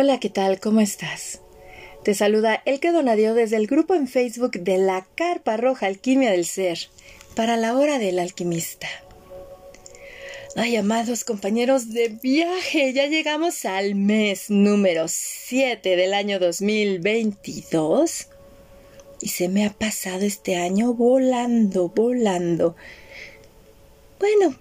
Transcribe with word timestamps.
Hola, 0.00 0.20
¿qué 0.20 0.30
tal? 0.30 0.60
¿Cómo 0.60 0.78
estás? 0.78 1.40
Te 2.04 2.14
saluda 2.14 2.62
Elke 2.66 2.92
Donadio 2.92 3.34
desde 3.34 3.56
el 3.56 3.66
grupo 3.66 3.96
en 3.96 4.06
Facebook 4.06 4.52
de 4.52 4.78
la 4.78 5.08
Carpa 5.16 5.56
Roja 5.56 5.86
Alquimia 5.86 6.30
del 6.30 6.44
Ser 6.44 6.78
para 7.34 7.56
la 7.56 7.76
hora 7.76 7.98
del 7.98 8.20
alquimista. 8.20 8.86
Ay, 10.54 10.76
amados 10.76 11.24
compañeros 11.24 11.92
de 11.92 12.10
viaje, 12.10 12.92
ya 12.92 13.06
llegamos 13.06 13.64
al 13.64 13.96
mes 13.96 14.50
número 14.50 15.06
7 15.08 15.96
del 15.96 16.14
año 16.14 16.38
2022 16.38 18.28
y 19.20 19.28
se 19.30 19.48
me 19.48 19.66
ha 19.66 19.70
pasado 19.70 20.20
este 20.20 20.54
año 20.54 20.94
volando, 20.94 21.88
volando. 21.88 22.76
Bueno, 24.20 24.54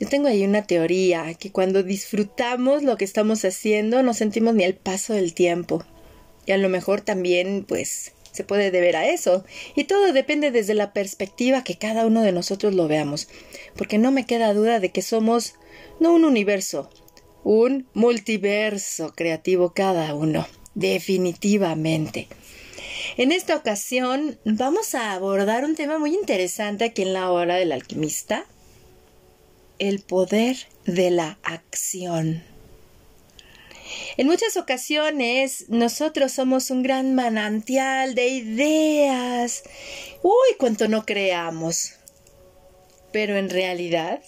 yo 0.00 0.08
tengo 0.08 0.28
ahí 0.28 0.44
una 0.44 0.66
teoría, 0.66 1.34
que 1.34 1.52
cuando 1.52 1.82
disfrutamos 1.82 2.82
lo 2.82 2.96
que 2.96 3.04
estamos 3.04 3.44
haciendo 3.44 4.02
no 4.02 4.14
sentimos 4.14 4.54
ni 4.54 4.64
el 4.64 4.74
paso 4.74 5.12
del 5.12 5.34
tiempo. 5.34 5.84
Y 6.46 6.52
a 6.52 6.56
lo 6.56 6.70
mejor 6.70 7.02
también, 7.02 7.66
pues, 7.68 8.12
se 8.32 8.42
puede 8.42 8.70
deber 8.70 8.96
a 8.96 9.06
eso. 9.06 9.44
Y 9.76 9.84
todo 9.84 10.14
depende 10.14 10.50
desde 10.50 10.72
la 10.72 10.94
perspectiva 10.94 11.64
que 11.64 11.76
cada 11.76 12.06
uno 12.06 12.22
de 12.22 12.32
nosotros 12.32 12.74
lo 12.74 12.88
veamos. 12.88 13.28
Porque 13.76 13.98
no 13.98 14.10
me 14.10 14.24
queda 14.24 14.54
duda 14.54 14.80
de 14.80 14.88
que 14.88 15.02
somos 15.02 15.52
no 16.00 16.14
un 16.14 16.24
universo, 16.24 16.88
un 17.44 17.86
multiverso 17.92 19.12
creativo 19.14 19.74
cada 19.74 20.14
uno. 20.14 20.48
Definitivamente. 20.74 22.26
En 23.18 23.32
esta 23.32 23.54
ocasión 23.54 24.38
vamos 24.46 24.94
a 24.94 25.12
abordar 25.12 25.66
un 25.66 25.76
tema 25.76 25.98
muy 25.98 26.14
interesante 26.14 26.84
aquí 26.84 27.02
en 27.02 27.12
la 27.12 27.30
hora 27.30 27.56
del 27.56 27.72
alquimista 27.72 28.46
el 29.80 30.00
poder 30.00 30.56
de 30.84 31.10
la 31.10 31.38
acción. 31.42 32.44
En 34.16 34.26
muchas 34.26 34.56
ocasiones 34.56 35.64
nosotros 35.68 36.32
somos 36.32 36.70
un 36.70 36.82
gran 36.82 37.14
manantial 37.14 38.14
de 38.14 38.28
ideas. 38.28 39.64
Uy, 40.22 40.54
cuánto 40.58 40.86
no 40.86 41.04
creamos. 41.04 41.94
Pero 43.10 43.36
en 43.36 43.50
realidad, 43.50 44.20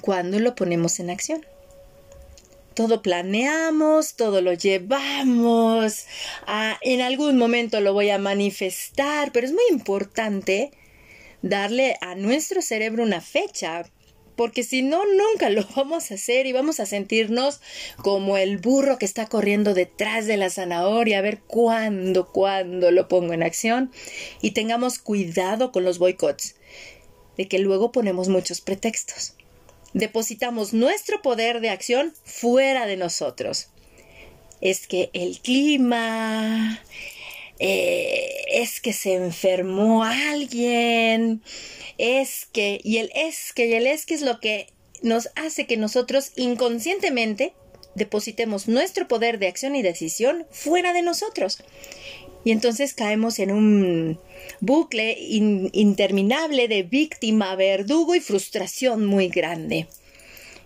¿cuándo 0.00 0.40
lo 0.40 0.56
ponemos 0.56 0.98
en 0.98 1.10
acción? 1.10 1.46
Todo 2.74 3.02
planeamos, 3.02 4.14
todo 4.14 4.40
lo 4.40 4.52
llevamos, 4.54 6.06
ah, 6.46 6.78
en 6.80 7.00
algún 7.00 7.36
momento 7.36 7.80
lo 7.80 7.92
voy 7.92 8.10
a 8.10 8.18
manifestar, 8.18 9.30
pero 9.32 9.46
es 9.46 9.52
muy 9.52 9.64
importante 9.70 10.70
darle 11.42 11.96
a 12.00 12.14
nuestro 12.14 12.62
cerebro 12.62 13.02
una 13.02 13.20
fecha 13.20 13.84
porque 14.38 14.62
si 14.62 14.82
no, 14.82 15.02
nunca 15.04 15.50
lo 15.50 15.66
vamos 15.76 16.10
a 16.10 16.14
hacer 16.14 16.46
y 16.46 16.52
vamos 16.52 16.78
a 16.78 16.86
sentirnos 16.86 17.60
como 17.96 18.38
el 18.38 18.58
burro 18.58 18.96
que 18.96 19.04
está 19.04 19.26
corriendo 19.26 19.74
detrás 19.74 20.26
de 20.26 20.36
la 20.36 20.48
zanahoria 20.48 21.18
a 21.18 21.22
ver 21.22 21.40
cuándo, 21.40 22.28
cuándo 22.28 22.92
lo 22.92 23.08
pongo 23.08 23.32
en 23.34 23.42
acción 23.42 23.90
y 24.40 24.52
tengamos 24.52 25.00
cuidado 25.00 25.72
con 25.72 25.84
los 25.84 25.98
boicots, 25.98 26.54
de 27.36 27.48
que 27.48 27.58
luego 27.58 27.90
ponemos 27.90 28.28
muchos 28.28 28.60
pretextos. 28.60 29.34
Depositamos 29.92 30.72
nuestro 30.72 31.20
poder 31.20 31.60
de 31.60 31.70
acción 31.70 32.14
fuera 32.24 32.86
de 32.86 32.96
nosotros. 32.96 33.70
Es 34.60 34.86
que 34.86 35.10
el 35.14 35.40
clima, 35.40 36.80
eh, 37.58 38.44
es 38.52 38.80
que 38.80 38.92
se 38.92 39.14
enfermó 39.14 40.04
alguien, 40.04 41.42
es 41.98 42.46
que, 42.52 42.80
y 42.82 42.98
el 42.98 43.10
es 43.14 43.52
que, 43.52 43.66
y 43.66 43.74
el 43.74 43.86
es 43.86 44.06
que 44.06 44.14
es 44.14 44.22
lo 44.22 44.40
que 44.40 44.68
nos 45.02 45.28
hace 45.36 45.66
que 45.66 45.76
nosotros 45.76 46.32
inconscientemente 46.36 47.54
depositemos 47.94 48.68
nuestro 48.68 49.08
poder 49.08 49.38
de 49.38 49.48
acción 49.48 49.76
y 49.76 49.82
decisión 49.82 50.46
fuera 50.50 50.92
de 50.92 51.02
nosotros. 51.02 51.62
Y 52.44 52.52
entonces 52.52 52.94
caemos 52.94 53.40
en 53.40 53.50
un 53.50 54.18
bucle 54.60 55.16
interminable 55.18 56.68
de 56.68 56.84
víctima, 56.84 57.54
verdugo 57.56 58.14
y 58.14 58.20
frustración 58.20 59.04
muy 59.04 59.28
grande. 59.28 59.88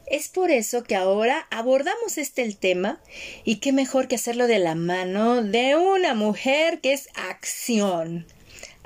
Es 0.07 0.29
por 0.29 0.51
eso 0.51 0.83
que 0.83 0.97
ahora 0.97 1.47
abordamos 1.51 2.19
este 2.19 2.43
el 2.43 2.57
tema 2.57 3.01
y 3.45 3.61
qué 3.61 3.73
mejor 3.73 4.09
que 4.09 4.17
hacerlo 4.17 4.47
de 4.47 4.59
la 4.59 4.75
mano 4.75 5.43
de 5.43 5.77
una 5.77 6.15
mujer 6.15 6.81
que 6.81 6.93
es 6.93 7.09
acción. 7.15 8.27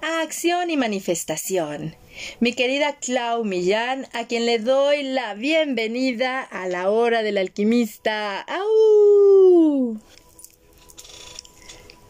Acción 0.01 0.71
y 0.71 0.77
manifestación. 0.77 1.97
Mi 2.39 2.53
querida 2.53 2.97
Clau 2.99 3.45
Millán, 3.45 4.07
a 4.13 4.27
quien 4.27 4.47
le 4.47 4.59
doy 4.59 5.03
la 5.03 5.35
bienvenida 5.35 6.43
a 6.43 6.69
la 6.69 6.91
hora 6.91 7.23
del 7.23 7.39
alquimista. 7.39 8.41
¡Au! 8.43 9.99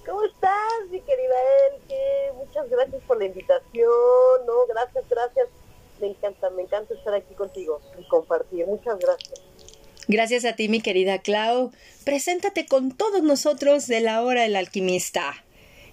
¿Cómo 0.04 0.24
estás, 0.24 0.90
mi 0.90 1.00
querida 1.00 1.34
Elke? 1.72 2.32
Muchas 2.36 2.68
gracias 2.68 3.02
por 3.06 3.18
la 3.18 3.26
invitación, 3.26 4.46
¿no? 4.46 4.66
Gracias, 4.68 5.04
gracias 5.08 5.48
me 6.00 6.08
encanta, 6.08 6.50
me 6.50 6.62
encanta 6.62 6.94
estar 6.94 7.14
aquí 7.14 7.34
contigo 7.34 7.80
y 7.98 8.06
compartir. 8.08 8.66
Muchas 8.66 8.98
gracias. 8.98 9.40
Gracias 10.08 10.44
a 10.44 10.54
ti, 10.54 10.68
mi 10.68 10.80
querida 10.80 11.18
Clau. 11.18 11.72
Preséntate 12.04 12.66
con 12.66 12.96
todos 12.96 13.22
nosotros 13.22 13.86
de 13.86 14.00
la 14.00 14.22
hora 14.22 14.42
del 14.42 14.56
alquimista. 14.56 15.34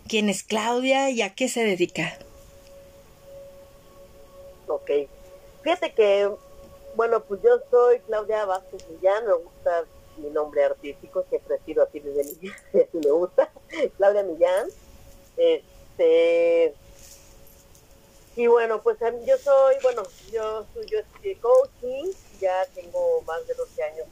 ¿Quién 0.07 0.29
es 0.29 0.43
Claudia 0.43 1.09
y 1.09 1.21
a 1.21 1.33
qué 1.33 1.47
se 1.47 1.63
dedica? 1.63 2.17
Ok. 4.67 4.91
Fíjate 5.63 5.93
que, 5.93 6.29
bueno, 6.95 7.23
pues 7.23 7.41
yo 7.41 7.59
soy 7.71 7.99
Claudia 8.01 8.45
Vázquez 8.45 8.85
Millán, 8.89 9.25
me 9.25 9.33
gusta 9.33 9.85
mi 10.17 10.29
nombre 10.29 10.63
artístico, 10.63 11.25
siempre 11.29 11.55
he 11.55 11.65
sido 11.65 11.83
así 11.83 11.99
desde 11.99 12.23
niña, 12.23 12.55
así 12.69 12.97
me 13.03 13.11
gusta. 13.11 13.49
Claudia 13.97 14.23
Millán. 14.23 14.67
Este, 15.37 16.75
y 18.35 18.47
bueno, 18.47 18.81
pues 18.81 18.97
yo 19.25 19.38
soy, 19.38 19.75
bueno, 19.83 20.03
yo, 20.31 20.66
yo 20.88 20.99
estudié 20.99 21.38
coaching, 21.39 22.11
ya 22.39 22.66
tengo 22.73 23.21
más 23.27 23.45
de 23.47 23.53
12 23.53 23.83
años 23.83 24.07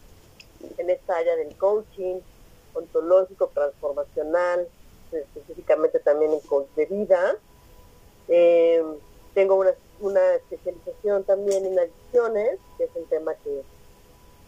en 0.77 0.89
esta 0.89 1.17
área 1.17 1.35
del 1.35 1.55
coaching 1.57 2.19
ontológico, 2.73 3.47
transformacional, 3.53 4.67
específicamente 5.11 5.99
también 5.99 6.33
en 6.33 6.39
coach 6.41 6.67
de 6.75 6.85
vida. 6.85 7.35
Eh, 8.27 8.83
tengo 9.33 9.55
una, 9.55 9.73
una 9.99 10.35
especialización 10.35 11.23
también 11.23 11.65
en 11.65 11.79
adicciones, 11.79 12.59
que 12.77 12.85
es 12.85 12.89
un 12.95 13.05
tema 13.05 13.33
que, 13.35 13.63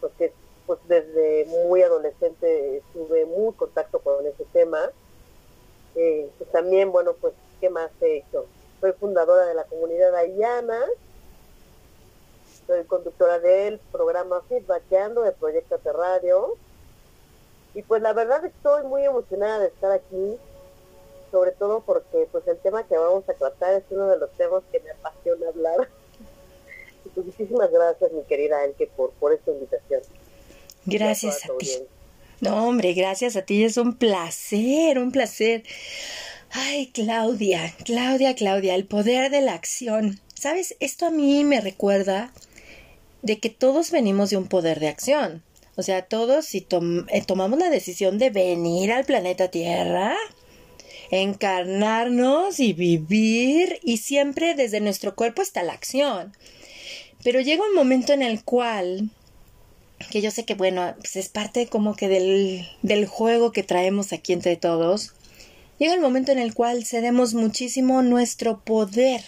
pues, 0.00 0.32
pues 0.66 0.78
desde 0.88 1.46
muy 1.46 1.82
adolescente 1.82 2.82
tuve 2.92 3.26
muy 3.26 3.52
contacto 3.54 3.98
con 3.98 4.26
ese 4.26 4.44
tema. 4.52 4.90
Eh, 5.96 6.30
pues 6.38 6.50
también, 6.50 6.92
bueno, 6.92 7.14
pues, 7.20 7.34
¿qué 7.60 7.70
más 7.70 7.90
he 8.00 8.18
hecho? 8.18 8.46
Soy 8.84 8.92
fundadora 8.92 9.46
de 9.46 9.54
la 9.54 9.64
comunidad 9.64 10.14
Ayana, 10.14 10.78
soy 12.66 12.84
conductora 12.84 13.38
del 13.38 13.78
programa 13.90 14.42
Feedbackeando 14.46 15.22
de 15.22 15.32
Proyecto 15.32 15.78
Radio. 15.90 16.58
Y 17.74 17.80
pues 17.80 18.02
la 18.02 18.12
verdad 18.12 18.44
estoy 18.44 18.84
muy 18.84 19.02
emocionada 19.02 19.60
de 19.60 19.68
estar 19.68 19.90
aquí, 19.90 20.36
sobre 21.32 21.52
todo 21.52 21.80
porque 21.80 22.28
pues 22.30 22.46
el 22.46 22.58
tema 22.58 22.86
que 22.86 22.98
vamos 22.98 23.26
a 23.26 23.32
tratar 23.32 23.72
es 23.72 23.84
uno 23.88 24.06
de 24.06 24.18
los 24.18 24.30
temas 24.32 24.62
que 24.70 24.80
me 24.80 24.90
apasiona 24.90 25.48
hablar. 25.48 25.88
Y 27.06 27.08
pues 27.10 27.26
muchísimas 27.26 27.70
gracias 27.70 28.12
mi 28.12 28.22
querida 28.24 28.64
Elke 28.64 28.90
por, 28.96 29.12
por 29.12 29.32
esta 29.32 29.50
invitación. 29.50 30.02
Gracias 30.84 31.48
a, 31.48 31.52
a 31.52 31.56
ti. 31.56 31.86
No, 32.40 32.68
hombre, 32.68 32.92
gracias 32.92 33.36
a 33.36 33.42
ti, 33.42 33.64
es 33.64 33.78
un 33.78 33.96
placer, 33.96 34.98
un 34.98 35.12
placer. 35.12 35.64
Ay, 36.56 36.92
Claudia, 36.94 37.74
Claudia, 37.84 38.36
Claudia, 38.36 38.76
el 38.76 38.84
poder 38.84 39.28
de 39.32 39.40
la 39.40 39.54
acción. 39.54 40.20
¿Sabes? 40.34 40.76
Esto 40.78 41.06
a 41.06 41.10
mí 41.10 41.42
me 41.42 41.60
recuerda 41.60 42.32
de 43.22 43.40
que 43.40 43.50
todos 43.50 43.90
venimos 43.90 44.30
de 44.30 44.36
un 44.36 44.46
poder 44.46 44.78
de 44.78 44.86
acción. 44.86 45.42
O 45.74 45.82
sea, 45.82 46.02
todos 46.02 46.44
si 46.44 46.64
eh, 47.08 47.22
tomamos 47.26 47.58
la 47.58 47.70
decisión 47.70 48.18
de 48.18 48.30
venir 48.30 48.92
al 48.92 49.04
planeta 49.04 49.50
Tierra, 49.50 50.14
encarnarnos 51.10 52.60
y 52.60 52.72
vivir, 52.72 53.80
y 53.82 53.96
siempre 53.96 54.54
desde 54.54 54.80
nuestro 54.80 55.16
cuerpo 55.16 55.42
está 55.42 55.64
la 55.64 55.72
acción. 55.72 56.36
Pero 57.24 57.40
llega 57.40 57.66
un 57.66 57.74
momento 57.74 58.12
en 58.12 58.22
el 58.22 58.44
cual, 58.44 59.10
que 60.08 60.20
yo 60.20 60.30
sé 60.30 60.44
que, 60.44 60.54
bueno, 60.54 60.94
pues 60.98 61.16
es 61.16 61.28
parte 61.28 61.66
como 61.66 61.96
que 61.96 62.06
del, 62.06 62.68
del 62.82 63.06
juego 63.06 63.50
que 63.50 63.64
traemos 63.64 64.12
aquí 64.12 64.32
entre 64.32 64.54
todos, 64.54 65.14
llega 65.78 65.94
el 65.94 66.00
momento 66.00 66.32
en 66.32 66.38
el 66.38 66.54
cual 66.54 66.84
cedemos 66.84 67.34
muchísimo 67.34 68.02
nuestro 68.02 68.60
poder 68.60 69.22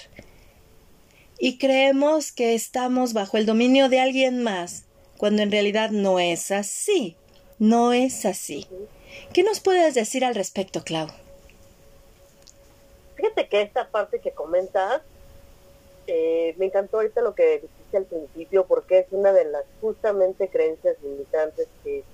y 1.39 1.59
creemos 1.59 2.33
que 2.33 2.55
estamos 2.55 3.13
bajo 3.13 3.37
el 3.37 3.47
dominio 3.47 3.89
de 3.89 4.01
alguien 4.01 4.43
más, 4.43 4.85
cuando 5.19 5.43
en 5.43 5.51
realidad 5.51 5.91
no 5.91 6.19
es 6.19 6.51
así. 6.51 7.17
No 7.59 7.93
es 7.93 8.27
así. 8.27 8.67
¿Qué 9.33 9.43
nos 9.43 9.61
puedes 9.61 9.95
decir 9.95 10.25
al 10.25 10.35
respecto, 10.35 10.83
Clau? 10.83 11.09
Fíjate 13.17 13.49
que 13.49 13.63
esta 13.63 13.89
parte 13.89 14.21
que 14.21 14.33
comentas, 14.33 15.01
eh, 16.07 16.55
me 16.59 16.67
encantó 16.67 16.99
ahorita 16.99 17.23
lo 17.23 17.35
que 17.35 17.61
dijiste 17.61 17.97
al 17.97 18.05
principio, 18.05 18.67
porque 18.67 18.99
es 19.01 19.07
una 19.11 19.33
de 19.33 19.47
las 19.47 19.65
justamente 19.81 20.49
creencias 20.49 20.97
limitantes 21.03 21.67
que 21.83 22.05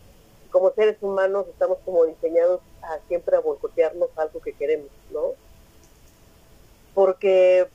como 0.53 0.71
seres 0.73 0.99
humanos 1.01 1.47
estamos 1.49 1.79
como 1.85 2.05
diseñados 2.05 2.61
a 2.83 2.99
siempre 3.09 3.37
a 3.37 3.41
boicotearnos 3.41 4.11
algo 4.17 4.41
que 4.41 4.53
queremos, 4.53 4.91
¿no? 5.11 5.33
Porque 6.95 7.67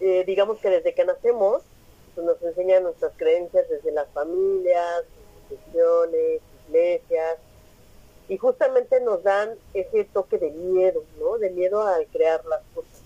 eh, 0.00 0.24
digamos 0.26 0.58
que 0.58 0.70
desde 0.70 0.94
que 0.94 1.04
nacemos 1.04 1.62
pues, 2.14 2.26
nos 2.26 2.42
enseñan 2.42 2.82
nuestras 2.82 3.12
creencias 3.16 3.68
desde 3.68 3.92
las 3.92 4.08
familias, 4.08 5.04
instituciones, 5.50 6.40
iglesias, 6.68 7.36
y 8.28 8.38
justamente 8.38 9.00
nos 9.00 9.22
dan 9.22 9.54
ese 9.74 10.04
toque 10.04 10.38
de 10.38 10.50
miedo, 10.50 11.04
¿no? 11.20 11.38
De 11.38 11.50
miedo 11.50 11.82
a 11.82 11.98
crear 12.12 12.44
las 12.46 12.62
cosas. 12.74 13.02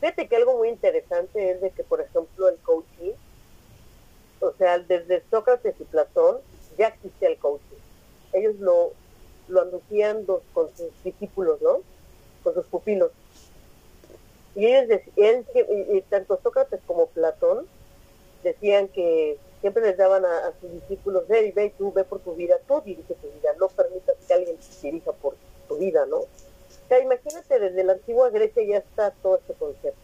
Fíjate 0.00 0.26
que 0.26 0.36
algo 0.36 0.56
muy 0.56 0.70
interesante 0.70 1.52
es 1.52 1.60
de 1.60 1.70
que, 1.70 1.84
por 1.84 2.00
ejemplo, 2.00 2.48
el 2.48 2.56
coaching, 2.58 3.12
o 4.40 4.52
sea, 4.52 4.78
desde 4.78 5.22
Sócrates 5.30 5.74
y 5.78 5.84
Platón 5.84 6.38
ya 6.78 6.88
existía 6.88 7.28
el 7.28 7.38
coaching. 7.38 7.76
Ellos 8.32 8.56
lo, 8.56 8.92
lo 9.48 9.62
anuncian 9.62 10.24
con 10.24 10.68
sus 10.76 10.90
discípulos, 11.04 11.60
¿no? 11.60 11.78
Con 12.42 12.54
sus 12.54 12.66
pupilos. 12.66 13.10
Y 14.54 14.66
ellos 14.66 15.00
y 15.16 16.00
tanto 16.02 16.38
Sócrates 16.42 16.80
como 16.86 17.06
Platón 17.06 17.66
decían 18.42 18.88
que 18.88 19.38
siempre 19.60 19.82
les 19.82 19.96
daban 19.96 20.24
a, 20.24 20.52
sus 20.60 20.72
discípulos, 20.72 21.28
ve, 21.28 21.52
ve, 21.54 21.72
tú 21.76 21.92
ve 21.92 22.04
por 22.04 22.20
tu 22.20 22.34
vida, 22.34 22.58
tú 22.66 22.80
dirige 22.84 23.14
tu 23.14 23.28
vida, 23.28 23.50
no 23.58 23.68
permitas 23.68 24.16
que 24.26 24.34
alguien 24.34 24.56
dirija 24.82 25.12
por 25.12 25.34
tu 25.68 25.76
vida, 25.76 26.06
¿no? 26.06 26.18
O 26.18 26.28
sea, 26.88 27.00
imagínate, 27.00 27.60
desde 27.60 27.84
la 27.84 27.92
antigua 27.92 28.30
Grecia 28.30 28.64
ya 28.64 28.78
está 28.78 29.10
todo 29.22 29.36
este 29.36 29.54
concepto. 29.54 30.00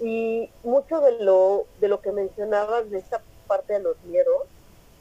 Y 0.00 0.50
mucho 0.64 1.00
de 1.00 1.22
lo, 1.22 1.66
de 1.80 1.88
lo 1.88 2.00
que 2.00 2.10
mencionabas 2.10 2.90
de 2.90 2.98
esta 2.98 3.22
parte 3.46 3.74
de 3.74 3.80
los 3.80 3.96
miedos, 4.04 4.42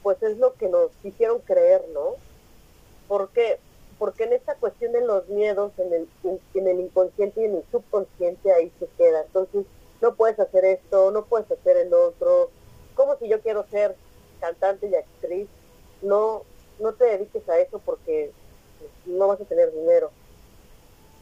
pues 0.04 0.22
es 0.24 0.38
lo 0.38 0.54
que 0.56 0.70
nos 0.70 0.92
hicieron 1.04 1.40
creer, 1.40 1.84
¿no? 1.94 2.16
Porque 3.08 3.60
porque 3.98 4.24
en 4.24 4.34
esta 4.34 4.56
cuestión 4.56 4.94
de 4.94 5.02
los 5.02 5.28
miedos, 5.30 5.74
en 5.78 5.94
el, 5.94 6.10
en 6.56 6.68
el 6.68 6.80
inconsciente 6.80 7.42
y 7.42 7.46
en 7.46 7.58
el 7.58 7.64
subconsciente, 7.72 8.52
ahí 8.52 8.72
se 8.80 8.88
queda. 8.98 9.22
Entonces, 9.22 9.68
no 10.02 10.16
puedes 10.16 10.40
hacer 10.40 10.66
esto, 10.66 11.12
no 11.12 11.26
puedes 11.26 11.52
hacer 11.52 11.78
el 11.78 11.94
otro, 11.94 12.50
como 12.96 13.16
si 13.18 13.28
yo 13.28 13.40
quiero 13.42 13.64
ser 13.70 13.96
cantante 14.40 14.88
y 14.88 14.96
actriz, 14.96 15.48
no, 16.02 16.42
no 16.80 16.94
te 16.94 17.06
dediques 17.06 17.48
a 17.48 17.60
eso 17.60 17.80
porque 17.86 18.32
no 19.06 19.28
vas 19.28 19.40
a 19.40 19.46
tener 19.46 19.72
dinero, 19.72 20.10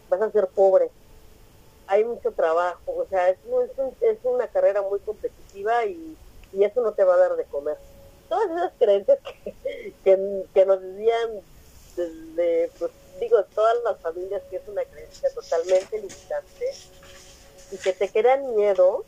vas 0.09 0.21
a 0.21 0.31
ser 0.31 0.47
pobre, 0.47 0.89
hay 1.87 2.03
mucho 2.05 2.31
trabajo, 2.31 2.79
o 2.85 3.05
sea, 3.09 3.29
es, 3.29 3.37
es, 4.01 4.17
una 4.23 4.47
carrera 4.47 4.81
muy 4.81 4.99
competitiva 4.99 5.85
y, 5.85 6.15
eso 6.59 6.81
no 6.81 6.93
te 6.93 7.03
va 7.03 7.13
a 7.13 7.17
dar 7.17 7.35
de 7.35 7.43
comer. 7.45 7.77
Todas 8.29 8.51
esas 8.51 8.71
creencias 8.77 9.19
que, 10.03 10.45
que, 10.53 10.65
nos 10.65 10.81
decían 10.81 11.41
desde, 11.95 12.71
pues 12.77 12.91
digo, 13.19 13.43
todas 13.55 13.75
las 13.83 13.99
familias 13.99 14.41
que 14.49 14.57
es 14.57 14.67
una 14.67 14.85
creencia 14.85 15.29
totalmente 15.33 15.97
limitante 15.97 16.73
y 17.71 17.77
que 17.77 17.93
te 17.93 18.09
crean 18.09 18.55
miedo 18.55 19.03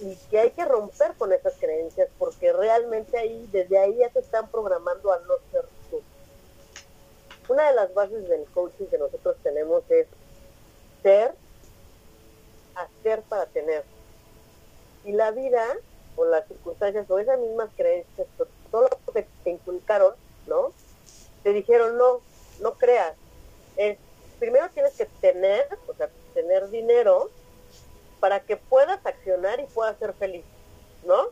y 0.00 0.16
que 0.30 0.40
hay 0.40 0.50
que 0.50 0.64
romper 0.64 1.14
con 1.14 1.32
esas 1.32 1.54
creencias 1.54 2.08
porque 2.18 2.52
realmente 2.52 3.16
ahí, 3.16 3.48
desde 3.52 3.78
ahí 3.78 3.96
ya 3.96 4.10
te 4.10 4.18
están 4.18 4.48
programando 4.48 5.12
a 5.12 5.18
no 5.20 5.34
ser 5.50 5.64
tú. 5.90 6.02
Una 7.48 7.68
de 7.68 7.74
las 7.74 7.94
bases 7.94 8.28
del 8.28 8.44
coaching 8.46 8.86
que 8.86 8.98
nosotros 8.98 9.36
tenemos 9.42 9.82
es 9.90 10.06
ser, 11.02 11.34
hacer 12.74 13.22
para 13.22 13.46
tener. 13.46 13.84
Y 15.04 15.12
la 15.12 15.30
vida 15.30 15.64
o 16.16 16.24
las 16.24 16.46
circunstancias 16.46 17.10
o 17.10 17.18
esas 17.18 17.38
mismas 17.38 17.70
creencias, 17.76 18.26
todo 18.70 18.88
lo 19.06 19.12
que 19.12 19.26
te 19.42 19.50
inculcaron, 19.50 20.14
¿no? 20.46 20.72
Te 21.42 21.52
dijeron, 21.52 21.96
no, 21.98 22.20
no 22.60 22.74
creas. 22.74 23.14
Es, 23.76 23.98
primero 24.38 24.68
tienes 24.70 24.94
que 24.94 25.06
tener, 25.20 25.66
o 25.88 25.94
sea, 25.94 26.08
tener 26.34 26.68
dinero, 26.70 27.30
para 28.20 28.40
que 28.40 28.56
puedas 28.56 29.04
accionar 29.04 29.60
y 29.60 29.66
puedas 29.66 29.98
ser 29.98 30.14
feliz, 30.14 30.44
¿no? 31.04 31.26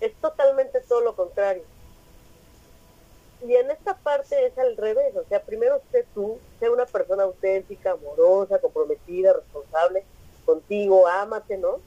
Es 0.00 0.14
totalmente 0.20 0.80
todo 0.80 1.00
lo 1.00 1.14
contrario. 1.14 1.62
Y 3.46 3.54
en 3.54 3.70
esta 3.70 3.96
parte 3.96 4.46
es 4.46 4.58
al 4.58 4.76
revés, 4.76 5.14
o 5.16 5.24
sea, 5.28 5.42
primero 5.42 5.80
sé 5.92 6.04
tú, 6.14 6.38
sé 6.58 6.70
una 6.70 6.86
persona 6.86 7.24
auténtica, 7.24 7.92
amorosa, 7.92 8.58
comprometida, 8.58 9.32
responsable 9.32 10.04
contigo, 10.44 11.06
ámate, 11.06 11.56
¿no? 11.58 11.80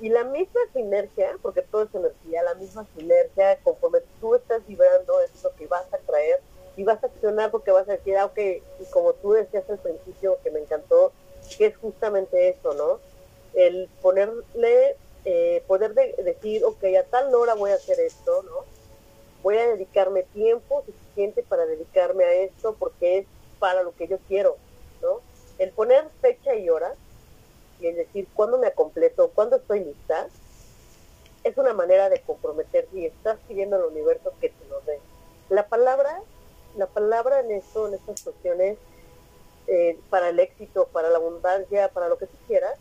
Y 0.00 0.08
la 0.08 0.24
misma 0.24 0.60
sinergia, 0.72 1.38
porque 1.40 1.62
todo 1.62 1.84
es 1.84 1.94
energía, 1.94 2.42
la 2.42 2.54
misma 2.54 2.86
sinergia, 2.96 3.58
conforme 3.62 4.00
tú 4.20 4.34
estás 4.34 4.66
vibrando, 4.66 5.20
es 5.20 5.42
lo 5.42 5.54
que 5.54 5.66
vas 5.66 5.86
a 5.92 5.98
traer 5.98 6.40
y 6.76 6.82
vas 6.82 7.02
a 7.02 7.06
accionar 7.06 7.50
porque 7.50 7.70
vas 7.70 7.88
a 7.88 7.92
decir, 7.92 8.16
ah, 8.16 8.26
ok, 8.26 8.38
y 8.38 8.84
como 8.90 9.12
tú 9.14 9.32
decías 9.32 9.68
al 9.70 9.78
principio, 9.78 10.38
que 10.42 10.50
me 10.50 10.60
encantó, 10.60 11.12
que 11.56 11.66
es 11.66 11.76
justamente 11.76 12.48
eso, 12.48 12.74
¿no? 12.74 12.98
el 13.54 13.88
ponerle, 14.02 14.96
eh, 15.24 15.62
poder 15.66 15.94
decir, 15.94 16.64
ok, 16.64 16.84
a 17.00 17.04
tal 17.04 17.34
hora 17.34 17.54
voy 17.54 17.70
a 17.70 17.74
hacer 17.74 18.00
esto, 18.00 18.42
¿no? 18.42 18.64
Voy 19.42 19.56
a 19.58 19.68
dedicarme 19.68 20.22
tiempo 20.22 20.82
suficiente 20.84 21.42
para 21.42 21.66
dedicarme 21.66 22.24
a 22.24 22.32
esto 22.32 22.76
porque 22.78 23.18
es 23.18 23.26
para 23.58 23.82
lo 23.82 23.94
que 23.94 24.08
yo 24.08 24.18
quiero, 24.28 24.56
¿no? 25.02 25.20
El 25.58 25.70
poner 25.70 26.08
fecha 26.20 26.54
y 26.54 26.68
hora 26.68 26.94
y 27.84 27.88
el 27.88 27.96
decir 27.96 28.26
cuándo 28.34 28.56
me 28.56 28.72
completo, 28.72 29.30
cuándo 29.34 29.56
estoy 29.56 29.84
lista, 29.84 30.26
es 31.44 31.58
una 31.58 31.74
manera 31.74 32.08
de 32.08 32.22
comprometerse 32.22 32.98
y 32.98 33.04
estás 33.04 33.38
pidiendo 33.46 33.76
al 33.76 33.84
universo 33.84 34.32
que 34.40 34.48
te 34.48 34.66
lo 34.68 34.80
dé. 34.80 34.98
La 35.50 35.68
palabra, 35.68 36.22
la 36.78 36.86
palabra 36.86 37.40
en 37.40 37.50
esto, 37.50 37.86
en 37.86 37.94
estas 37.94 38.22
cuestiones, 38.22 38.78
eh, 39.66 39.98
para 40.08 40.30
el 40.30 40.40
éxito, 40.40 40.88
para 40.92 41.10
la 41.10 41.18
abundancia, 41.18 41.88
para 41.88 42.08
lo 42.08 42.16
que 42.16 42.26
tú 42.26 42.36
quieras, 42.46 42.74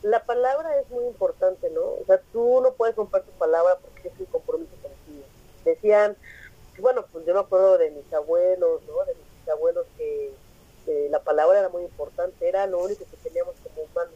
la 0.00 0.24
palabra 0.24 0.80
es 0.80 0.88
muy 0.88 1.04
importante, 1.04 1.68
¿no? 1.68 1.82
O 1.82 2.02
sea, 2.06 2.18
tú 2.32 2.60
no 2.62 2.72
puedes 2.72 2.94
comprar 2.94 3.22
tu 3.24 3.32
palabra 3.32 3.78
porque 3.82 4.08
es 4.08 4.14
un 4.18 4.26
compromiso 4.26 4.72
contigo. 4.82 5.26
Decían, 5.64 6.16
bueno, 6.78 7.04
pues 7.12 7.26
yo 7.26 7.34
me 7.34 7.40
acuerdo 7.40 7.76
de 7.76 7.90
mis 7.90 8.10
abuelos, 8.14 8.80
¿no? 8.84 9.04
De 9.04 9.14
mis 9.14 9.48
abuelos 9.48 9.86
que 9.98 10.32
la 11.10 11.20
palabra 11.20 11.60
era 11.60 11.68
muy 11.68 11.82
importante, 11.82 12.48
era 12.48 12.66
lo 12.66 12.78
único 12.80 13.04
que 13.04 13.16
teníamos 13.28 13.54
como 13.62 13.86
humanos, 13.86 14.14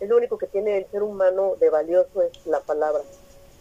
Es 0.00 0.08
lo 0.08 0.16
único 0.16 0.38
que 0.38 0.46
tiene 0.46 0.78
el 0.78 0.86
ser 0.90 1.02
humano 1.02 1.56
de 1.60 1.68
valioso 1.70 2.22
es 2.22 2.46
la 2.46 2.60
palabra, 2.60 3.02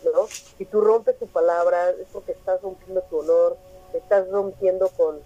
¿no? 0.03 0.27
Si 0.27 0.65
tú 0.65 0.81
rompes 0.81 1.17
tu 1.19 1.27
palabra 1.27 1.89
es 1.89 2.07
porque 2.13 2.31
estás 2.31 2.61
rompiendo 2.61 3.01
tu 3.09 3.19
honor, 3.19 3.57
estás 3.93 4.29
rompiendo 4.29 4.89
con, 4.95 5.19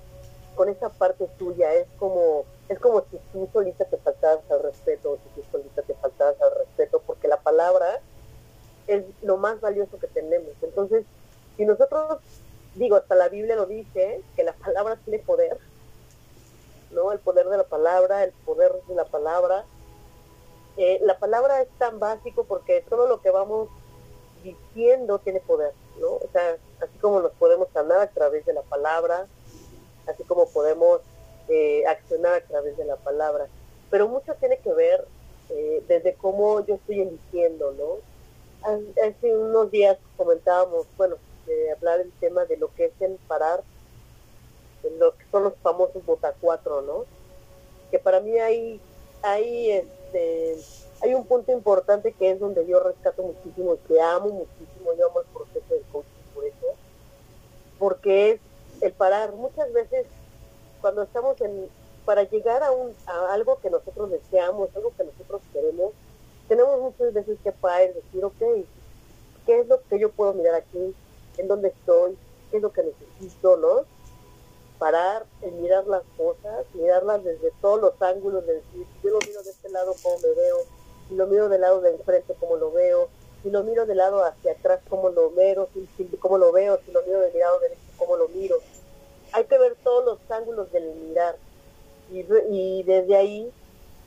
con 0.55 0.69
esa 0.69 0.89
parte 0.89 1.27
tuya, 1.37 1.73
es 1.73 1.87
como 1.99 2.45
es 2.69 2.79
como 2.79 3.01
si 3.11 3.19
tú 3.31 3.47
solita 3.51 3.85
te 3.85 3.97
faltaras 3.97 4.39
al 4.49 4.63
respeto, 4.63 5.17
si 5.17 5.41
tú 5.41 5.47
solita 5.51 5.81
te 5.81 5.93
faltaras 5.95 6.41
al 6.41 6.55
respeto, 6.55 7.01
porque 7.05 7.27
la 7.27 7.37
palabra 7.37 7.99
es 8.87 9.03
lo 9.21 9.37
más 9.37 9.59
valioso 9.61 9.99
que 9.99 10.07
tenemos. 10.07 10.51
Entonces, 10.61 11.05
si 11.57 11.65
nosotros, 11.65 12.19
digo, 12.75 12.95
hasta 12.95 13.15
la 13.15 13.29
Biblia 13.29 13.55
lo 13.55 13.65
dice, 13.65 14.21
que 14.35 14.43
la 14.43 14.53
palabra 14.53 14.97
tiene 15.03 15.19
poder, 15.19 15.57
¿no? 16.91 17.11
El 17.11 17.19
poder 17.19 17.47
de 17.47 17.57
la 17.57 17.63
palabra, 17.63 18.23
el 18.23 18.31
poder 18.45 18.73
de 18.87 18.95
la 18.95 19.05
palabra. 19.05 19.65
Eh, 20.77 20.99
la 21.03 21.17
palabra 21.19 21.61
es 21.61 21.69
tan 21.77 21.99
básico 21.99 22.45
porque 22.45 22.83
todo 22.89 23.07
lo 23.07 23.21
que 23.21 23.29
vamos 23.29 23.69
diciendo 24.43 25.19
tiene 25.19 25.39
poder, 25.39 25.73
¿no? 25.99 26.07
O 26.07 26.29
sea, 26.31 26.57
así 26.81 26.97
como 26.99 27.21
nos 27.21 27.31
podemos 27.33 27.67
sanar 27.73 28.01
a 28.01 28.09
través 28.09 28.45
de 28.45 28.53
la 28.53 28.63
palabra, 28.63 29.27
así 30.07 30.23
como 30.23 30.47
podemos 30.47 31.01
eh, 31.47 31.85
accionar 31.87 32.33
a 32.33 32.41
través 32.41 32.75
de 32.75 32.85
la 32.85 32.95
palabra. 32.95 33.47
Pero 33.89 34.07
mucho 34.07 34.33
tiene 34.39 34.57
que 34.57 34.73
ver 34.73 35.05
eh, 35.49 35.83
desde 35.87 36.15
cómo 36.15 36.65
yo 36.65 36.75
estoy 36.75 37.01
eligiendo, 37.01 37.71
¿no? 37.73 38.13
Hace 38.63 39.35
unos 39.35 39.69
días 39.71 39.97
comentábamos, 40.15 40.87
bueno, 40.97 41.17
hablar 41.75 41.99
el 41.99 42.11
tema 42.13 42.45
de 42.45 42.55
lo 42.57 42.73
que 42.73 42.85
es 42.85 42.93
el 43.01 43.17
parar, 43.27 43.61
lo 44.99 45.15
que 45.15 45.25
son 45.31 45.43
los 45.43 45.53
famosos 45.61 46.05
bota 46.05 46.33
cuatro, 46.39 46.81
¿no? 46.81 47.05
Que 47.91 47.99
para 47.99 48.21
mí 48.21 48.39
hay, 48.39 48.79
hay, 49.21 49.71
este, 49.71 50.02
hay 51.01 51.13
un 51.13 51.25
punto 51.25 51.51
importante 51.51 52.13
que 52.13 52.31
es 52.31 52.39
donde 52.39 52.65
yo 52.65 52.79
rescato 52.79 53.23
muchísimo, 53.23 53.77
que 53.87 54.01
amo 54.01 54.29
muchísimo, 54.29 54.93
yo 54.97 55.09
amo 55.09 55.21
el 55.21 55.27
proceso 55.27 55.73
del 55.73 55.83
coaching 55.91 56.09
por 56.33 56.45
eso, 56.45 56.67
porque 57.79 58.31
es 58.31 58.41
el 58.81 58.93
parar. 58.93 59.33
Muchas 59.33 59.71
veces 59.73 60.05
cuando 60.81 61.03
estamos 61.03 61.39
en, 61.41 61.67
para 62.05 62.23
llegar 62.23 62.63
a, 62.63 62.71
un, 62.71 62.93
a 63.05 63.33
algo 63.33 63.59
que 63.61 63.69
nosotros 63.69 64.11
deseamos, 64.11 64.69
algo 64.75 64.91
que 64.97 65.03
nosotros 65.03 65.41
queremos, 65.51 65.93
tenemos 66.47 66.79
muchas 66.79 67.13
veces 67.13 67.37
que 67.43 67.51
parar 67.51 67.83
y 67.83 67.93
decir, 67.93 68.23
ok, 68.23 68.65
¿qué 69.45 69.59
es 69.59 69.67
lo 69.67 69.81
que 69.89 69.99
yo 69.99 70.11
puedo 70.11 70.33
mirar 70.33 70.55
aquí? 70.55 70.93
¿En 71.37 71.47
dónde 71.47 71.69
estoy? 71.69 72.17
¿Qué 72.51 72.57
es 72.57 72.63
lo 72.63 72.71
que 72.71 72.83
necesito? 72.83 73.57
¿No? 73.57 73.85
Parar 74.83 75.25
y 75.41 75.49
mirar 75.51 75.87
las 75.87 76.03
cosas, 76.17 76.65
mirarlas 76.73 77.23
desde 77.23 77.51
todos 77.61 77.79
los 77.79 78.01
ángulos, 78.01 78.45
de 78.45 78.55
decir, 78.55 78.85
yo 79.01 79.11
lo 79.11 79.19
miro 79.19 79.41
de 79.41 79.51
este 79.51 79.69
lado 79.69 79.95
como 80.03 80.19
me 80.19 80.33
veo, 80.33 80.57
y 81.09 81.15
lo 81.15 81.25
miro 81.27 81.47
del 81.47 81.61
lado 81.61 81.79
de 81.79 81.91
enfrente 81.91 82.35
como 82.37 82.57
lo 82.57 82.69
veo, 82.69 83.07
si 83.41 83.49
lo 83.49 83.63
miro 83.63 83.85
de 83.85 83.95
lado 83.95 84.25
hacia 84.25 84.51
atrás, 84.51 84.81
cómo 84.89 85.07
lo 85.07 85.31
veo, 85.31 85.69
si, 85.73 85.87
lo 86.03 86.51
veo, 86.51 86.79
si 86.85 86.91
lo 86.91 87.01
miro 87.03 87.21
de 87.21 87.39
lado 87.39 87.59
derecho, 87.61 87.79
cómo 87.97 88.17
lo 88.17 88.27
miro. 88.27 88.57
Hay 89.31 89.45
que 89.45 89.57
ver 89.57 89.77
todos 89.85 90.03
los 90.03 90.19
ángulos 90.29 90.69
del 90.73 90.93
mirar 90.95 91.37
y, 92.11 92.25
y 92.49 92.83
desde 92.83 93.15
ahí 93.15 93.53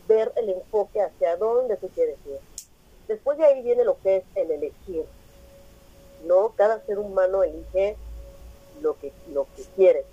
ver 0.06 0.30
el 0.37 0.50
enfoque 0.50 1.00
hacia 1.00 1.38
dónde 1.38 1.78
tú 1.78 1.88
quieres 1.88 2.18
ir. 2.26 2.38
Después 3.09 3.38
de 3.38 3.47
ahí 3.47 3.62
viene 3.62 3.83
lo 3.83 3.97
que 4.02 4.16
es 4.16 4.25
el 4.35 4.50
elegir. 4.50 5.06
¿No? 6.26 6.52
Cada 6.54 6.85
ser 6.85 6.99
humano 6.99 7.42
elige 7.42 7.97
lo 8.83 8.99
que, 8.99 9.14
lo 9.33 9.47
que 9.56 9.62
quiere. 9.75 10.04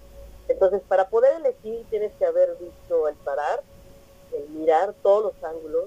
Entonces, 0.48 0.82
para 0.88 1.10
poder 1.10 1.38
elegir 1.38 1.86
tienes 1.90 2.12
que 2.14 2.26
haber 2.26 2.56
visto 2.56 3.08
el 3.08 3.16
parar, 3.16 3.62
el 4.34 4.50
mirar 4.50 4.94
todos 5.02 5.34
los 5.34 5.44
ángulos 5.44 5.86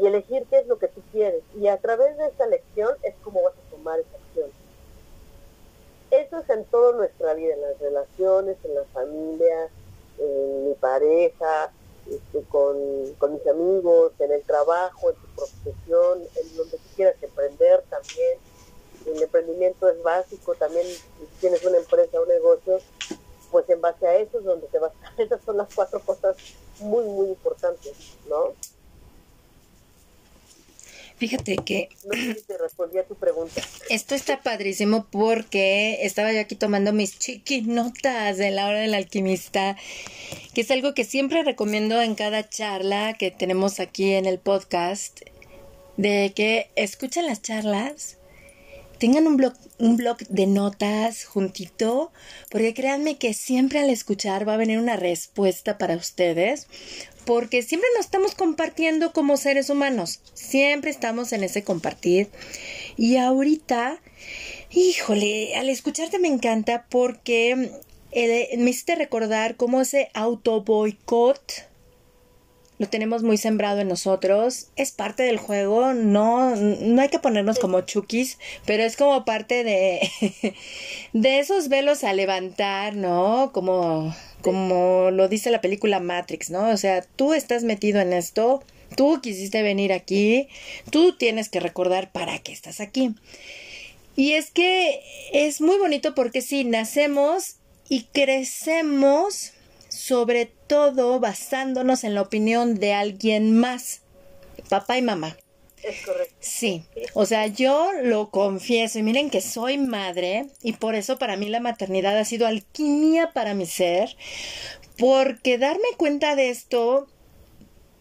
y 0.00 0.06
elegir 0.06 0.46
qué 0.50 0.58
es 0.58 0.66
lo 0.66 0.78
que 0.78 0.88
tú 0.88 1.00
quieres. 1.12 1.42
Y 1.54 1.68
a 1.68 1.78
través 1.78 2.16
de 2.18 2.26
esa 2.26 2.44
elección 2.44 2.94
es 3.02 3.14
como 3.22 3.42
vas 3.42 3.54
a 3.54 3.70
tomar 3.70 3.98
esa 4.00 4.16
acción. 4.16 4.50
Eso 6.10 6.38
es 6.38 6.48
en 6.50 6.64
toda 6.64 6.92
nuestra 6.96 7.34
vida, 7.34 7.54
en 7.54 7.62
las 7.62 7.78
relaciones, 7.78 8.56
en 8.64 8.74
la 8.74 8.84
familia, 8.94 9.68
en 10.18 10.68
mi 10.68 10.74
pareja, 10.74 11.70
este, 12.10 12.42
con, 12.48 13.12
con, 13.18 13.34
mis 13.34 13.46
amigos, 13.46 14.12
en 14.18 14.32
el 14.32 14.42
trabajo, 14.42 15.10
en 15.10 15.16
tu 15.16 15.26
profesión, 15.36 16.22
en 16.34 16.56
donde 16.56 16.78
quieras 16.96 17.16
emprender 17.22 17.84
también. 17.90 18.38
El 19.06 19.22
emprendimiento 19.22 19.88
es 19.88 20.02
básico, 20.02 20.54
también 20.54 20.86
si 20.86 21.26
tienes 21.40 21.64
una 21.64 21.78
empresa, 21.78 22.20
un 22.20 22.28
negocio, 22.28 22.78
pues 23.50 23.68
en 23.68 23.80
base 23.80 24.06
a 24.06 24.16
eso 24.16 24.38
es 24.38 24.44
donde 24.44 24.66
te 24.68 24.78
vas. 24.78 24.92
Esas 25.18 25.40
son 25.44 25.56
las 25.56 25.72
cuatro 25.74 26.00
cosas 26.00 26.36
muy, 26.80 27.04
muy 27.04 27.28
importantes, 27.28 27.92
¿no? 28.28 28.54
Fíjate 31.18 31.56
que... 31.56 31.88
No 32.04 32.14
sé 32.14 32.34
si 32.34 32.42
te 32.42 32.58
respondí 32.58 32.96
a 32.98 33.04
tu 33.04 33.16
pregunta. 33.16 33.60
Esto 33.90 34.14
está 34.14 34.40
padrísimo 34.40 35.06
porque 35.10 35.98
estaba 36.06 36.32
yo 36.32 36.40
aquí 36.40 36.54
tomando 36.54 36.92
mis 36.92 37.18
chiquinotas 37.18 38.38
de 38.38 38.52
la 38.52 38.68
hora 38.68 38.78
del 38.78 38.94
alquimista, 38.94 39.76
que 40.54 40.60
es 40.60 40.70
algo 40.70 40.94
que 40.94 41.02
siempre 41.02 41.42
recomiendo 41.42 42.00
en 42.00 42.14
cada 42.14 42.48
charla 42.48 43.14
que 43.18 43.32
tenemos 43.32 43.80
aquí 43.80 44.12
en 44.12 44.26
el 44.26 44.38
podcast, 44.38 45.22
de 45.96 46.32
que 46.36 46.70
escuchen 46.76 47.26
las 47.26 47.42
charlas, 47.42 48.17
tengan 48.98 49.26
un 49.26 49.36
blog, 49.36 49.54
un 49.78 49.96
blog 49.96 50.18
de 50.28 50.46
notas 50.46 51.24
juntito, 51.24 52.12
porque 52.50 52.74
créanme 52.74 53.16
que 53.16 53.34
siempre 53.34 53.78
al 53.78 53.90
escuchar 53.90 54.46
va 54.46 54.54
a 54.54 54.58
venir 54.58 54.78
una 54.78 54.96
respuesta 54.96 55.78
para 55.78 55.96
ustedes, 55.96 56.66
porque 57.24 57.62
siempre 57.62 57.88
nos 57.96 58.06
estamos 58.06 58.34
compartiendo 58.34 59.12
como 59.12 59.36
seres 59.36 59.70
humanos, 59.70 60.20
siempre 60.34 60.90
estamos 60.90 61.32
en 61.32 61.44
ese 61.44 61.62
compartir. 61.62 62.28
Y 62.96 63.16
ahorita, 63.16 64.00
híjole, 64.70 65.54
al 65.56 65.68
escucharte 65.68 66.18
me 66.18 66.28
encanta 66.28 66.86
porque 66.88 67.70
eh, 68.12 68.56
me 68.58 68.70
hiciste 68.70 68.94
recordar 68.94 69.56
cómo 69.56 69.80
ese 69.80 70.10
auto 70.14 70.62
boicot 70.62 71.67
lo 72.78 72.88
tenemos 72.88 73.22
muy 73.22 73.36
sembrado 73.36 73.80
en 73.80 73.88
nosotros, 73.88 74.68
es 74.76 74.92
parte 74.92 75.24
del 75.24 75.38
juego, 75.38 75.94
no, 75.94 76.54
no 76.54 77.02
hay 77.02 77.08
que 77.08 77.18
ponernos 77.18 77.58
como 77.58 77.80
chukis, 77.80 78.38
pero 78.66 78.84
es 78.84 78.96
como 78.96 79.24
parte 79.24 79.64
de, 79.64 80.08
de 81.12 81.38
esos 81.40 81.68
velos 81.68 82.04
a 82.04 82.12
levantar, 82.12 82.94
¿no? 82.94 83.50
Como, 83.52 84.14
como 84.42 85.10
lo 85.10 85.28
dice 85.28 85.50
la 85.50 85.60
película 85.60 85.98
Matrix, 85.98 86.50
¿no? 86.50 86.68
O 86.68 86.76
sea, 86.76 87.02
tú 87.02 87.34
estás 87.34 87.64
metido 87.64 88.00
en 88.00 88.12
esto, 88.12 88.62
tú 88.96 89.20
quisiste 89.20 89.62
venir 89.62 89.92
aquí, 89.92 90.48
tú 90.90 91.16
tienes 91.16 91.48
que 91.48 91.60
recordar 91.60 92.12
para 92.12 92.38
qué 92.38 92.52
estás 92.52 92.80
aquí. 92.80 93.14
Y 94.14 94.32
es 94.32 94.50
que 94.50 95.00
es 95.32 95.60
muy 95.60 95.78
bonito 95.78 96.14
porque 96.14 96.42
si 96.42 96.64
nacemos 96.64 97.56
y 97.88 98.04
crecemos 98.04 99.52
sobre 99.98 100.46
todo 100.46 101.18
basándonos 101.18 102.04
en 102.04 102.14
la 102.14 102.22
opinión 102.22 102.76
de 102.76 102.94
alguien 102.94 103.58
más, 103.58 104.02
papá 104.68 104.96
y 104.96 105.02
mamá. 105.02 105.36
Es 105.82 106.06
correcto. 106.06 106.36
Sí, 106.38 106.84
o 107.14 107.26
sea, 107.26 107.48
yo 107.48 107.90
lo 108.04 108.30
confieso 108.30 109.00
y 109.00 109.02
miren 109.02 109.28
que 109.28 109.40
soy 109.40 109.76
madre 109.76 110.46
y 110.62 110.74
por 110.74 110.94
eso 110.94 111.18
para 111.18 111.36
mí 111.36 111.48
la 111.48 111.58
maternidad 111.58 112.16
ha 112.16 112.24
sido 112.24 112.46
alquimia 112.46 113.32
para 113.32 113.54
mi 113.54 113.66
ser, 113.66 114.16
porque 114.96 115.58
darme 115.58 115.88
cuenta 115.96 116.36
de 116.36 116.50
esto 116.50 117.08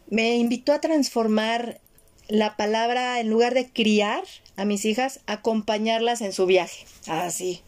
me 0.07 0.35
invitó 0.35 0.73
a 0.73 0.81
transformar 0.81 1.81
la 2.27 2.57
palabra, 2.57 3.19
en 3.19 3.29
lugar 3.29 3.55
de 3.55 3.71
criar 3.71 4.23
a 4.55 4.65
mis 4.65 4.85
hijas, 4.85 5.21
acompañarlas 5.25 6.21
en 6.21 6.31
su 6.31 6.45
viaje, 6.45 6.85
así. 7.07 7.63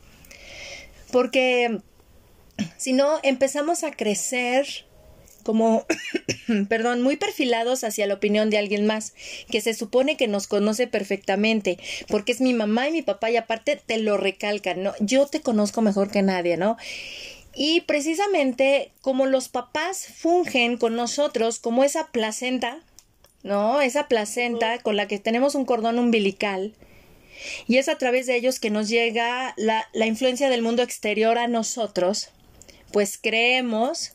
Porque 1.12 1.82
si 2.78 2.94
no, 2.94 3.20
empezamos 3.24 3.84
a 3.84 3.92
crecer 3.92 4.86
como, 5.44 5.86
perdón, 6.70 7.02
muy 7.02 7.18
perfilados 7.18 7.84
hacia 7.84 8.08
la 8.08 8.14
opinión 8.16 8.50
de 8.50 8.58
alguien 8.58 8.86
más, 8.86 9.14
que 9.50 9.62
se 9.62 9.74
supone 9.74 10.18
que 10.18 10.28
nos 10.28 10.48
conoce 10.48 10.88
perfectamente, 10.88 11.80
porque 12.08 12.32
es 12.32 12.42
mi 12.42 12.54
mamá 12.54 12.88
y 12.88 12.92
mi 12.92 13.02
papá 13.02 13.32
y 13.32 13.38
aparte 13.38 13.82
te 13.84 13.98
lo 13.98 14.18
recalcan, 14.18 14.84
¿no? 14.84 14.94
Yo 15.00 15.26
te 15.28 15.42
conozco 15.42 15.82
mejor 15.82 16.12
que 16.12 16.22
nadie, 16.22 16.58
¿no? 16.58 16.78
Y 17.56 17.82
precisamente 17.82 18.92
como 19.02 19.26
los 19.26 19.50
papás 19.50 20.06
fungen 20.06 20.78
con 20.78 20.96
nosotros 20.96 21.60
como 21.60 21.84
esa 21.84 22.08
placenta, 22.08 22.80
¿no? 23.44 23.82
Esa 23.82 24.08
placenta 24.08 24.80
con 24.80 24.98
la 24.98 25.08
que 25.08 25.20
tenemos 25.20 25.56
un 25.56 25.66
cordón 25.66 26.00
umbilical, 26.00 26.74
y 27.68 27.78
es 27.78 27.88
a 27.88 27.98
través 27.98 28.28
de 28.28 28.36
ellos 28.36 28.60
que 28.60 28.70
nos 28.70 28.90
llega 28.90 29.54
la, 29.58 29.88
la 29.94 30.06
influencia 30.06 30.50
del 30.50 30.62
mundo 30.62 30.84
exterior 30.84 31.38
a 31.38 31.48
nosotros, 31.48 32.30
pues 32.92 33.20
creemos, 33.22 34.14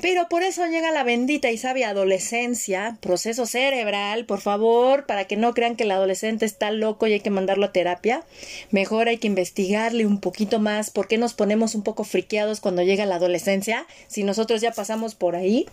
pero 0.00 0.28
por 0.28 0.42
eso 0.42 0.66
llega 0.66 0.90
la 0.90 1.04
bendita 1.04 1.50
y 1.50 1.58
sabia 1.58 1.90
adolescencia, 1.90 2.98
proceso 3.00 3.46
cerebral, 3.46 4.26
por 4.26 4.40
favor, 4.40 5.06
para 5.06 5.26
que 5.26 5.36
no 5.36 5.54
crean 5.54 5.76
que 5.76 5.84
el 5.84 5.90
adolescente 5.90 6.44
está 6.44 6.70
loco 6.70 7.06
y 7.06 7.14
hay 7.14 7.20
que 7.20 7.30
mandarlo 7.30 7.66
a 7.66 7.72
terapia. 7.72 8.24
Mejor 8.70 9.08
hay 9.08 9.18
que 9.18 9.28
investigarle 9.28 10.06
un 10.06 10.20
poquito 10.20 10.58
más 10.58 10.90
por 10.90 11.08
qué 11.08 11.18
nos 11.18 11.34
ponemos 11.34 11.74
un 11.74 11.82
poco 11.82 12.04
friqueados 12.04 12.60
cuando 12.60 12.82
llega 12.82 13.06
la 13.06 13.16
adolescencia, 13.16 13.86
si 14.08 14.24
nosotros 14.24 14.60
ya 14.60 14.72
pasamos 14.72 15.14
por 15.14 15.36
ahí. 15.36 15.66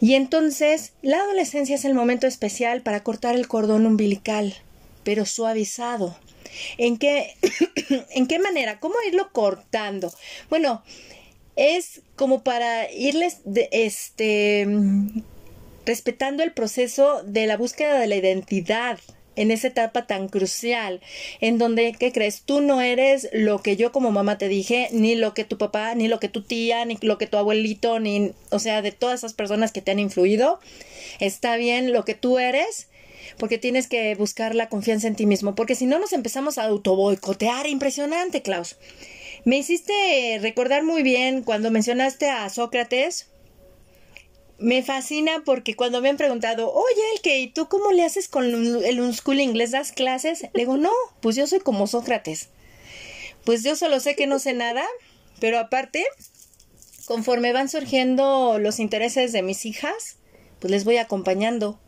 Y 0.00 0.14
entonces, 0.14 0.92
la 1.02 1.18
adolescencia 1.18 1.76
es 1.76 1.84
el 1.84 1.94
momento 1.94 2.26
especial 2.26 2.82
para 2.82 3.02
cortar 3.02 3.36
el 3.36 3.48
cordón 3.48 3.86
umbilical, 3.86 4.54
pero 5.04 5.24
suavizado. 5.24 6.16
¿En 6.78 6.98
qué, 6.98 7.34
¿En 8.10 8.26
qué 8.26 8.38
manera? 8.38 8.80
¿Cómo 8.80 8.96
irlo 9.06 9.30
cortando? 9.32 10.12
Bueno, 10.48 10.82
es 11.56 12.02
como 12.16 12.42
para 12.42 12.90
irles 12.92 13.38
de, 13.44 13.68
este 13.72 14.66
respetando 15.86 16.42
el 16.42 16.52
proceso 16.52 17.22
de 17.24 17.46
la 17.46 17.56
búsqueda 17.56 17.98
de 17.98 18.06
la 18.06 18.16
identidad 18.16 18.98
en 19.36 19.50
esa 19.50 19.68
etapa 19.68 20.06
tan 20.06 20.28
crucial, 20.28 21.00
en 21.40 21.56
donde, 21.56 21.94
¿qué 21.98 22.12
crees? 22.12 22.42
Tú 22.42 22.60
no 22.60 22.80
eres 22.80 23.28
lo 23.32 23.62
que 23.62 23.76
yo 23.76 23.90
como 23.90 24.10
mamá 24.10 24.36
te 24.38 24.48
dije, 24.48 24.88
ni 24.92 25.14
lo 25.14 25.34
que 25.34 25.44
tu 25.44 25.56
papá, 25.56 25.94
ni 25.94 26.08
lo 26.08 26.20
que 26.20 26.28
tu 26.28 26.42
tía, 26.42 26.84
ni 26.84 26.98
lo 27.00 27.16
que 27.16 27.26
tu 27.26 27.38
abuelito, 27.38 28.00
ni, 28.00 28.32
o 28.50 28.58
sea, 28.58 28.82
de 28.82 28.92
todas 28.92 29.20
esas 29.20 29.32
personas 29.32 29.72
que 29.72 29.80
te 29.80 29.92
han 29.92 29.98
influido. 29.98 30.60
Está 31.20 31.56
bien 31.56 31.92
lo 31.92 32.04
que 32.04 32.14
tú 32.14 32.38
eres, 32.38 32.88
porque 33.38 33.56
tienes 33.56 33.86
que 33.86 34.14
buscar 34.14 34.54
la 34.54 34.68
confianza 34.68 35.06
en 35.06 35.16
ti 35.16 35.26
mismo, 35.26 35.54
porque 35.54 35.74
si 35.74 35.86
no 35.86 35.98
nos 35.98 36.12
empezamos 36.12 36.58
a 36.58 36.64
autoboicotear, 36.64 37.66
impresionante, 37.66 38.42
Klaus. 38.42 38.76
Me 39.44 39.56
hiciste 39.56 40.38
recordar 40.42 40.82
muy 40.82 41.02
bien 41.02 41.42
cuando 41.42 41.70
mencionaste 41.70 42.28
a 42.28 42.48
Sócrates. 42.50 43.28
Me 44.58 44.82
fascina 44.82 45.42
porque 45.46 45.74
cuando 45.74 46.02
me 46.02 46.10
han 46.10 46.18
preguntado, 46.18 46.70
oye, 46.70 47.02
el 47.14 47.22
que, 47.22 47.40
¿y 47.40 47.46
tú 47.48 47.68
cómo 47.68 47.92
le 47.92 48.04
haces 48.04 48.28
con 48.28 48.44
el 48.44 49.00
unschooling? 49.00 49.56
¿Les 49.56 49.70
das 49.70 49.92
clases? 49.92 50.42
Le 50.42 50.50
digo, 50.54 50.76
no, 50.76 50.92
pues 51.20 51.36
yo 51.36 51.46
soy 51.46 51.60
como 51.60 51.86
Sócrates. 51.86 52.50
Pues 53.44 53.62
yo 53.62 53.74
solo 53.76 54.00
sé 54.00 54.16
que 54.16 54.26
no 54.26 54.38
sé 54.38 54.52
nada, 54.52 54.84
pero 55.40 55.58
aparte, 55.58 56.04
conforme 57.06 57.54
van 57.54 57.70
surgiendo 57.70 58.58
los 58.58 58.78
intereses 58.78 59.32
de 59.32 59.42
mis 59.42 59.64
hijas, 59.64 60.18
pues 60.58 60.70
les 60.70 60.84
voy 60.84 60.98
acompañando. 60.98 61.80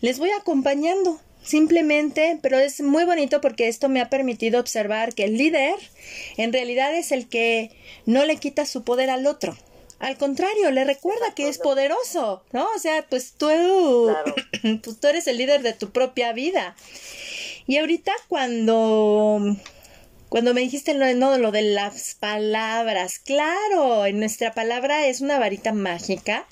Les 0.00 0.20
voy 0.20 0.30
acompañando. 0.30 1.20
Simplemente, 1.46 2.40
pero 2.42 2.58
es 2.58 2.80
muy 2.80 3.04
bonito 3.04 3.40
porque 3.40 3.68
esto 3.68 3.88
me 3.88 4.00
ha 4.00 4.10
permitido 4.10 4.58
observar 4.58 5.14
que 5.14 5.24
el 5.24 5.38
líder 5.38 5.76
en 6.36 6.52
realidad 6.52 6.92
es 6.92 7.12
el 7.12 7.28
que 7.28 7.70
no 8.04 8.24
le 8.24 8.36
quita 8.36 8.66
su 8.66 8.82
poder 8.82 9.10
al 9.10 9.26
otro. 9.26 9.56
Al 10.00 10.18
contrario, 10.18 10.72
le 10.72 10.84
recuerda 10.84 11.34
que 11.36 11.48
es 11.48 11.58
poderoso, 11.58 12.42
¿no? 12.52 12.66
O 12.74 12.78
sea, 12.80 13.06
pues 13.08 13.34
tú, 13.38 13.48
pues 14.82 15.00
tú 15.00 15.06
eres 15.06 15.28
el 15.28 15.38
líder 15.38 15.62
de 15.62 15.72
tu 15.72 15.90
propia 15.90 16.32
vida. 16.32 16.74
Y 17.68 17.78
ahorita 17.78 18.12
cuando 18.26 19.56
cuando 20.28 20.52
me 20.52 20.62
dijiste 20.62 20.94
no, 20.94 21.14
no, 21.14 21.38
lo 21.38 21.52
de 21.52 21.62
las 21.62 22.16
palabras, 22.16 23.20
claro, 23.20 24.04
en 24.04 24.18
nuestra 24.18 24.52
palabra 24.52 25.06
es 25.06 25.20
una 25.20 25.38
varita 25.38 25.72
mágica, 25.72 26.46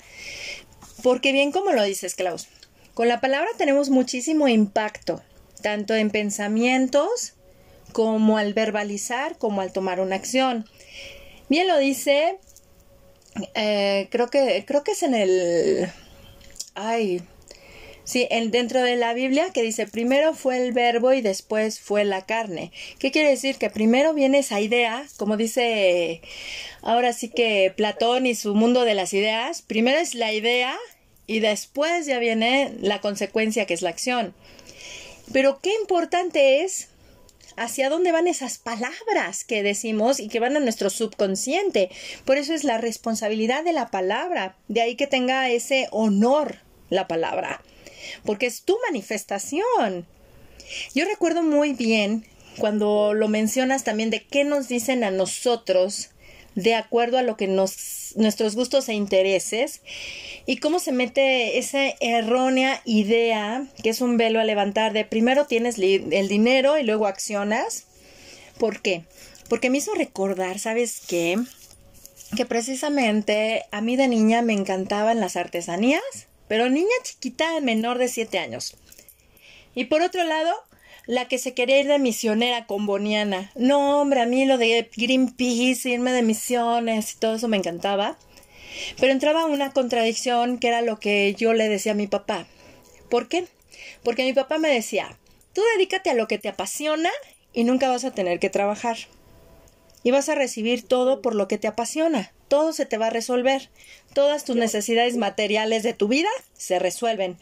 porque 1.03 1.33
bien 1.33 1.51
como 1.51 1.73
lo 1.73 1.83
dices, 1.83 2.15
Klaus, 2.15 2.47
con 2.95 3.07
la 3.07 3.21
palabra 3.21 3.49
tenemos 3.57 3.91
muchísimo 3.91 4.47
impacto. 4.47 5.21
tanto 5.61 5.95
en 5.95 6.11
pensamientos 6.11 7.33
como 7.91 8.37
al 8.37 8.53
verbalizar, 8.53 9.37
como 9.37 9.61
al 9.61 9.71
tomar 9.71 9.99
una 9.99 10.15
acción. 10.15 10.65
Bien 11.49 11.67
lo 11.67 11.77
dice, 11.77 12.37
eh, 13.55 14.07
creo 14.11 14.27
que 14.27 14.63
creo 14.67 14.83
que 14.83 14.91
es 14.91 15.01
en 15.01 15.15
el, 15.15 15.91
ay, 16.75 17.23
Sí, 18.05 18.27
en, 18.29 18.51
dentro 18.51 18.83
de 18.83 18.97
la 18.97 19.15
Biblia 19.15 19.47
que 19.51 19.63
dice 19.63 19.87
primero 19.87 20.35
fue 20.35 20.57
el 20.57 20.73
verbo 20.73 21.11
y 21.13 21.21
después 21.21 21.79
fue 21.79 22.05
la 22.05 22.23
carne. 22.27 22.71
¿Qué 22.99 23.11
quiere 23.11 23.31
decir? 23.31 23.55
Que 23.57 23.71
primero 23.71 24.13
viene 24.13 24.39
esa 24.39 24.61
idea, 24.61 25.03
como 25.17 25.37
dice 25.37 26.21
ahora 26.83 27.13
sí 27.13 27.29
que 27.29 27.73
Platón 27.75 28.27
y 28.27 28.35
su 28.35 28.53
mundo 28.53 28.85
de 28.85 28.93
las 28.93 29.11
ideas, 29.13 29.63
primero 29.63 29.97
es 29.97 30.13
la 30.13 30.31
idea 30.33 30.77
y 31.27 31.39
después 31.39 32.05
ya 32.05 32.19
viene 32.19 32.73
la 32.81 33.01
consecuencia 33.01 33.65
que 33.65 33.73
es 33.73 33.81
la 33.81 33.89
acción. 33.89 34.33
Pero 35.31 35.59
qué 35.61 35.73
importante 35.81 36.63
es 36.63 36.89
hacia 37.57 37.89
dónde 37.89 38.11
van 38.11 38.27
esas 38.27 38.57
palabras 38.57 39.43
que 39.43 39.63
decimos 39.63 40.19
y 40.19 40.27
que 40.27 40.39
van 40.39 40.57
a 40.57 40.59
nuestro 40.59 40.89
subconsciente. 40.89 41.89
Por 42.25 42.37
eso 42.37 42.53
es 42.53 42.63
la 42.63 42.77
responsabilidad 42.77 43.63
de 43.63 43.73
la 43.73 43.89
palabra, 43.89 44.55
de 44.67 44.81
ahí 44.81 44.95
que 44.95 45.07
tenga 45.07 45.49
ese 45.49 45.87
honor 45.91 46.57
la 46.89 47.07
palabra 47.07 47.61
porque 48.23 48.45
es 48.45 48.63
tu 48.63 48.77
manifestación. 48.87 50.05
Yo 50.93 51.05
recuerdo 51.05 51.43
muy 51.43 51.73
bien 51.73 52.25
cuando 52.57 53.13
lo 53.13 53.27
mencionas 53.27 53.83
también 53.83 54.09
de 54.09 54.25
qué 54.25 54.43
nos 54.43 54.67
dicen 54.67 55.03
a 55.03 55.11
nosotros 55.11 56.09
de 56.55 56.73
acuerdo 56.73 57.17
a 57.17 57.21
lo 57.21 57.37
que 57.37 57.47
nos, 57.47 58.13
nuestros 58.15 58.55
gustos 58.55 58.89
e 58.89 58.93
intereses 58.93 59.81
y 60.45 60.57
cómo 60.57 60.79
se 60.79 60.91
mete 60.91 61.57
esa 61.57 61.93
errónea 61.99 62.81
idea 62.85 63.67
que 63.83 63.89
es 63.89 64.01
un 64.01 64.17
velo 64.17 64.39
a 64.39 64.43
levantar 64.45 64.93
de 64.93 65.05
primero 65.05 65.45
tienes 65.45 65.77
el 65.77 66.27
dinero 66.27 66.77
y 66.77 66.83
luego 66.83 67.07
accionas. 67.07 67.85
¿Por 68.57 68.81
qué? 68.81 69.03
Porque 69.49 69.69
me 69.69 69.79
hizo 69.79 69.93
recordar, 69.93 70.59
¿sabes 70.59 71.01
qué? 71.07 71.37
Que 72.35 72.45
precisamente 72.45 73.65
a 73.71 73.81
mí 73.81 73.95
de 73.95 74.07
niña 74.07 74.41
me 74.41 74.53
encantaban 74.53 75.19
las 75.19 75.35
artesanías 75.35 76.01
pero 76.47 76.69
niña 76.69 76.87
chiquita 77.03 77.59
menor 77.61 77.97
de 77.97 78.07
7 78.07 78.37
años. 78.39 78.75
Y 79.73 79.85
por 79.85 80.01
otro 80.01 80.23
lado, 80.23 80.53
la 81.07 81.27
que 81.27 81.37
se 81.37 81.53
quería 81.53 81.79
ir 81.79 81.87
de 81.87 81.99
misionera 81.99 82.65
con 82.65 82.85
Boniana. 82.85 83.51
No, 83.55 84.01
hombre, 84.01 84.21
a 84.21 84.25
mí 84.25 84.45
lo 84.45 84.57
de 84.57 84.89
Greenpeace, 84.95 85.89
irme 85.89 86.11
de 86.11 86.21
misiones 86.21 87.13
y 87.13 87.17
todo 87.17 87.35
eso 87.35 87.47
me 87.47 87.57
encantaba. 87.57 88.17
Pero 88.99 89.11
entraba 89.11 89.45
una 89.45 89.71
contradicción 89.71 90.57
que 90.57 90.67
era 90.67 90.81
lo 90.81 90.99
que 90.99 91.33
yo 91.37 91.53
le 91.53 91.69
decía 91.69 91.93
a 91.93 91.95
mi 91.95 92.07
papá. 92.07 92.47
¿Por 93.09 93.27
qué? 93.27 93.45
Porque 94.03 94.23
mi 94.23 94.33
papá 94.33 94.57
me 94.57 94.69
decía, 94.69 95.17
tú 95.53 95.61
dedícate 95.75 96.09
a 96.09 96.15
lo 96.15 96.27
que 96.27 96.37
te 96.37 96.49
apasiona 96.49 97.09
y 97.53 97.63
nunca 97.63 97.89
vas 97.89 98.03
a 98.03 98.11
tener 98.11 98.39
que 98.39 98.49
trabajar. 98.49 98.97
Y 100.03 100.11
vas 100.11 100.29
a 100.29 100.35
recibir 100.35 100.87
todo 100.87 101.21
por 101.21 101.35
lo 101.35 101.47
que 101.47 101.57
te 101.57 101.67
apasiona 101.67 102.31
todo 102.47 102.73
se 102.73 102.85
te 102.85 102.97
va 102.97 103.07
a 103.07 103.11
resolver. 103.11 103.69
Todas 104.13 104.45
tus 104.45 104.55
necesidades 104.55 105.17
materiales 105.17 105.83
de 105.83 105.93
tu 105.93 106.07
vida 106.07 106.29
se 106.53 106.79
resuelven. 106.79 107.37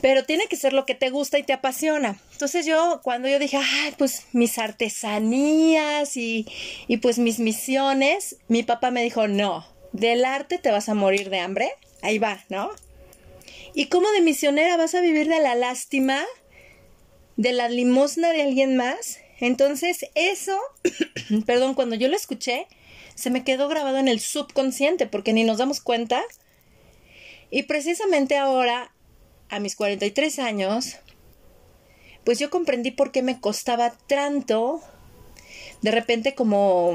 Pero 0.00 0.24
tiene 0.24 0.46
que 0.46 0.56
ser 0.56 0.72
lo 0.72 0.86
que 0.86 0.94
te 0.94 1.10
gusta 1.10 1.38
y 1.38 1.42
te 1.42 1.52
apasiona. 1.52 2.18
Entonces 2.32 2.64
yo, 2.64 3.00
cuando 3.02 3.28
yo 3.28 3.38
dije, 3.38 3.58
ay, 3.58 3.94
pues 3.98 4.26
mis 4.32 4.58
artesanías 4.58 6.16
y, 6.16 6.46
y 6.88 6.96
pues 6.98 7.18
mis 7.18 7.38
misiones, 7.38 8.36
mi 8.48 8.62
papá 8.62 8.90
me 8.90 9.02
dijo, 9.02 9.28
no, 9.28 9.66
del 9.92 10.24
arte 10.24 10.58
te 10.58 10.70
vas 10.70 10.88
a 10.88 10.94
morir 10.94 11.30
de 11.30 11.40
hambre. 11.40 11.72
Ahí 12.02 12.18
va, 12.18 12.44
¿no? 12.48 12.70
¿Y 13.74 13.86
cómo 13.86 14.10
de 14.10 14.20
misionera 14.20 14.76
vas 14.76 14.94
a 14.94 15.00
vivir 15.00 15.28
de 15.28 15.40
la 15.40 15.54
lástima? 15.54 16.24
¿De 17.36 17.52
la 17.52 17.68
limosna 17.68 18.32
de 18.32 18.42
alguien 18.42 18.76
más? 18.76 19.18
Entonces, 19.40 20.06
eso, 20.14 20.58
perdón, 21.46 21.74
cuando 21.74 21.94
yo 21.94 22.08
lo 22.08 22.16
escuché, 22.16 22.66
se 23.14 23.30
me 23.30 23.44
quedó 23.44 23.68
grabado 23.68 23.98
en 23.98 24.08
el 24.08 24.20
subconsciente 24.20 25.06
porque 25.06 25.32
ni 25.32 25.44
nos 25.44 25.58
damos 25.58 25.80
cuenta. 25.80 26.22
Y 27.50 27.64
precisamente 27.64 28.36
ahora, 28.36 28.92
a 29.50 29.60
mis 29.60 29.76
43 29.76 30.38
años, 30.38 30.96
pues 32.24 32.38
yo 32.38 32.50
comprendí 32.50 32.90
por 32.90 33.12
qué 33.12 33.22
me 33.22 33.40
costaba 33.40 33.92
tanto, 34.06 34.80
de 35.82 35.90
repente 35.90 36.34
como... 36.34 36.92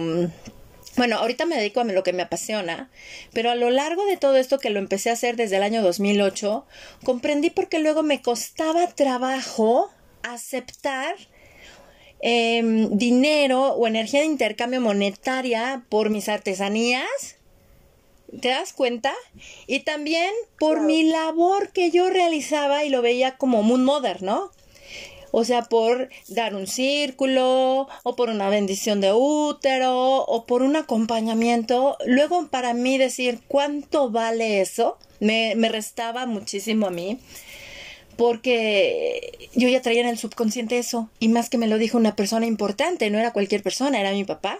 Bueno, 0.98 1.18
ahorita 1.18 1.46
me 1.46 1.58
dedico 1.58 1.82
a 1.82 1.84
lo 1.84 2.04
que 2.04 2.14
me 2.14 2.24
apasiona, 2.24 2.90
pero 3.34 3.52
a 3.52 3.56
lo 3.56 3.70
largo 3.70 4.06
de 4.06 4.16
todo 4.16 4.38
esto 4.38 4.60
que 4.60 4.70
lo 4.70 4.80
empecé 4.80 5.10
a 5.10 5.14
hacer 5.14 5.36
desde 5.36 5.58
el 5.58 5.64
año 5.64 5.82
2008, 5.82 6.66
comprendí 7.04 7.50
por 7.50 7.68
qué 7.68 7.80
luego 7.80 8.02
me 8.02 8.22
costaba 8.22 8.88
trabajo 8.88 9.92
aceptar 10.24 11.16
Em, 12.28 12.98
dinero 12.98 13.74
o 13.76 13.86
energía 13.86 14.22
de 14.22 14.26
intercambio 14.26 14.82
monetaria 14.82 15.86
por 15.90 16.10
mis 16.10 16.28
artesanías. 16.28 17.35
¿Te 18.42 18.50
das 18.50 18.74
cuenta? 18.74 19.14
Y 19.68 19.82
también 19.82 20.32
por 20.60 20.82
mi 20.82 21.04
labor 21.04 21.72
que 21.72 21.92
yo 21.92 22.10
realizaba 22.10 22.84
y 22.84 22.90
lo 22.90 23.02
veía 23.02 23.38
como 23.38 23.64
Moon 23.64 23.86
Mother, 23.86 24.24
¿no? 24.24 24.52
O 25.32 25.44
sea, 25.44 25.64
por 25.64 26.10
dar 26.30 26.56
un 26.56 26.66
círculo, 26.66 27.88
o 28.04 28.16
por 28.16 28.30
una 28.30 28.50
bendición 28.50 29.02
de 29.02 29.12
útero, 29.12 30.24
o 30.24 30.46
por 30.46 30.62
un 30.62 30.78
acompañamiento. 30.78 31.98
Luego, 32.06 32.48
para 32.48 32.74
mí 32.74 32.98
decir 32.98 33.42
cuánto 33.48 34.10
vale 34.10 34.62
eso, 34.62 34.98
me, 35.20 35.54
me 35.56 35.68
restaba 35.68 36.26
muchísimo 36.26 36.88
a 36.88 36.92
mí 36.92 37.20
porque 38.16 39.50
yo 39.56 39.68
ya 39.68 39.82
traía 39.82 40.02
en 40.02 40.08
el 40.08 40.18
subconsciente 40.18 40.78
eso, 40.78 41.10
y 41.20 41.28
más 41.28 41.50
que 41.50 41.58
me 41.58 41.68
lo 41.68 41.78
dijo 41.78 41.98
una 41.98 42.16
persona 42.16 42.46
importante, 42.46 43.10
no 43.10 43.20
era 43.20 43.34
cualquier 43.34 43.62
persona, 43.62 44.00
era 44.00 44.12
mi 44.12 44.24
papá. 44.24 44.60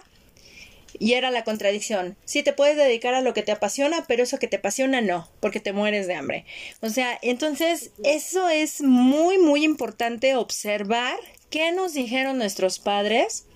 Y 0.98 1.14
era 1.14 1.30
la 1.30 1.44
contradicción. 1.44 2.16
Sí 2.24 2.42
te 2.42 2.52
puedes 2.52 2.76
dedicar 2.76 3.14
a 3.14 3.20
lo 3.20 3.34
que 3.34 3.42
te 3.42 3.52
apasiona, 3.52 4.04
pero 4.06 4.22
eso 4.22 4.38
que 4.38 4.48
te 4.48 4.56
apasiona 4.56 5.00
no, 5.00 5.28
porque 5.40 5.60
te 5.60 5.72
mueres 5.72 6.06
de 6.06 6.14
hambre. 6.14 6.44
O 6.80 6.88
sea, 6.88 7.18
entonces 7.22 7.90
eso 8.04 8.48
es 8.48 8.82
muy, 8.82 9.38
muy 9.38 9.64
importante 9.64 10.36
observar 10.36 11.16
qué 11.50 11.72
nos 11.72 11.94
dijeron 11.94 12.38
nuestros 12.38 12.78
padres 12.78 13.46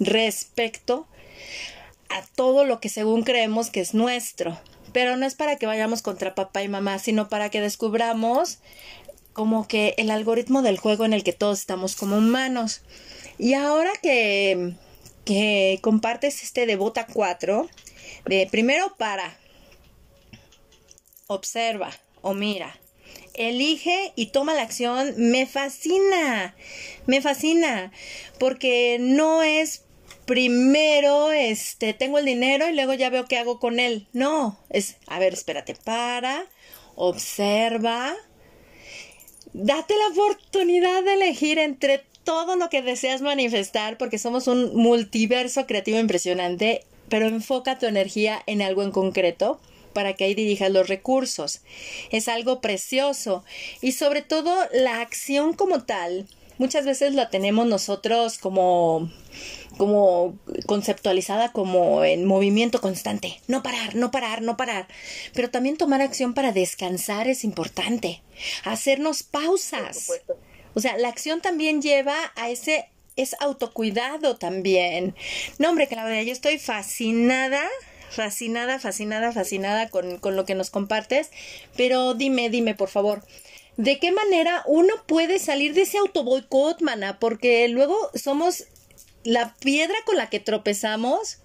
respecto 0.00 1.06
a 2.08 2.22
todo 2.34 2.64
lo 2.64 2.80
que 2.80 2.88
según 2.88 3.22
creemos 3.22 3.70
que 3.70 3.80
es 3.80 3.94
nuestro. 3.94 4.58
Pero 4.92 5.16
no 5.16 5.26
es 5.26 5.34
para 5.34 5.56
que 5.56 5.66
vayamos 5.66 6.02
contra 6.02 6.34
papá 6.34 6.62
y 6.62 6.68
mamá, 6.68 6.98
sino 6.98 7.28
para 7.28 7.50
que 7.50 7.60
descubramos 7.60 8.60
como 9.32 9.66
que 9.66 9.94
el 9.98 10.10
algoritmo 10.10 10.62
del 10.62 10.78
juego 10.78 11.04
en 11.04 11.12
el 11.12 11.24
que 11.24 11.32
todos 11.32 11.58
estamos 11.58 11.96
como 11.96 12.16
humanos. 12.16 12.82
Y 13.36 13.54
ahora 13.54 13.90
que, 14.00 14.74
que 15.24 15.78
compartes 15.82 16.42
este 16.42 16.66
de 16.66 16.76
Bota 16.76 17.06
4, 17.06 17.68
de 18.26 18.48
primero 18.50 18.94
para, 18.96 19.36
observa 21.26 21.90
o 22.20 22.34
mira, 22.34 22.78
elige 23.34 24.12
y 24.16 24.26
toma 24.26 24.54
la 24.54 24.62
acción, 24.62 25.14
me 25.16 25.46
fascina, 25.46 26.54
me 27.06 27.20
fascina, 27.20 27.92
porque 28.38 28.96
no 29.00 29.42
es 29.42 29.84
primero, 30.24 31.32
este, 31.32 31.92
tengo 31.92 32.18
el 32.18 32.24
dinero 32.24 32.68
y 32.68 32.74
luego 32.74 32.94
ya 32.94 33.10
veo 33.10 33.26
qué 33.26 33.36
hago 33.36 33.60
con 33.60 33.78
él. 33.78 34.06
No, 34.12 34.58
es, 34.70 34.96
a 35.06 35.18
ver, 35.18 35.34
espérate, 35.34 35.74
para, 35.74 36.46
observa, 36.94 38.14
date 39.52 39.94
la 39.96 40.08
oportunidad 40.08 41.02
de 41.04 41.14
elegir 41.14 41.58
entre 41.58 42.04
todo 42.24 42.56
lo 42.56 42.68
que 42.68 42.82
deseas 42.82 43.22
manifestar, 43.22 43.98
porque 43.98 44.18
somos 44.18 44.48
un 44.48 44.74
multiverso 44.74 45.66
creativo 45.66 45.98
impresionante, 45.98 46.84
pero 47.08 47.28
enfoca 47.28 47.78
tu 47.78 47.86
energía 47.86 48.42
en 48.46 48.62
algo 48.62 48.82
en 48.82 48.90
concreto 48.90 49.60
para 49.92 50.14
que 50.14 50.24
ahí 50.24 50.34
dirijas 50.34 50.70
los 50.70 50.88
recursos. 50.88 51.60
Es 52.10 52.28
algo 52.28 52.60
precioso. 52.60 53.44
Y 53.80 53.92
sobre 53.92 54.22
todo 54.22 54.52
la 54.72 55.00
acción 55.00 55.54
como 55.54 55.84
tal, 55.84 56.26
muchas 56.58 56.84
veces 56.84 57.14
la 57.14 57.30
tenemos 57.30 57.66
nosotros 57.66 58.38
como 58.38 59.10
como 59.76 60.38
conceptualizada 60.66 61.50
como 61.50 62.04
en 62.04 62.26
movimiento 62.26 62.80
constante, 62.80 63.40
no 63.48 63.64
parar, 63.64 63.96
no 63.96 64.12
parar, 64.12 64.40
no 64.40 64.56
parar, 64.56 64.86
pero 65.34 65.50
también 65.50 65.76
tomar 65.76 66.00
acción 66.00 66.32
para 66.32 66.52
descansar 66.52 67.26
es 67.26 67.42
importante, 67.42 68.22
hacernos 68.64 69.24
pausas. 69.24 70.12
O 70.74 70.80
sea, 70.80 70.96
la 70.98 71.08
acción 71.08 71.40
también 71.40 71.82
lleva 71.82 72.32
a 72.36 72.50
ese 72.50 72.88
es 73.16 73.36
autocuidado 73.40 74.36
también. 74.36 75.14
No, 75.58 75.70
hombre, 75.70 75.86
Claudia, 75.86 76.22
yo 76.22 76.32
estoy 76.32 76.58
fascinada 76.58 77.62
fascinada, 78.14 78.78
fascinada, 78.78 79.32
fascinada 79.32 79.88
con, 79.90 80.18
con, 80.18 80.36
lo 80.36 80.44
que 80.44 80.54
nos 80.54 80.70
compartes. 80.70 81.30
Pero 81.76 82.14
dime, 82.14 82.48
dime, 82.48 82.74
por 82.74 82.88
favor, 82.88 83.24
¿de 83.76 83.98
qué 83.98 84.12
manera 84.12 84.62
uno 84.66 84.94
puede 85.06 85.38
salir 85.38 85.74
de 85.74 85.82
ese 85.82 85.98
autoboicot, 85.98 86.80
mana? 86.80 87.18
Porque 87.18 87.68
luego 87.68 87.96
somos 88.14 88.64
la 89.24 89.54
piedra 89.54 89.96
con 90.06 90.16
la 90.16 90.30
que 90.30 90.38
tropezamos 90.40 91.38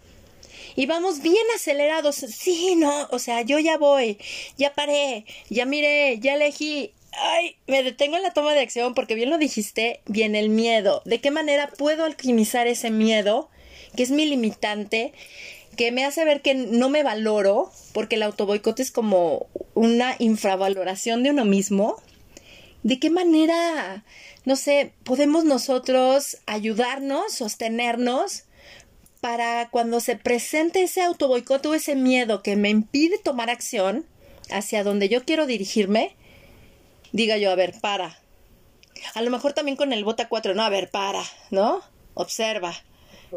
y 0.75 0.85
vamos 0.85 1.21
bien 1.21 1.45
acelerados. 1.55 2.15
Sí, 2.15 2.75
no, 2.75 3.07
o 3.11 3.19
sea, 3.19 3.41
yo 3.41 3.59
ya 3.59 3.77
voy, 3.77 4.17
ya 4.57 4.73
paré, 4.73 5.25
ya 5.49 5.65
miré, 5.65 6.19
ya 6.19 6.35
elegí. 6.35 6.93
Ay, 7.11 7.57
me 7.67 7.83
detengo 7.83 8.17
en 8.17 8.23
la 8.23 8.33
toma 8.33 8.53
de 8.53 8.61
acción 8.61 8.93
porque 8.93 9.15
bien 9.15 9.29
lo 9.29 9.37
dijiste, 9.37 10.01
viene 10.05 10.39
el 10.39 10.49
miedo. 10.49 11.01
¿De 11.05 11.19
qué 11.19 11.31
manera 11.31 11.67
puedo 11.77 12.05
alquimizar 12.05 12.67
ese 12.67 12.91
miedo, 12.91 13.49
que 13.95 14.03
es 14.03 14.11
mi 14.11 14.25
limitante, 14.25 15.13
que 15.75 15.91
me 15.91 16.05
hace 16.05 16.25
ver 16.25 16.41
que 16.41 16.53
no 16.53 16.89
me 16.89 17.03
valoro, 17.03 17.71
porque 17.93 18.15
el 18.15 18.23
autoboicot 18.23 18.79
es 18.79 18.91
como 18.91 19.47
una 19.73 20.15
infravaloración 20.19 21.23
de 21.23 21.31
uno 21.31 21.45
mismo? 21.45 21.95
¿De 22.83 22.99
qué 22.99 23.09
manera, 23.09 24.05
no 24.45 24.55
sé, 24.55 24.93
podemos 25.03 25.43
nosotros 25.43 26.37
ayudarnos, 26.45 27.33
sostenernos 27.33 28.43
para 29.19 29.69
cuando 29.69 29.99
se 29.99 30.15
presente 30.15 30.83
ese 30.83 31.01
autoboicot 31.01 31.65
o 31.65 31.73
ese 31.73 31.95
miedo 31.95 32.41
que 32.41 32.55
me 32.55 32.69
impide 32.69 33.17
tomar 33.17 33.49
acción 33.49 34.05
hacia 34.49 34.83
donde 34.83 35.09
yo 35.09 35.25
quiero 35.25 35.45
dirigirme? 35.45 36.15
Diga 37.11 37.37
yo, 37.37 37.51
a 37.51 37.55
ver, 37.55 37.79
para. 37.79 38.19
A 39.15 39.21
lo 39.21 39.31
mejor 39.31 39.53
también 39.53 39.77
con 39.77 39.93
el 39.93 40.03
bota 40.03 40.27
4, 40.27 40.53
no, 40.53 40.63
a 40.63 40.69
ver, 40.69 40.89
para, 40.89 41.23
¿no? 41.51 41.81
Observa. 42.13 42.73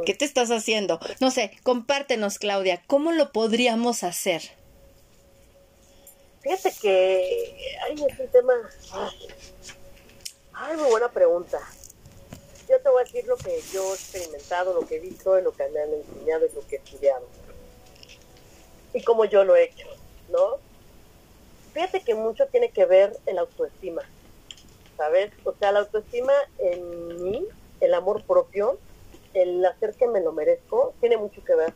¿Qué 0.06 0.14
te 0.14 0.24
estás 0.24 0.50
haciendo? 0.50 0.98
No 1.20 1.30
sé, 1.30 1.52
compártenos, 1.62 2.38
Claudia, 2.38 2.82
¿cómo 2.86 3.12
lo 3.12 3.30
podríamos 3.30 4.02
hacer? 4.04 4.42
Fíjate 6.42 6.72
que 6.80 7.76
ay, 7.84 7.94
es 8.08 8.18
un 8.18 8.28
tema. 8.28 8.52
Ay, 10.54 10.76
muy 10.76 10.90
buena 10.90 11.08
pregunta. 11.10 11.60
Yo 12.68 12.80
te 12.80 12.88
voy 12.88 13.02
a 13.02 13.04
decir 13.04 13.26
lo 13.26 13.36
que 13.36 13.60
yo 13.72 13.92
he 13.92 13.94
experimentado, 13.94 14.72
lo 14.72 14.86
que 14.86 14.96
he 14.96 15.00
visto, 15.00 15.38
lo 15.40 15.52
que 15.52 15.68
me 15.68 15.80
han 15.80 15.92
enseñado 15.92 16.46
y 16.46 16.54
lo 16.54 16.66
que 16.66 16.76
he 16.76 16.78
estudiado. 16.78 17.28
Y 18.94 19.02
cómo 19.02 19.24
yo 19.24 19.44
lo 19.44 19.54
he 19.54 19.64
hecho, 19.64 19.86
¿no? 20.30 20.58
Fíjate 21.72 22.00
que 22.00 22.14
mucho 22.14 22.46
tiene 22.48 22.70
que 22.70 22.84
ver 22.84 23.16
el 23.26 23.38
autoestima, 23.38 24.02
¿sabes? 24.96 25.32
O 25.44 25.52
sea, 25.54 25.72
la 25.72 25.80
autoestima 25.80 26.32
en 26.58 27.22
mí, 27.22 27.46
el 27.80 27.94
amor 27.94 28.22
propio, 28.24 28.78
el 29.34 29.64
hacer 29.64 29.94
que 29.94 30.06
me 30.06 30.20
lo 30.20 30.32
merezco, 30.32 30.94
tiene 31.00 31.16
mucho 31.16 31.42
que 31.44 31.54
ver. 31.54 31.72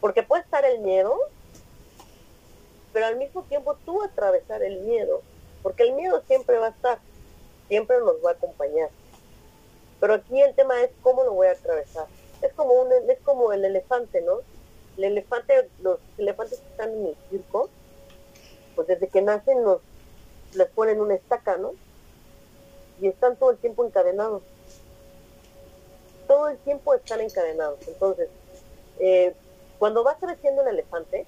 Porque 0.00 0.22
puede 0.22 0.42
estar 0.42 0.64
el 0.64 0.80
miedo, 0.80 1.18
pero 2.92 3.06
al 3.06 3.16
mismo 3.16 3.42
tiempo 3.44 3.76
tú 3.84 4.02
atravesar 4.02 4.62
el 4.62 4.80
miedo, 4.80 5.22
porque 5.62 5.82
el 5.82 5.92
miedo 5.92 6.22
siempre 6.26 6.58
va 6.58 6.68
a 6.68 6.70
estar, 6.70 6.98
siempre 7.68 7.98
nos 7.98 8.24
va 8.24 8.30
a 8.30 8.34
acompañar. 8.34 8.90
Pero 10.00 10.14
aquí 10.14 10.40
el 10.40 10.54
tema 10.54 10.80
es 10.80 10.90
cómo 11.02 11.24
lo 11.24 11.34
voy 11.34 11.48
a 11.48 11.52
atravesar. 11.52 12.06
Es 12.40 12.52
como 12.54 12.72
un, 12.72 12.90
es 13.10 13.18
como 13.22 13.52
el 13.52 13.64
elefante, 13.64 14.22
¿no? 14.22 14.38
El 14.96 15.04
elefante, 15.04 15.68
los 15.82 15.98
elefantes 16.16 16.60
que 16.60 16.68
están 16.68 16.90
en 16.90 17.06
el 17.08 17.16
circo, 17.28 17.68
pues 18.80 18.88
desde 18.88 19.08
que 19.08 19.20
nacen 19.20 19.62
los, 19.62 19.82
les 20.54 20.66
ponen 20.70 21.02
una 21.02 21.12
estaca, 21.12 21.58
¿no? 21.58 21.72
Y 22.98 23.08
están 23.08 23.36
todo 23.36 23.50
el 23.50 23.58
tiempo 23.58 23.84
encadenados. 23.84 24.42
Todo 26.26 26.48
el 26.48 26.56
tiempo 26.56 26.94
están 26.94 27.20
encadenados. 27.20 27.78
Entonces, 27.86 28.30
eh, 28.98 29.34
cuando 29.78 30.02
va 30.02 30.16
creciendo 30.16 30.62
el 30.62 30.68
elefante, 30.68 31.26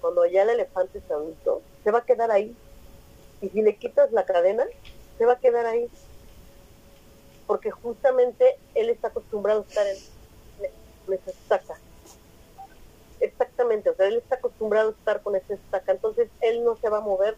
cuando 0.00 0.26
ya 0.26 0.42
el 0.42 0.50
elefante 0.50 0.98
es 0.98 1.08
adulto, 1.12 1.62
se 1.84 1.92
va 1.92 2.00
a 2.00 2.04
quedar 2.04 2.32
ahí. 2.32 2.56
Y 3.40 3.50
si 3.50 3.62
le 3.62 3.76
quitas 3.76 4.10
la 4.10 4.24
cadena, 4.24 4.66
se 5.16 5.26
va 5.26 5.34
a 5.34 5.38
quedar 5.38 5.66
ahí. 5.66 5.88
Porque 7.46 7.70
justamente 7.70 8.58
él 8.74 8.88
está 8.88 9.08
acostumbrado 9.08 9.60
a 9.60 9.62
estar 9.62 9.86
en, 9.86 9.96
en 11.06 11.14
esa 11.14 11.30
estaca 11.30 11.78
exactamente, 13.20 13.90
o 13.90 13.94
sea, 13.94 14.06
él 14.06 14.16
está 14.16 14.36
acostumbrado 14.36 14.90
a 14.90 14.92
estar 14.92 15.22
con 15.22 15.36
esa 15.36 15.54
estaca, 15.54 15.92
entonces 15.92 16.28
él 16.40 16.64
no 16.64 16.76
se 16.76 16.88
va 16.88 16.98
a 16.98 17.02
mover 17.02 17.36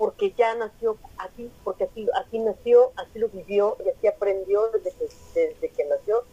porque 0.00 0.32
ya 0.32 0.54
nació 0.54 0.96
así, 1.18 1.50
porque 1.62 1.84
así, 1.84 2.08
así 2.14 2.38
nació, 2.38 2.90
así 2.96 3.18
lo 3.18 3.28
vivió 3.28 3.76
y 3.84 3.90
así 3.90 4.06
aprendió 4.06 4.70
desde 4.70 4.92
que, 4.92 5.08
desde 5.34 5.68
que 5.68 5.84
nació, 5.84 6.24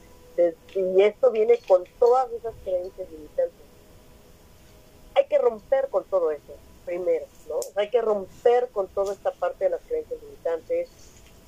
y 0.74 1.02
esto 1.02 1.32
viene 1.32 1.60
con 1.68 1.84
todas 2.00 2.32
esas 2.32 2.54
creencias 2.64 3.10
limitantes. 3.10 3.68
Hay 5.16 5.26
que 5.26 5.38
romper 5.38 5.90
con 5.90 6.06
todo 6.06 6.32
eso, 6.32 6.54
primero, 6.86 7.26
¿no? 7.50 7.60
hay 7.76 7.90
que 7.90 8.02
romper 8.02 8.70
con 8.70 8.88
toda 8.88 9.14
esta 9.14 9.32
parte 9.32 9.66
de 9.66 9.72
las 9.72 9.82
creencias 9.82 10.22
limitantes. 10.22 10.90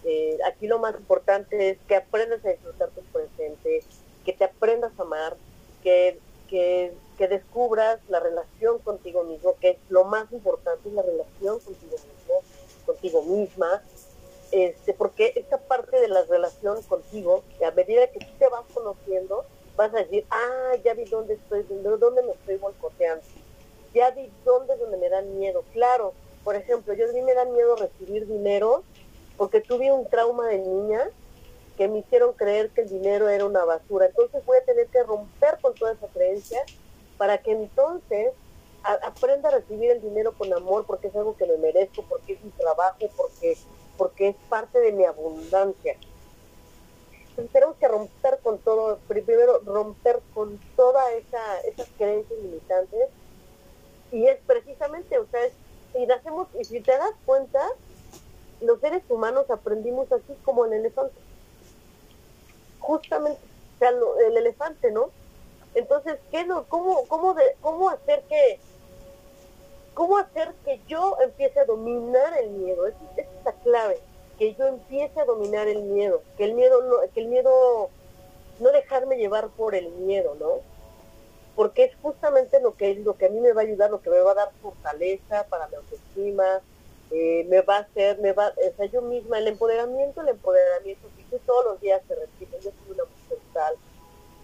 Eh, 0.03 0.39
aquí 0.45 0.67
lo 0.67 0.79
más 0.79 0.95
importante 0.95 1.69
es 1.69 1.77
que 1.87 1.95
aprendas 1.95 2.43
a 2.43 2.49
disfrutar 2.49 2.89
tu 2.89 3.01
presente, 3.13 3.83
que 4.25 4.33
te 4.33 4.43
aprendas 4.43 4.91
a 4.97 5.03
amar, 5.03 5.37
que, 5.83 6.19
que 6.49 6.91
que 7.19 7.27
descubras 7.27 7.99
la 8.07 8.21
relación 8.21 8.79
contigo 8.79 9.25
mismo, 9.25 9.53
que 9.59 9.71
es 9.71 9.77
lo 9.89 10.05
más 10.05 10.31
importante, 10.31 10.89
la 10.89 11.01
relación 11.01 11.59
contigo 11.59 11.97
mismo, 11.97 12.33
contigo 12.85 13.21
misma, 13.23 13.83
este, 14.53 14.93
porque 14.93 15.33
esta 15.35 15.57
parte 15.57 15.99
de 15.99 16.07
la 16.07 16.23
relación 16.23 16.81
contigo, 16.83 17.43
a 17.61 17.71
medida 17.71 18.07
que 18.07 18.19
tú 18.19 18.31
te 18.39 18.47
vas 18.47 18.63
conociendo, 18.73 19.43
vas 19.75 19.93
a 19.93 19.97
decir, 19.97 20.25
ah, 20.31 20.71
ya 20.81 20.93
vi 20.93 21.03
dónde 21.03 21.33
estoy, 21.33 21.65
dónde 21.99 22.23
me 22.23 22.31
estoy 22.31 22.55
boicoteando, 22.55 23.25
ya 23.93 24.11
vi 24.11 24.31
dónde 24.45 24.75
es 24.75 24.79
donde 24.79 24.95
me 24.95 25.09
dan 25.09 25.37
miedo. 25.37 25.65
Claro, 25.73 26.13
por 26.45 26.55
ejemplo, 26.55 26.93
yo 26.93 27.09
a 27.09 27.11
mí 27.11 27.21
me 27.21 27.33
da 27.33 27.43
miedo 27.43 27.75
recibir 27.75 28.27
dinero 28.27 28.85
porque 29.35 29.59
tuve 29.59 29.91
un 29.91 30.07
trauma 30.07 30.47
de 30.47 30.59
niña 30.59 31.09
que 31.75 31.89
me 31.89 31.99
hicieron 31.99 32.31
creer 32.31 32.69
que 32.69 32.83
el 32.83 32.89
dinero 32.89 33.27
era 33.27 33.43
una 33.43 33.65
basura. 33.65 34.05
Entonces 34.05 34.45
voy 34.45 34.57
a 34.57 34.63
tener 34.63 34.87
que 34.87 35.03
romper 35.03 35.57
con 35.61 35.75
toda 35.75 35.91
esa 35.91 36.07
creencia 36.07 36.63
para 37.19 37.39
que 37.39 37.51
entonces 37.51 38.31
aprenda 39.03 39.49
a 39.49 39.51
recibir 39.51 39.91
el 39.91 40.01
dinero 40.01 40.31
con 40.37 40.53
amor 40.53 40.85
porque 40.87 41.09
es 41.09 41.15
algo 41.17 41.35
que 41.35 41.45
me 41.45 41.57
merezco, 41.57 42.01
porque 42.03 42.33
es 42.33 42.41
mi 42.41 42.49
trabajo, 42.51 42.97
porque, 43.17 43.57
porque 43.97 44.29
es 44.29 44.35
parte 44.47 44.79
de 44.79 44.93
mi 44.93 45.03
abundancia. 45.03 45.97
Entonces 47.31 47.51
tenemos 47.51 47.75
que 47.75 47.89
romper 47.89 48.39
con 48.41 48.57
todo, 48.59 48.99
primero 49.09 49.59
romper 49.65 50.21
con 50.33 50.57
todas 50.77 51.11
esa, 51.11 51.59
esas 51.67 51.89
creencias 51.97 52.39
limitantes 52.39 53.09
y 54.13 54.25
es 54.25 54.39
precisamente, 54.47 55.19
o 55.19 55.27
sea, 55.27 55.41
y 55.95 56.05
nacemos, 56.05 56.47
y 56.57 56.63
si 56.63 56.79
te 56.79 56.93
das 56.93 57.11
cuenta, 57.25 57.61
los 58.61 58.79
seres 58.79 59.03
humanos 59.09 59.49
aprendimos 59.49 60.09
así 60.13 60.33
como 60.45 60.63
el 60.63 60.71
elefante. 60.71 61.19
Justamente, 62.79 63.41
o 63.75 63.77
sea, 63.77 63.89
el 63.89 64.37
elefante, 64.37 64.89
¿no? 64.89 65.09
Entonces, 65.75 66.17
¿qué 66.31 66.45
no? 66.45 66.65
¿Cómo, 66.65 67.05
cómo, 67.07 67.33
de, 67.33 67.43
cómo 67.61 67.89
hacer 67.89 68.23
que 68.23 68.59
cómo 69.93 70.17
hacer 70.17 70.53
que 70.63 70.79
yo 70.87 71.17
empiece 71.21 71.59
a 71.59 71.65
dominar 71.65 72.37
el 72.37 72.51
miedo? 72.51 72.87
Esa, 72.87 72.97
es 73.17 73.27
la 73.43 73.51
clave, 73.51 73.99
que 74.37 74.55
yo 74.55 74.67
empiece 74.67 75.19
a 75.19 75.25
dominar 75.25 75.67
el 75.67 75.83
miedo, 75.83 76.21
que 76.37 76.45
el 76.45 76.53
miedo 76.53 76.81
no, 76.83 76.95
que 77.13 77.19
el 77.19 77.27
miedo 77.27 77.89
no 78.59 78.71
dejarme 78.71 79.17
llevar 79.17 79.49
por 79.49 79.75
el 79.75 79.89
miedo, 79.89 80.35
¿no? 80.39 80.61
Porque 81.55 81.83
es 81.85 81.95
justamente 82.01 82.61
lo 82.61 82.75
que 82.75 82.95
lo 82.95 83.17
que 83.17 83.25
a 83.25 83.29
mí 83.29 83.39
me 83.39 83.53
va 83.53 83.61
a 83.61 83.65
ayudar, 83.65 83.91
lo 83.91 84.01
que 84.01 84.09
me 84.09 84.21
va 84.21 84.31
a 84.31 84.35
dar 84.35 84.51
fortaleza 84.61 85.45
para 85.49 85.67
mi 85.67 85.75
autoestima, 85.75 86.61
eh, 87.11 87.45
me 87.49 87.61
va 87.61 87.77
a 87.77 87.79
hacer, 87.79 88.19
me 88.19 88.33
va, 88.33 88.49
o 88.49 88.75
sea, 88.77 88.85
yo 88.85 89.01
misma, 89.01 89.39
el 89.39 89.47
empoderamiento, 89.47 90.21
el 90.21 90.29
empoderamiento, 90.29 91.07
que 91.29 91.39
todos 91.39 91.65
los 91.65 91.81
días 91.81 92.01
se 92.07 92.15
repite, 92.15 92.57
yo 92.61 92.71
soy 92.71 92.93
una 92.93 93.03
mujer 93.03 93.39
tal, 93.53 93.75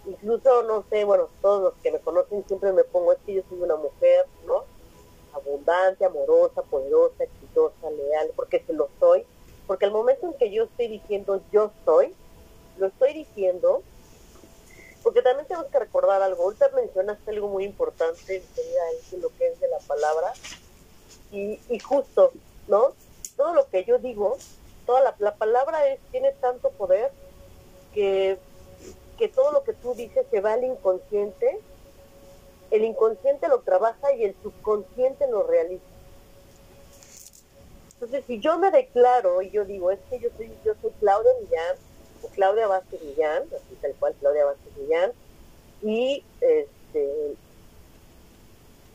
incluso, 0.07 0.63
no 0.63 0.83
sé, 0.89 1.03
bueno, 1.03 1.29
todos 1.41 1.63
los 1.63 1.73
que 1.81 1.91
me 1.91 1.99
conocen 1.99 2.45
siempre 2.47 2.71
me 2.73 2.83
pongo, 2.83 3.13
es 3.13 3.19
que 3.25 3.33
yo 3.33 3.41
soy 3.49 3.61
una 3.61 3.75
mujer, 3.75 4.25
¿no? 4.45 4.63
Abundante, 5.33 6.05
amorosa, 6.05 6.61
poderosa, 6.63 7.23
exitosa, 7.23 7.89
leal, 7.89 8.31
porque 8.35 8.63
se 8.65 8.73
lo 8.73 8.89
soy. 8.99 9.25
Porque 9.67 9.85
el 9.85 9.91
momento 9.91 10.27
en 10.27 10.33
que 10.33 10.51
yo 10.51 10.63
estoy 10.65 10.87
diciendo 10.87 11.41
yo 11.51 11.71
soy, 11.85 12.13
lo 12.77 12.87
estoy 12.87 13.13
diciendo, 13.13 13.81
porque 15.03 15.21
también 15.21 15.47
tenemos 15.47 15.69
que 15.69 15.79
recordar 15.79 16.21
algo. 16.21 16.43
Ahorita 16.43 16.69
mencionaste 16.75 17.31
algo 17.31 17.47
muy 17.47 17.63
importante, 17.63 18.43
en 19.11 19.21
lo 19.21 19.29
que 19.37 19.47
es 19.47 19.59
de 19.59 19.67
la 19.67 19.79
palabra, 19.79 20.33
y, 21.31 21.59
y 21.69 21.79
justo, 21.79 22.31
¿no? 22.67 22.93
Todo 23.35 23.53
lo 23.53 23.67
que 23.69 23.83
yo 23.83 23.97
digo, 23.97 24.37
toda 24.85 25.01
la, 25.01 25.15
la 25.19 25.35
palabra 25.35 25.87
es, 25.87 25.99
tiene 26.11 26.31
tanto 26.33 26.69
poder 26.71 27.11
que 27.93 28.37
que 29.17 29.27
todo 29.27 29.51
lo 29.51 29.63
que 29.63 29.73
tú 29.73 29.93
dices 29.93 30.25
se 30.29 30.41
va 30.41 30.53
al 30.53 30.63
inconsciente, 30.63 31.59
el 32.71 32.83
inconsciente 32.83 33.47
lo 33.47 33.59
trabaja 33.61 34.13
y 34.13 34.23
el 34.23 34.35
subconsciente 34.41 35.27
lo 35.27 35.43
realiza. 35.43 35.83
Entonces, 37.93 38.23
si 38.27 38.39
yo 38.39 38.57
me 38.57 38.71
declaro 38.71 39.41
y 39.41 39.51
yo 39.51 39.65
digo, 39.65 39.91
es 39.91 39.99
que 40.09 40.19
yo 40.19 40.29
soy, 40.35 40.51
yo 40.65 40.73
soy 40.81 40.91
Claudia 40.99 41.31
Millán, 41.41 41.75
o 42.23 42.27
Claudia 42.29 42.67
Vázquez 42.67 43.01
Millán, 43.03 43.43
así 43.43 43.75
tal 43.81 43.93
cual, 43.95 44.15
Claudia 44.19 44.45
Vázquez 44.45 44.77
Millán, 44.77 45.11
y 45.81 46.23
este 46.41 47.35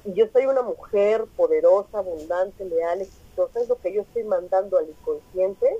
yo 0.05 0.27
soy 0.33 0.47
una 0.47 0.63
mujer 0.63 1.27
poderosa, 1.37 1.99
abundante, 1.99 2.65
leal, 2.65 3.03
exitosa, 3.03 3.61
es 3.61 3.69
lo 3.69 3.77
que 3.77 3.93
yo 3.93 4.03
estoy 4.03 4.25
mandando 4.25 4.79
al 4.79 4.89
inconsciente, 4.89 5.77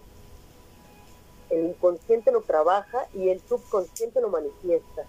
el 1.51 1.67
inconsciente 1.67 2.33
lo 2.33 2.43
trabaja 2.43 3.07
y 3.15 3.29
el 3.29 3.41
subconsciente 3.41 4.21
lo 4.21 4.29
manifiesta. 4.29 5.05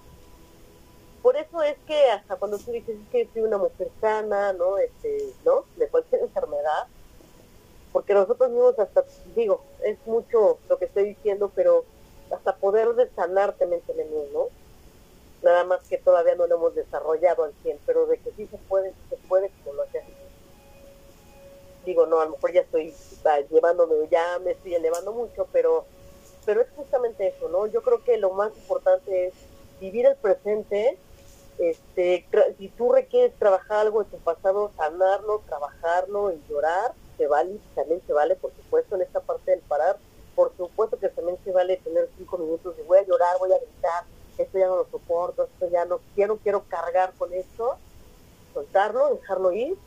Por 1.21 1.37
eso 1.37 1.61
es 1.61 1.77
que 1.85 2.09
hasta 2.09 2.35
cuando 2.35 2.57
tú 2.57 2.71
dices 2.71 2.97
que 3.11 3.27
soy 3.31 3.43
una 3.43 3.57
mujer 3.57 3.89
sana, 4.01 4.53
¿no? 4.53 4.77
Este, 4.79 5.33
¿no? 5.45 5.65
De 5.77 5.87
cualquier 5.87 6.21
enfermedad, 6.23 6.87
porque 7.91 8.13
nosotros 8.13 8.49
mismos 8.49 8.79
hasta, 8.79 9.03
digo, 9.35 9.61
es 9.83 9.97
mucho 10.05 10.57
lo 10.67 10.77
que 10.79 10.85
estoy 10.85 11.03
diciendo, 11.05 11.51
pero 11.53 11.85
hasta 12.31 12.55
poder 12.55 12.93
de 12.95 13.09
sanar 13.09 13.53
también 13.53 13.81
tenemos, 13.81 14.29
¿no? 14.33 14.47
Nada 15.43 15.63
más 15.63 15.81
que 15.87 15.97
todavía 15.97 16.35
no 16.35 16.47
lo 16.47 16.55
hemos 16.55 16.75
desarrollado 16.75 17.43
al 17.43 17.53
100, 17.63 17.79
pero 17.85 18.05
de 18.05 18.17
que 18.17 18.31
sí 18.31 18.47
se 18.47 18.57
puede, 18.57 18.93
se 19.09 19.17
puede 19.27 19.51
como 19.63 19.75
lo 19.75 19.83
hace 19.83 20.03
Digo, 21.85 22.05
no, 22.05 22.21
a 22.21 22.25
lo 22.25 22.31
mejor 22.31 22.53
ya 22.53 22.61
estoy 22.61 22.93
llevándome, 23.49 23.95
ya 24.09 24.37
me 24.39 24.51
estoy 24.51 24.75
elevando 24.75 25.11
mucho, 25.13 25.47
pero, 25.51 25.85
pero 26.45 26.61
es 26.61 26.67
justamente 26.75 27.27
eso, 27.27 27.49
¿no? 27.49 27.67
Yo 27.67 27.81
creo 27.81 28.03
que 28.03 28.17
lo 28.17 28.31
más 28.31 28.55
importante 28.55 29.27
es 29.27 29.33
vivir 29.79 30.05
el 30.05 30.15
presente, 30.15 30.97
este, 31.59 32.25
si 32.57 32.69
tú 32.69 32.91
requieres 32.91 33.37
trabajar 33.37 33.79
algo 33.79 34.03
de 34.03 34.09
tu 34.09 34.17
pasado, 34.17 34.71
sanarlo, 34.77 35.41
trabajarlo 35.47 36.31
y 36.31 36.41
llorar, 36.49 36.93
se 37.17 37.27
vale, 37.27 37.59
también 37.75 38.01
se 38.07 38.13
vale, 38.13 38.35
por 38.35 38.51
supuesto, 38.55 38.95
en 38.95 39.03
esta 39.03 39.19
parte 39.19 39.51
del 39.51 39.59
parar, 39.61 39.97
por 40.35 40.55
supuesto 40.57 40.97
que 40.97 41.09
también 41.09 41.37
se 41.43 41.51
vale 41.51 41.77
tener 41.77 42.09
cinco 42.17 42.37
minutos 42.37 42.75
de 42.77 42.83
voy 42.83 42.99
a 42.99 43.05
llorar, 43.05 43.37
voy 43.37 43.53
a 43.53 43.59
gritar, 43.59 44.05
esto 44.37 44.57
ya 44.57 44.67
no 44.67 44.77
lo 44.77 44.87
soporto, 44.89 45.43
esto 45.43 45.69
ya 45.69 45.85
no 45.85 45.99
quiero, 46.15 46.37
quiero 46.37 46.63
cargar 46.67 47.13
con 47.17 47.31
esto, 47.33 47.77
soltarlo, 48.53 49.13
dejarlo 49.13 49.51
ir, 49.51 49.77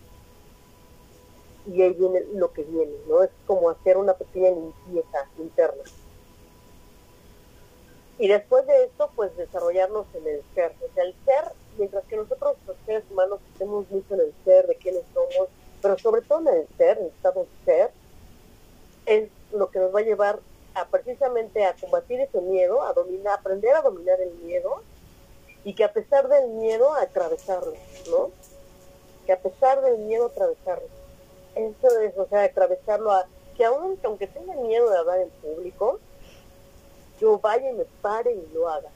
y 1.66 1.82
ahí 1.82 1.94
viene 1.94 2.22
lo 2.34 2.52
que 2.52 2.62
viene, 2.62 2.92
¿no? 3.08 3.22
Es 3.22 3.30
como 3.46 3.70
hacer 3.70 3.96
una 3.96 4.14
pequeña 4.14 4.50
limpieza 4.50 5.26
interna. 5.38 5.82
Y 8.18 8.29
después 8.29 8.66
de 8.66 8.85
esto, 8.85 9.11
pues 9.16 9.37
desarrollarnos 9.37 10.07
en 10.14 10.27
el 10.27 10.42
ser. 10.55 10.72
O 10.81 10.94
sea, 10.94 11.05
el 11.05 11.14
ser, 11.24 11.53
mientras 11.79 12.05
que 12.05 12.16
nosotros 12.16 12.57
los 12.66 12.77
seres 12.87 13.05
humanos 13.11 13.40
estemos 13.53 13.90
mucho 13.90 14.14
en 14.14 14.20
el 14.20 14.35
ser, 14.44 14.66
de 14.66 14.77
quiénes 14.77 15.03
somos, 15.12 15.48
pero 15.83 15.98
sobre 15.98 16.22
todo 16.22 16.40
en 16.40 16.48
el 16.48 16.68
ser, 16.77 16.98
en 16.98 17.05
el 17.05 17.11
estado 17.11 17.46
ser, 17.64 17.90
es 19.07 19.29
lo 19.53 19.70
que 19.70 19.81
nos 19.81 19.94
va 19.94 20.00
a 20.00 20.05
llevar 20.05 20.38
a 20.74 20.87
precisamente 20.87 21.64
a 21.64 21.74
combatir 21.74 22.20
ese 22.20 22.40
miedo, 22.40 22.83
a 22.83 22.92
dominar, 22.92 23.38
aprender 23.38 23.74
a 23.74 23.83
dominar 23.83 24.20
el 24.20 24.33
miedo 24.35 24.83
y 25.64 25.74
que 25.74 25.85
a 25.85 25.92
pesar 25.92 26.29
del 26.29 26.48
miedo 26.50 26.92
atravesarlo, 26.94 27.74
¿no? 28.11 28.31
Que 29.27 29.33
a 29.33 29.38
pesar 29.38 29.83
del 29.83 29.98
miedo 29.98 30.27
atravesarlo. 30.27 30.88
Eso 31.55 32.00
es, 32.00 32.16
o 32.18 32.27
sea, 32.27 32.44
atravesarlo 32.44 33.12
a 33.12 33.27
que 33.57 33.64
aún, 33.64 33.98
aunque 34.03 34.27
tenga 34.27 34.55
miedo 34.55 34.90
de 34.90 34.98
hablar 34.98 35.20
en 35.20 35.31
público, 35.31 36.00
yo 37.20 37.38
vaya 37.38 37.70
y 37.70 37.74
me 37.74 37.85
pare 38.03 38.33
y 38.33 38.55
lo 38.55 38.68
haga. 38.68 38.90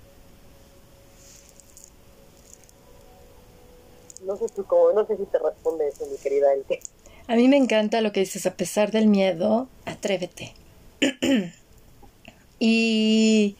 No 4.24 4.36
sé 4.36 4.46
tú 4.54 4.64
cómo, 4.64 4.92
no 4.92 5.06
sé 5.06 5.16
si 5.16 5.24
te 5.24 5.38
responde 5.38 5.88
eso, 5.88 6.06
mi 6.06 6.16
querida 6.16 6.52
Elke. 6.52 6.80
A 7.28 7.36
mí 7.36 7.46
me 7.46 7.56
encanta 7.56 8.00
lo 8.00 8.12
que 8.12 8.20
dices, 8.20 8.46
a 8.46 8.54
pesar 8.54 8.90
del 8.90 9.06
miedo, 9.06 9.68
atrévete. 9.84 10.54
y, 12.58 13.56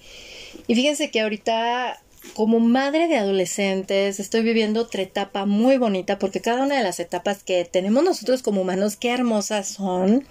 y 0.66 0.75
fíjense 0.75 1.11
que 1.11 1.21
ahorita, 1.21 2.03
como 2.35 2.61
madre 2.61 3.09
de 3.09 3.18
adolescentes, 3.18 4.18
estoy 4.18 4.42
viviendo 4.42 4.81
otra 4.81 5.03
etapa 5.03 5.44
muy 5.44 5.77
bonita 5.77 6.18
porque 6.18 6.40
cada 6.40 6.64
una 6.64 6.79
de 6.79 6.83
las 6.83 6.99
etapas 6.99 7.44
que 7.44 7.64
tenemos 7.64 8.03
nosotros 8.03 8.42
como 8.42 8.62
humanos, 8.62 8.97
qué 8.97 9.11
hermosas 9.12 9.68
son, 9.68 10.27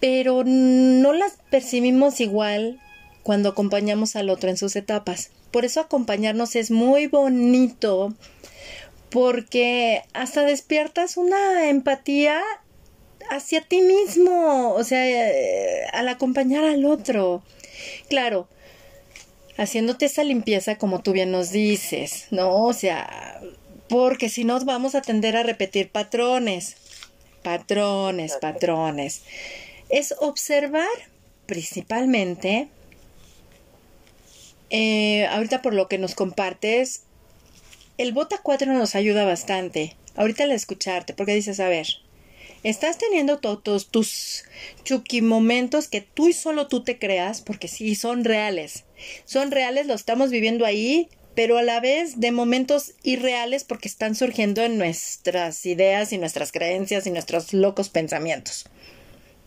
pero 0.00 0.42
no 0.44 1.12
las 1.12 1.38
percibimos 1.50 2.20
igual 2.20 2.80
cuando 3.22 3.50
acompañamos 3.50 4.16
al 4.16 4.30
otro 4.30 4.50
en 4.50 4.56
sus 4.56 4.74
etapas. 4.76 5.30
Por 5.50 5.64
eso 5.64 5.80
acompañarnos 5.80 6.56
es 6.56 6.70
muy 6.70 7.06
bonito 7.06 8.14
porque 9.10 10.02
hasta 10.12 10.42
despiertas 10.42 11.16
una 11.16 11.68
empatía 11.68 12.40
hacia 13.28 13.60
ti 13.60 13.82
mismo, 13.82 14.72
o 14.74 14.84
sea, 14.84 15.06
eh, 15.06 15.84
al 15.92 16.08
acompañar 16.08 16.64
al 16.64 16.84
otro. 16.84 17.42
Claro, 18.08 18.48
haciéndote 19.56 20.06
esa 20.06 20.24
limpieza 20.24 20.76
como 20.78 21.02
tú 21.02 21.12
bien 21.12 21.30
nos 21.30 21.50
dices, 21.50 22.26
¿no? 22.30 22.64
O 22.64 22.72
sea, 22.72 23.40
porque 23.88 24.28
si 24.28 24.44
no 24.44 24.58
vamos 24.64 24.94
a 24.94 25.02
tender 25.02 25.36
a 25.36 25.42
repetir 25.42 25.90
patrones, 25.90 26.76
patrones, 27.42 28.36
patrones. 28.40 29.22
Es 29.90 30.14
observar 30.18 30.86
principalmente, 31.46 32.68
eh, 34.70 35.26
ahorita 35.26 35.62
por 35.62 35.74
lo 35.74 35.88
que 35.88 35.98
nos 35.98 36.14
compartes, 36.14 37.02
el 37.98 38.12
Bota 38.12 38.38
4 38.40 38.72
nos 38.72 38.94
ayuda 38.94 39.24
bastante. 39.24 39.96
Ahorita 40.14 40.44
al 40.44 40.52
escucharte, 40.52 41.12
porque 41.12 41.34
dices, 41.34 41.58
a 41.58 41.68
ver, 41.68 41.88
estás 42.62 42.98
teniendo 42.98 43.38
todos 43.40 43.88
tus 43.88 44.44
chuki 44.84 45.22
momentos 45.22 45.88
que 45.88 46.00
tú 46.00 46.28
y 46.28 46.34
solo 46.34 46.68
tú 46.68 46.84
te 46.84 46.98
creas, 46.98 47.40
porque 47.40 47.66
sí, 47.66 47.96
son 47.96 48.24
reales. 48.24 48.84
Son 49.24 49.50
reales, 49.50 49.88
lo 49.88 49.94
estamos 49.94 50.30
viviendo 50.30 50.64
ahí, 50.64 51.08
pero 51.34 51.58
a 51.58 51.62
la 51.62 51.80
vez 51.80 52.20
de 52.20 52.30
momentos 52.30 52.92
irreales 53.02 53.64
porque 53.64 53.88
están 53.88 54.14
surgiendo 54.14 54.62
en 54.62 54.78
nuestras 54.78 55.66
ideas 55.66 56.12
y 56.12 56.18
nuestras 56.18 56.52
creencias 56.52 57.08
y 57.08 57.10
nuestros 57.10 57.52
locos 57.52 57.88
pensamientos. 57.88 58.66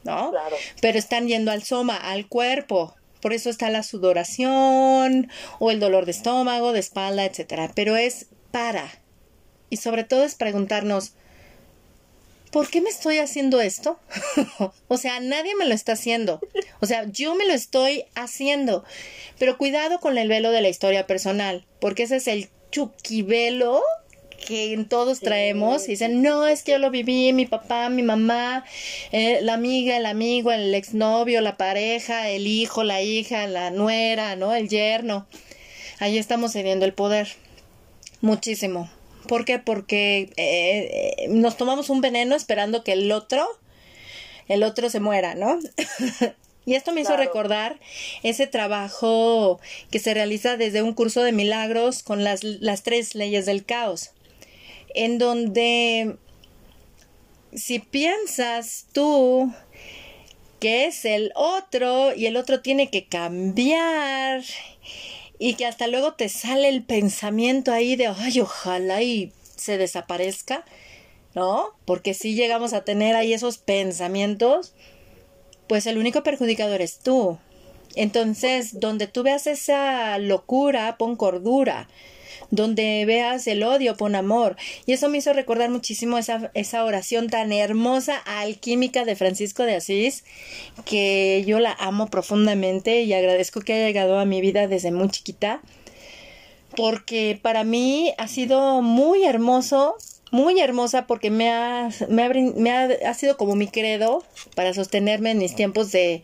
¿No? 0.03 0.31
Claro. 0.31 0.55
Pero 0.81 0.99
están 0.99 1.27
yendo 1.27 1.51
al 1.51 1.63
soma, 1.63 1.95
al 1.97 2.27
cuerpo. 2.27 2.95
Por 3.21 3.33
eso 3.33 3.49
está 3.49 3.69
la 3.69 3.83
sudoración 3.83 5.29
o 5.59 5.71
el 5.71 5.79
dolor 5.79 6.05
de 6.05 6.11
estómago, 6.11 6.73
de 6.73 6.79
espalda, 6.79 7.23
etcétera. 7.23 7.71
Pero 7.73 7.95
es 7.95 8.27
para. 8.51 8.89
Y 9.69 9.77
sobre 9.77 10.03
todo 10.03 10.23
es 10.23 10.35
preguntarnos, 10.35 11.13
¿por 12.51 12.69
qué 12.69 12.81
me 12.81 12.89
estoy 12.89 13.19
haciendo 13.19 13.61
esto? 13.61 13.99
o 14.87 14.97
sea, 14.97 15.19
nadie 15.19 15.55
me 15.55 15.65
lo 15.65 15.73
está 15.73 15.93
haciendo. 15.93 16.39
O 16.81 16.85
sea, 16.85 17.05
yo 17.05 17.33
me 17.33 17.45
lo 17.45 17.53
estoy 17.53 18.05
haciendo. 18.13 18.83
Pero 19.39 19.57
cuidado 19.57 19.99
con 19.99 20.17
el 20.17 20.27
velo 20.27 20.51
de 20.51 20.61
la 20.61 20.69
historia 20.69 21.07
personal, 21.07 21.65
porque 21.79 22.03
ese 22.03 22.17
es 22.17 22.27
el 22.27 22.49
chuquivelo 22.71 23.81
que 24.45 24.85
todos 24.89 25.19
traemos 25.19 25.85
y 25.85 25.91
dicen, 25.91 26.21
no, 26.21 26.47
es 26.47 26.63
que 26.63 26.73
yo 26.73 26.77
lo 26.77 26.91
viví, 26.91 27.33
mi 27.33 27.45
papá, 27.45 27.89
mi 27.89 28.03
mamá, 28.03 28.65
eh, 29.11 29.39
la 29.41 29.53
amiga, 29.53 29.97
el 29.97 30.05
amigo, 30.05 30.51
el 30.51 30.73
exnovio, 30.75 31.41
la 31.41 31.57
pareja, 31.57 32.29
el 32.29 32.47
hijo, 32.47 32.83
la 32.83 33.01
hija, 33.01 33.47
la 33.47 33.71
nuera, 33.71 34.35
¿no? 34.35 34.53
El 34.53 34.69
yerno. 34.69 35.27
Ahí 35.99 36.17
estamos 36.17 36.53
cediendo 36.53 36.85
el 36.85 36.93
poder. 36.93 37.29
Muchísimo. 38.21 38.89
¿Por 39.27 39.45
qué? 39.45 39.59
Porque 39.59 40.29
eh, 40.37 41.15
eh, 41.17 41.27
nos 41.29 41.57
tomamos 41.57 41.89
un 41.89 42.01
veneno 42.01 42.35
esperando 42.35 42.83
que 42.83 42.93
el 42.93 43.11
otro, 43.11 43.47
el 44.47 44.63
otro 44.63 44.89
se 44.89 44.99
muera, 44.99 45.35
¿no? 45.35 45.59
y 46.65 46.75
esto 46.75 46.91
me 46.91 47.01
hizo 47.01 47.15
recordar 47.15 47.79
ese 48.21 48.47
trabajo 48.47 49.59
que 49.91 49.99
se 49.99 50.13
realiza 50.13 50.57
desde 50.57 50.81
un 50.81 50.93
curso 50.93 51.23
de 51.23 51.31
milagros 51.31 52.03
con 52.03 52.23
las, 52.23 52.43
las 52.43 52.83
tres 52.83 53.15
leyes 53.15 53.45
del 53.45 53.63
caos, 53.63 54.11
en 54.93 55.17
donde 55.17 56.17
si 57.53 57.79
piensas 57.79 58.87
tú 58.91 59.51
que 60.59 60.85
es 60.85 61.05
el 61.05 61.31
otro 61.35 62.15
y 62.15 62.25
el 62.25 62.37
otro 62.37 62.61
tiene 62.61 62.89
que 62.89 63.05
cambiar 63.05 64.43
y 65.37 65.55
que 65.55 65.65
hasta 65.65 65.87
luego 65.87 66.13
te 66.13 66.29
sale 66.29 66.69
el 66.69 66.83
pensamiento 66.83 67.73
ahí 67.73 67.95
de, 67.95 68.07
ay, 68.07 68.39
ojalá 68.39 69.01
y 69.01 69.33
se 69.57 69.77
desaparezca, 69.77 70.63
¿no? 71.35 71.71
Porque 71.85 72.13
si 72.13 72.35
llegamos 72.35 72.71
a 72.73 72.85
tener 72.85 73.15
ahí 73.15 73.33
esos 73.33 73.57
pensamientos, 73.57 74.73
pues 75.67 75.85
el 75.85 75.97
único 75.97 76.23
perjudicador 76.23 76.81
es 76.81 76.99
tú. 76.99 77.37
Entonces, 77.95 78.79
donde 78.79 79.07
tú 79.07 79.21
veas 79.23 79.47
esa 79.47 80.17
locura, 80.17 80.97
pon 80.97 81.15
cordura 81.15 81.89
donde 82.51 83.03
veas 83.05 83.47
el 83.47 83.63
odio, 83.63 83.95
pon 83.95 84.15
amor. 84.15 84.55
Y 84.85 84.93
eso 84.93 85.09
me 85.09 85.17
hizo 85.17 85.33
recordar 85.33 85.69
muchísimo 85.69 86.17
esa, 86.17 86.51
esa 86.53 86.83
oración 86.83 87.29
tan 87.29 87.51
hermosa, 87.51 88.17
alquímica 88.17 89.05
de 89.05 89.15
Francisco 89.15 89.63
de 89.63 89.75
Asís, 89.75 90.23
que 90.85 91.43
yo 91.45 91.59
la 91.59 91.73
amo 91.73 92.07
profundamente 92.07 93.01
y 93.03 93.13
agradezco 93.13 93.61
que 93.61 93.73
haya 93.73 93.87
llegado 93.87 94.19
a 94.19 94.25
mi 94.25 94.41
vida 94.41 94.67
desde 94.67 94.91
muy 94.91 95.09
chiquita, 95.09 95.61
porque 96.75 97.39
para 97.41 97.63
mí 97.63 98.13
ha 98.17 98.27
sido 98.27 98.81
muy 98.81 99.23
hermoso 99.23 99.95
muy 100.31 100.59
hermosa 100.59 101.05
porque 101.05 101.29
me 101.29 101.51
ha, 101.51 101.89
me 102.09 102.27
me 102.55 102.71
ha, 102.71 102.89
ha 103.05 103.13
sido 103.13 103.37
como 103.37 103.55
mi 103.55 103.67
credo 103.67 104.23
para 104.55 104.73
sostenerme 104.73 105.29
en 105.29 105.37
mis 105.37 105.53
tiempos 105.53 105.91
de, 105.91 106.23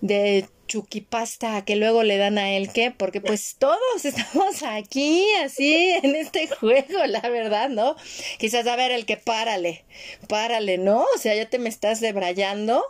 de 0.00 0.46
chuquipasta 0.66 1.64
que 1.64 1.76
luego 1.76 2.02
le 2.02 2.16
dan 2.16 2.38
a 2.38 2.50
él 2.50 2.72
que 2.72 2.90
porque 2.90 3.20
pues 3.20 3.56
todos 3.58 3.78
estamos 4.04 4.62
aquí 4.62 5.24
así 5.44 5.90
en 6.02 6.16
este 6.16 6.48
juego 6.48 7.06
la 7.06 7.20
verdad 7.20 7.68
no 7.68 7.96
quizás 8.38 8.66
a 8.66 8.76
ver 8.76 8.90
el 8.90 9.06
que 9.06 9.16
párale 9.16 9.84
párale 10.28 10.78
no 10.78 11.04
o 11.14 11.18
sea 11.18 11.34
ya 11.34 11.48
te 11.48 11.58
me 11.58 11.68
estás 11.68 12.00
debrayando. 12.00 12.84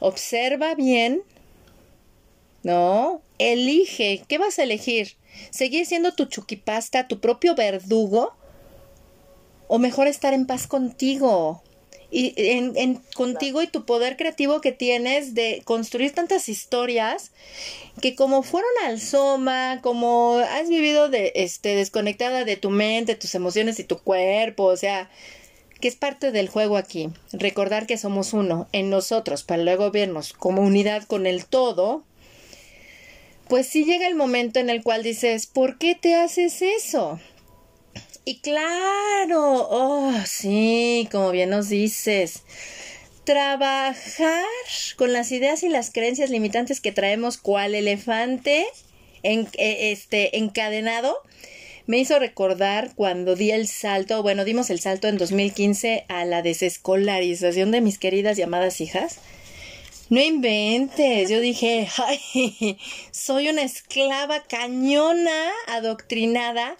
Observa 0.00 0.74
bien 0.74 1.22
no 2.62 3.22
elige 3.38 4.22
qué 4.28 4.38
vas 4.38 4.58
a 4.58 4.64
elegir 4.64 5.16
seguir 5.50 5.86
siendo 5.86 6.14
tu 6.14 6.26
chuquipasta 6.26 7.08
tu 7.08 7.20
propio 7.20 7.54
verdugo 7.54 8.34
o 9.68 9.78
mejor 9.78 10.06
estar 10.06 10.34
en 10.34 10.46
paz 10.46 10.66
contigo 10.66 11.62
y 12.10 12.32
en, 12.36 12.96
contigo 13.14 13.62
y 13.62 13.66
tu 13.66 13.84
poder 13.84 14.16
creativo 14.16 14.60
que 14.60 14.72
tienes 14.72 15.34
de 15.34 15.60
construir 15.64 16.12
tantas 16.12 16.48
historias 16.48 17.32
que 18.00 18.14
como 18.14 18.42
fueron 18.42 18.70
al 18.86 19.00
soma, 19.00 19.80
como 19.82 20.38
has 20.38 20.68
vivido 20.68 21.08
de 21.08 21.32
este 21.34 21.74
desconectada 21.74 22.44
de 22.44 22.56
tu 22.56 22.70
mente, 22.70 23.14
tus 23.14 23.34
emociones 23.34 23.78
y 23.78 23.84
tu 23.84 23.98
cuerpo, 23.98 24.64
o 24.64 24.76
sea, 24.76 25.10
que 25.80 25.88
es 25.88 25.96
parte 25.96 26.32
del 26.32 26.48
juego 26.48 26.76
aquí, 26.76 27.10
recordar 27.32 27.86
que 27.86 27.98
somos 27.98 28.32
uno 28.32 28.68
en 28.72 28.90
nosotros 28.90 29.44
para 29.44 29.62
luego 29.62 29.90
vernos 29.90 30.32
como 30.32 30.62
unidad 30.62 31.04
con 31.04 31.26
el 31.26 31.44
todo, 31.44 32.04
pues 33.48 33.66
sí 33.66 33.84
llega 33.84 34.06
el 34.06 34.14
momento 34.14 34.60
en 34.60 34.70
el 34.70 34.82
cual 34.82 35.02
dices, 35.02 35.46
¿por 35.46 35.78
qué 35.78 35.94
te 35.94 36.14
haces 36.14 36.62
eso? 36.62 37.20
Y 38.28 38.40
claro, 38.40 39.66
oh, 39.70 40.12
sí, 40.26 41.08
como 41.10 41.30
bien 41.30 41.48
nos 41.48 41.70
dices, 41.70 42.42
trabajar 43.24 44.44
con 44.96 45.14
las 45.14 45.32
ideas 45.32 45.62
y 45.62 45.70
las 45.70 45.90
creencias 45.90 46.28
limitantes 46.28 46.82
que 46.82 46.92
traemos 46.92 47.38
cual 47.38 47.74
elefante 47.74 48.66
en, 49.22 49.48
eh, 49.56 49.92
este, 49.92 50.36
encadenado 50.36 51.16
me 51.86 51.96
hizo 51.96 52.18
recordar 52.18 52.90
cuando 52.96 53.34
di 53.34 53.50
el 53.50 53.66
salto, 53.66 54.22
bueno, 54.22 54.44
dimos 54.44 54.68
el 54.68 54.80
salto 54.80 55.08
en 55.08 55.16
2015 55.16 56.04
a 56.08 56.26
la 56.26 56.42
desescolarización 56.42 57.70
de 57.70 57.80
mis 57.80 57.98
queridas 57.98 58.36
llamadas 58.36 58.82
hijas. 58.82 59.20
No 60.10 60.22
inventes, 60.22 61.28
yo 61.28 61.40
dije, 61.40 61.86
ay, 61.98 62.78
soy 63.10 63.48
una 63.48 63.62
esclava 63.62 64.42
cañona, 64.42 65.50
adoctrinada. 65.66 66.76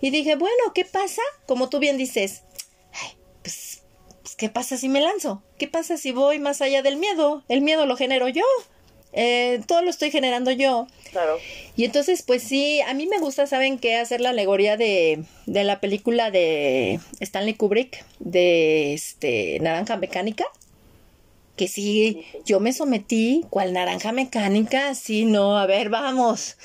Y 0.00 0.10
dije, 0.10 0.34
bueno, 0.34 0.72
¿qué 0.74 0.84
pasa? 0.84 1.22
Como 1.46 1.68
tú 1.68 1.78
bien 1.78 1.96
dices, 1.96 2.42
ay, 2.92 3.10
pues, 3.42 3.82
pues, 4.22 4.34
¿qué 4.34 4.48
pasa 4.48 4.76
si 4.76 4.88
me 4.88 5.00
lanzo? 5.00 5.42
¿Qué 5.58 5.68
pasa 5.68 5.96
si 5.96 6.10
voy 6.10 6.38
más 6.40 6.60
allá 6.60 6.82
del 6.82 6.96
miedo? 6.96 7.44
El 7.48 7.60
miedo 7.60 7.86
lo 7.86 7.96
genero 7.96 8.28
yo. 8.28 8.44
Eh, 9.12 9.62
todo 9.66 9.82
lo 9.82 9.88
estoy 9.88 10.10
generando 10.10 10.50
yo. 10.50 10.88
Claro. 11.12 11.38
Y 11.76 11.84
entonces, 11.84 12.22
pues 12.22 12.42
sí, 12.42 12.80
a 12.82 12.92
mí 12.94 13.06
me 13.06 13.18
gusta, 13.18 13.46
¿saben 13.46 13.78
qué? 13.78 13.96
Hacer 13.96 14.20
la 14.20 14.30
alegoría 14.30 14.76
de, 14.76 15.24
de 15.46 15.64
la 15.64 15.80
película 15.80 16.32
de 16.32 16.98
Stanley 17.20 17.54
Kubrick, 17.54 18.04
de 18.18 18.92
este 18.92 19.58
Naranja 19.60 19.96
Mecánica 19.96 20.46
que 21.56 21.68
sí, 21.68 22.24
yo 22.44 22.60
me 22.60 22.72
sometí, 22.72 23.44
cual 23.50 23.72
naranja 23.72 24.12
mecánica, 24.12 24.94
sí, 24.94 25.24
no, 25.24 25.58
a 25.58 25.66
ver, 25.66 25.88
vamos, 25.88 26.56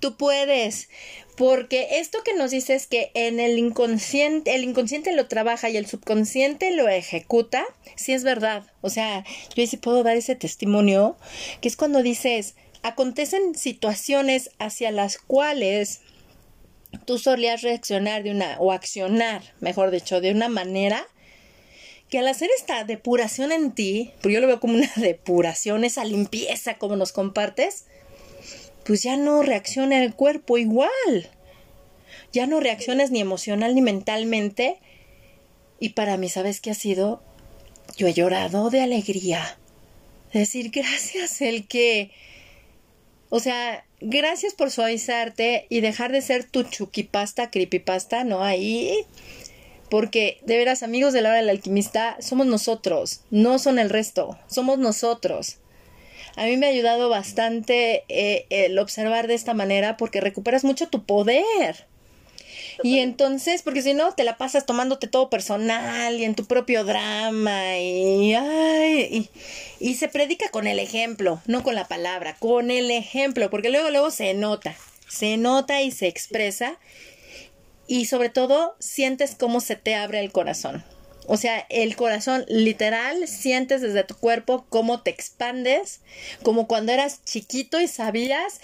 tú 0.00 0.16
puedes. 0.16 0.88
Porque 1.36 2.00
esto 2.00 2.18
que 2.22 2.34
nos 2.34 2.50
dice 2.50 2.74
es 2.74 2.86
que 2.86 3.12
en 3.14 3.40
el 3.40 3.56
inconsciente, 3.58 4.54
el 4.54 4.64
inconsciente 4.64 5.14
lo 5.14 5.26
trabaja 5.26 5.70
y 5.70 5.78
el 5.78 5.86
subconsciente 5.86 6.70
lo 6.72 6.86
ejecuta, 6.88 7.64
sí 7.96 8.12
es 8.12 8.24
verdad. 8.24 8.64
O 8.82 8.90
sea, 8.90 9.24
yo 9.54 9.66
sí 9.66 9.78
puedo 9.78 10.02
dar 10.02 10.16
ese 10.16 10.34
testimonio, 10.34 11.16
que 11.62 11.68
es 11.68 11.76
cuando 11.76 12.02
dices, 12.02 12.56
acontecen 12.82 13.54
situaciones 13.54 14.50
hacia 14.58 14.90
las 14.90 15.16
cuales 15.16 16.02
tú 17.06 17.18
solías 17.18 17.62
reaccionar 17.62 18.22
de 18.22 18.32
una, 18.32 18.56
o 18.58 18.72
accionar, 18.72 19.42
mejor 19.60 19.90
dicho, 19.90 20.20
de 20.20 20.32
una 20.32 20.48
manera 20.48 21.06
que 22.10 22.18
al 22.18 22.28
hacer 22.28 22.50
esta 22.58 22.84
depuración 22.84 23.52
en 23.52 23.72
ti, 23.72 24.12
porque 24.20 24.34
yo 24.34 24.40
lo 24.40 24.46
veo 24.46 24.60
como 24.60 24.74
una 24.74 24.92
depuración, 24.96 25.84
esa 25.84 26.04
limpieza 26.04 26.74
como 26.74 26.96
nos 26.96 27.12
compartes, 27.12 27.86
pues 28.84 29.02
ya 29.02 29.16
no 29.16 29.42
reacciona 29.42 30.02
el 30.02 30.14
cuerpo 30.14 30.58
igual. 30.58 31.30
Ya 32.32 32.46
no 32.46 32.60
reaccionas 32.60 33.10
ni 33.10 33.20
emocional 33.20 33.74
ni 33.74 33.82
mentalmente. 33.82 34.78
Y 35.78 35.90
para 35.90 36.16
mí, 36.16 36.28
¿sabes 36.28 36.60
qué 36.60 36.70
ha 36.70 36.74
sido? 36.74 37.22
Yo 37.96 38.08
he 38.08 38.14
llorado 38.14 38.70
de 38.70 38.80
alegría. 38.82 39.58
Decir 40.32 40.70
gracias 40.74 41.40
el 41.40 41.66
que... 41.66 42.10
O 43.32 43.38
sea, 43.38 43.84
gracias 44.00 44.54
por 44.54 44.72
suavizarte 44.72 45.66
y 45.68 45.80
dejar 45.80 46.10
de 46.10 46.20
ser 46.20 46.42
tu 46.42 46.64
chuquipasta, 46.64 47.50
creepypasta, 47.50 48.24
¿no? 48.24 48.42
Ahí 48.42 49.06
porque, 49.90 50.38
de 50.46 50.56
veras, 50.56 50.82
amigos 50.82 51.12
de 51.12 51.20
la 51.20 51.30
hora 51.30 51.38
del 51.38 51.50
alquimista, 51.50 52.16
somos 52.20 52.46
nosotros, 52.46 53.22
no 53.30 53.58
son 53.58 53.78
el 53.78 53.90
resto, 53.90 54.38
somos 54.46 54.78
nosotros. 54.78 55.58
A 56.36 56.44
mí 56.44 56.56
me 56.56 56.66
ha 56.66 56.70
ayudado 56.70 57.08
bastante 57.08 58.04
eh, 58.08 58.46
el 58.50 58.78
observar 58.78 59.26
de 59.26 59.34
esta 59.34 59.52
manera 59.52 59.96
porque 59.96 60.20
recuperas 60.20 60.64
mucho 60.64 60.88
tu 60.88 61.04
poder. 61.04 61.86
Y 62.82 63.00
entonces, 63.00 63.62
porque 63.62 63.82
si 63.82 63.92
no, 63.94 64.14
te 64.14 64.24
la 64.24 64.38
pasas 64.38 64.64
tomándote 64.64 65.06
todo 65.06 65.28
personal 65.28 66.18
y 66.18 66.24
en 66.24 66.34
tu 66.34 66.46
propio 66.46 66.84
drama 66.84 67.76
y, 67.78 68.34
ay, 68.34 69.28
y, 69.80 69.90
y, 69.90 69.94
se 69.96 70.08
predica 70.08 70.48
con 70.48 70.66
el 70.66 70.78
ejemplo, 70.78 71.42
no 71.46 71.62
con 71.62 71.74
la 71.74 71.88
palabra, 71.88 72.36
con 72.38 72.70
el 72.70 72.90
ejemplo, 72.90 73.50
porque 73.50 73.70
luego, 73.70 73.90
luego 73.90 74.10
se 74.10 74.32
nota, 74.32 74.74
se 75.08 75.36
nota 75.36 75.82
y 75.82 75.90
se 75.90 76.06
expresa 76.06 76.78
y 77.90 78.04
sobre 78.04 78.28
todo 78.28 78.76
sientes 78.78 79.34
cómo 79.34 79.60
se 79.60 79.74
te 79.74 79.96
abre 79.96 80.20
el 80.20 80.30
corazón. 80.30 80.84
O 81.26 81.36
sea, 81.36 81.66
el 81.70 81.96
corazón 81.96 82.44
literal 82.46 83.26
sientes 83.26 83.80
desde 83.80 84.04
tu 84.04 84.14
cuerpo 84.14 84.64
cómo 84.68 85.02
te 85.02 85.10
expandes, 85.10 86.00
como 86.44 86.68
cuando 86.68 86.92
eras 86.92 87.24
chiquito 87.24 87.80
y 87.80 87.88
sabías 87.88 88.60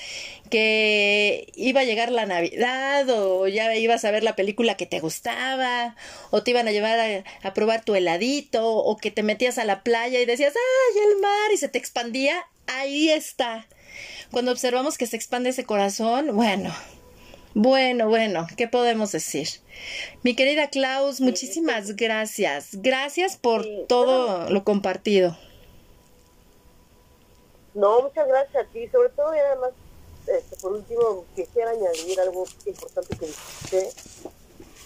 que 0.48 1.52
iba 1.56 1.80
a 1.80 1.84
llegar 1.84 2.12
la 2.12 2.24
Navidad 2.24 3.10
o 3.10 3.48
ya 3.48 3.74
ibas 3.74 4.04
a 4.04 4.12
ver 4.12 4.22
la 4.22 4.36
película 4.36 4.76
que 4.76 4.86
te 4.86 5.00
gustaba 5.00 5.96
o 6.30 6.44
te 6.44 6.52
iban 6.52 6.68
a 6.68 6.72
llevar 6.72 7.24
a, 7.42 7.52
probar 7.52 7.84
tu 7.84 7.96
heladito 7.96 8.76
o 8.76 8.96
que 8.96 9.10
te 9.10 9.24
metías 9.24 9.58
a 9.58 9.64
la 9.64 9.82
playa 9.82 10.20
y 10.20 10.24
decías, 10.24 10.54
¡ay, 10.54 11.02
el 11.02 11.20
mar! 11.20 11.52
y 11.52 11.56
se 11.56 11.68
te 11.68 11.78
expandía. 11.78 12.46
Ahí 12.68 13.10
está. 13.10 13.66
Cuando 14.30 14.52
observamos 14.52 14.96
que 14.96 15.08
se 15.08 15.16
expande 15.16 15.50
ese 15.50 15.64
corazón, 15.64 16.36
bueno, 16.36 16.72
bueno, 17.56 18.10
bueno, 18.10 18.46
¿qué 18.58 18.68
podemos 18.68 19.12
decir? 19.12 19.48
Mi 20.22 20.36
querida 20.36 20.68
Klaus, 20.68 21.22
muchísimas 21.22 21.96
gracias. 21.96 22.68
Gracias 22.82 23.38
por 23.38 23.64
todo 23.88 24.50
lo 24.50 24.62
compartido. 24.62 25.38
No, 27.72 28.02
muchas 28.02 28.28
gracias 28.28 28.62
a 28.62 28.68
ti. 28.68 28.86
Sobre 28.88 29.08
todo, 29.08 29.34
y 29.34 29.38
además, 29.38 29.70
este, 30.26 30.54
por 30.56 30.72
último, 30.72 31.24
quisiera 31.34 31.70
añadir 31.70 32.20
algo 32.20 32.44
importante 32.66 33.16
que 33.16 33.26
dijiste. 33.26 33.88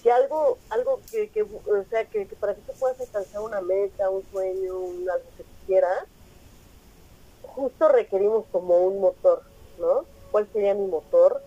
Que 0.04 0.12
algo, 0.12 0.58
algo 0.68 1.00
que, 1.10 1.28
que 1.30 1.42
o 1.42 1.84
sea, 1.90 2.04
que, 2.04 2.24
para 2.38 2.54
que 2.54 2.60
tú 2.60 2.72
puedas 2.78 3.00
alcanzar 3.00 3.40
una 3.40 3.60
meta, 3.62 4.08
un 4.10 4.24
sueño, 4.30 4.78
un, 4.78 5.10
algo 5.10 5.26
que 5.36 5.44
quieras, 5.66 6.04
justo 7.42 7.88
requerimos 7.88 8.44
como 8.52 8.78
un 8.78 9.00
motor, 9.00 9.42
¿no? 9.80 10.04
¿Cuál 10.30 10.46
sería 10.52 10.72
mi 10.74 10.86
motor? 10.86 11.42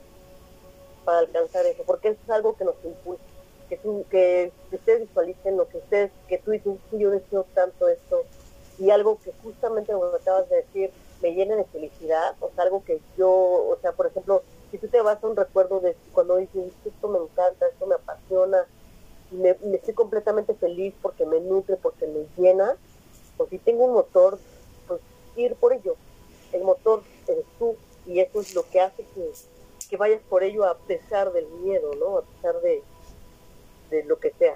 Para 1.04 1.20
alcanzar 1.20 1.66
eso, 1.66 1.84
porque 1.86 2.10
eso 2.10 2.20
es 2.24 2.30
algo 2.30 2.56
que 2.56 2.66
nos 2.66 2.76
impulsa, 2.84 3.24
que, 3.70 3.78
tú, 3.78 4.06
que, 4.10 4.52
ustedes 4.72 5.02
visualicen 5.02 5.58
lo 5.58 5.68
que 5.68 5.78
ustedes, 5.78 6.12
que 6.28 6.38
tú 6.38 6.52
dices, 6.52 6.74
yo 6.92 7.10
deseo 7.12 7.46
tanto 7.54 7.88
esto, 7.88 8.24
y 8.80 8.90
algo 8.90 9.20
que 9.24 9.32
justamente 9.44 9.94
como 9.94 10.06
acabas 10.06 10.50
de 10.50 10.58
decir, 10.58 10.92
me 11.22 11.34
llene 11.34 11.56
de 11.56 11.66
felicidad, 11.66 12.36
o 12.40 12.50
sea, 12.54 12.64
algo 12.64 12.84
que 12.84 13.00
yo, 13.18 13.30
o 13.30 13.78
sea, 13.82 13.94
por 13.94 14.08
ejemplo, 14.08 14.44
si 14.72 14.78
tú 14.78 14.88
te 14.88 15.02
vas 15.02 15.24
a 15.24 15.28
un 15.28 15.36
recuerdo 15.36 15.80
de 15.80 15.96
cuando 16.14 16.38
dices, 16.38 16.74
esto 16.84 17.08
me 17.08 17.20
encanta, 17.20 17.68
esto 17.68 17.86
me 17.86 17.96
apasiona, 17.96 18.66
me, 19.34 19.56
estoy 19.74 19.94
completamente 19.94 20.54
feliz 20.54 20.94
porque 21.02 21.26
me 21.26 21.40
nutre, 21.40 21.78
porque 21.78 22.08
me 22.08 22.26
llena, 22.38 22.76
pues 23.38 23.50
si 23.50 23.58
tengo 23.58 23.86
un 23.86 23.94
motor, 23.94 24.40
pues 24.88 25.02
ir 25.36 25.56
por 25.56 25.74
ello. 25.74 25.96
El 26.52 26.64
motor 26.64 27.04
eres 27.28 27.46
tú 27.58 27.76
y 28.06 28.20
eso 28.20 28.42
es 28.42 28.54
lo 28.54 28.64
que 28.70 28.82
hace 28.82 29.04
que 29.16 29.32
que 29.94 29.98
vayas 29.98 30.22
por 30.28 30.44
ello 30.44 30.66
a 30.66 30.76
pesar 30.76 31.32
del 31.34 31.48
miedo, 31.64 31.94
¿no? 32.00 32.18
A 32.18 32.24
pesar 32.24 32.60
de, 32.62 32.82
de 33.92 34.04
lo 34.06 34.20
que 34.20 34.32
sea. 34.40 34.56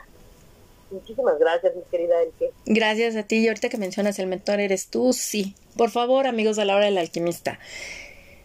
Muchísimas 0.90 1.38
gracias, 1.38 1.76
mi 1.76 1.84
querida 1.92 2.24
Elke. 2.24 2.52
Gracias 2.66 3.16
a 3.16 3.22
ti. 3.22 3.36
Y 3.36 3.48
ahorita 3.48 3.70
que 3.70 3.78
mencionas 3.78 4.18
el 4.18 4.26
mentor, 4.26 4.60
eres 4.60 4.88
tú, 4.88 5.14
sí. 5.14 5.54
Por 5.78 5.92
favor, 5.92 6.26
amigos 6.26 6.56
de 6.56 6.66
la 6.66 6.76
hora 6.76 6.86
del 6.86 6.98
alquimista. 6.98 7.60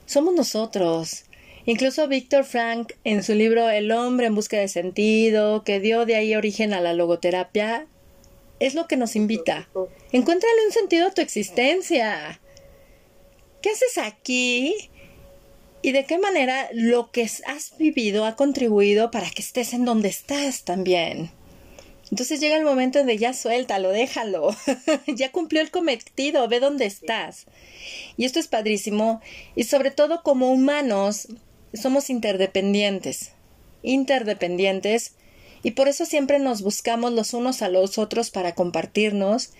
Somos 0.05 0.35
nosotros. 0.35 1.25
Incluso 1.65 2.09
Víctor 2.09 2.45
Frank, 2.45 2.93
en 3.05 3.23
su 3.23 3.33
libro 3.35 3.71
El 3.71 3.91
hombre 3.91 4.27
en 4.27 4.35
busca 4.35 4.59
de 4.59 4.69
sentido, 4.69 5.65
que 5.65 5.81
dio 5.81 6.05
de 6.05 6.17
ahí 6.17 6.35
origen 6.35 6.75
a 6.75 6.83
la 6.83 6.93
logoterapia, 6.93 7.87
es 8.61 8.75
lo 8.75 8.87
que 8.87 8.99
nos 8.99 9.17
invita. 9.17 9.67
Encuéntrale 10.13 10.67
un 10.67 10.73
sentido 10.73 11.07
a 11.07 11.15
tu 11.15 11.23
existencia. 11.23 12.39
¿Qué 13.63 13.71
haces 13.71 13.97
aquí? 13.97 14.91
Y 15.83 15.93
de 15.93 16.05
qué 16.05 16.19
manera 16.19 16.69
lo 16.73 17.11
que 17.11 17.23
has 17.23 17.77
vivido 17.79 18.25
ha 18.25 18.37
contribuido 18.37 19.11
para 19.11 19.31
que 19.31 19.43
estés 19.43 19.73
en 19.73 19.85
donde 19.85 20.09
estás 20.09 20.65
también. 20.65 21.31
Entonces 22.11 22.41
llega 22.41 22.57
el 22.57 22.65
momento 22.65 23.03
de 23.05 23.17
ya 23.17 23.33
suéltalo, 23.33 23.91
déjalo, 23.91 24.55
ya 25.07 25.33
cumplió 25.33 25.63
el 25.63 25.71
cometido, 25.71 26.47
ve 26.47 26.61
dónde 26.61 26.85
estás. 26.85 27.47
Y 28.17 28.27
esto 28.27 28.39
es 28.39 28.49
padrísimo 28.49 29.21
y 29.57 29.65
sobre 29.65 29.91
todo 29.91 30.23
como 30.23 30.53
humanos 30.53 31.29
somos 31.73 32.11
interdependientes, 32.11 33.33
interdependientes 33.83 35.15
Y 35.63 35.73
por 35.73 35.89
eso 35.89 36.05
siempre 36.05 36.39
nos 36.39 36.63
buscamos 36.63 37.13
los 37.13 37.35
unos 37.35 37.63
a 37.63 37.69
los 37.69 37.99
otros 37.99 38.31
para 38.31 38.55
compartirnos 38.55 39.51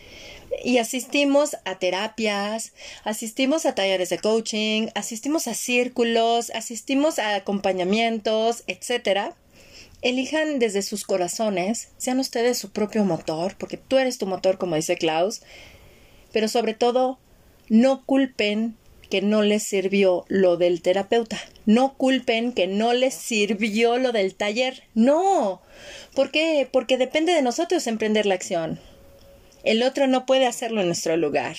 y 0.65 0.79
asistimos 0.79 1.57
a 1.65 1.79
terapias, 1.79 2.73
asistimos 3.05 3.67
a 3.67 3.75
talleres 3.75 4.11
de 4.11 4.19
coaching, 4.19 4.89
asistimos 4.95 5.47
a 5.47 5.55
círculos, 5.55 6.51
asistimos 6.51 7.19
a 7.19 7.37
acompañamientos, 7.37 8.65
etcétera. 8.67 9.35
Elijan 10.03 10.59
desde 10.59 10.83
sus 10.83 11.05
corazones, 11.05 11.89
sean 11.97 12.19
ustedes 12.19 12.59
su 12.59 12.71
propio 12.71 13.05
motor, 13.05 13.55
porque 13.57 13.77
tú 13.77 13.99
eres 13.99 14.19
tu 14.19 14.27
motor, 14.27 14.59
como 14.59 14.75
dice 14.75 14.97
Klaus, 14.97 15.43
pero 16.33 16.49
sobre 16.49 16.75
todo, 16.75 17.19
no 17.69 18.05
culpen 18.05 18.77
que 19.09 19.23
no 19.23 19.43
les 19.43 19.63
sirvió 19.63 20.25
lo 20.29 20.57
del 20.57 20.83
terapeuta. 20.83 21.39
No 21.67 21.97
culpen 21.97 22.53
que 22.53 22.67
no 22.67 22.93
les 22.93 23.15
sirvió 23.15 23.99
lo 23.99 24.13
del 24.13 24.35
taller. 24.35 24.85
No. 24.95 25.63
¿Por 26.15 26.31
qué? 26.31 26.69
Porque 26.71 26.99
depende 26.99 27.33
de 27.33 27.43
nosotros 27.43 27.87
emprender 27.87 28.27
la 28.27 28.35
acción. 28.35 28.81
El 29.65 29.83
otro 29.83 30.07
no 30.07 30.27
puede 30.27 30.47
hacerlo 30.47 30.81
en 30.81 30.89
nuestro 30.89 31.17
lugar. 31.17 31.57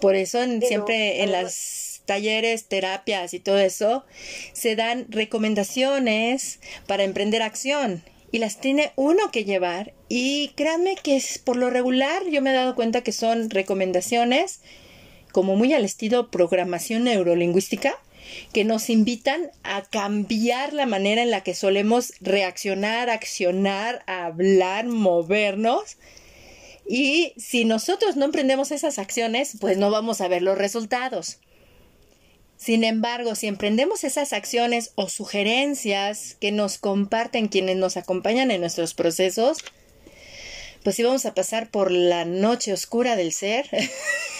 Por 0.00 0.14
eso 0.14 0.42
siempre 0.62 1.22
en 1.22 1.32
las 1.32 2.02
talleres, 2.06 2.64
terapias 2.66 3.34
y 3.34 3.40
todo 3.40 3.58
eso, 3.58 4.04
se 4.52 4.74
dan 4.74 5.06
recomendaciones 5.10 6.60
para 6.86 7.04
emprender 7.04 7.42
acción 7.42 8.02
y 8.32 8.38
las 8.38 8.60
tiene 8.60 8.92
uno 8.96 9.30
que 9.30 9.44
llevar 9.44 9.92
y 10.08 10.48
créanme 10.56 10.96
que 10.96 11.16
es 11.16 11.38
por 11.38 11.56
lo 11.56 11.70
regular 11.70 12.22
yo 12.30 12.42
me 12.42 12.50
he 12.50 12.54
dado 12.54 12.74
cuenta 12.74 13.02
que 13.02 13.12
son 13.12 13.50
recomendaciones 13.50 14.60
como 15.32 15.56
muy 15.56 15.72
al 15.72 15.84
estilo 15.84 16.30
programación 16.30 17.04
neurolingüística, 17.04 17.94
que 18.52 18.64
nos 18.64 18.90
invitan 18.90 19.50
a 19.62 19.82
cambiar 19.82 20.72
la 20.72 20.86
manera 20.86 21.22
en 21.22 21.30
la 21.30 21.42
que 21.42 21.54
solemos 21.54 22.12
reaccionar, 22.20 23.10
accionar, 23.10 24.02
hablar, 24.06 24.86
movernos. 24.86 25.96
Y 26.88 27.32
si 27.36 27.64
nosotros 27.64 28.16
no 28.16 28.24
emprendemos 28.24 28.72
esas 28.72 28.98
acciones, 28.98 29.56
pues 29.60 29.78
no 29.78 29.90
vamos 29.90 30.20
a 30.20 30.28
ver 30.28 30.42
los 30.42 30.58
resultados. 30.58 31.38
Sin 32.60 32.84
embargo, 32.84 33.36
si 33.36 33.46
emprendemos 33.46 34.04
esas 34.04 34.34
acciones 34.34 34.92
o 34.94 35.08
sugerencias 35.08 36.36
que 36.40 36.52
nos 36.52 36.76
comparten 36.76 37.48
quienes 37.48 37.76
nos 37.76 37.96
acompañan 37.96 38.50
en 38.50 38.60
nuestros 38.60 38.92
procesos, 38.92 39.58
pues 40.82 40.96
sí 40.96 41.02
vamos 41.02 41.24
a 41.24 41.34
pasar 41.34 41.70
por 41.70 41.90
la 41.90 42.26
noche 42.26 42.74
oscura 42.74 43.16
del 43.16 43.32
ser, 43.32 43.68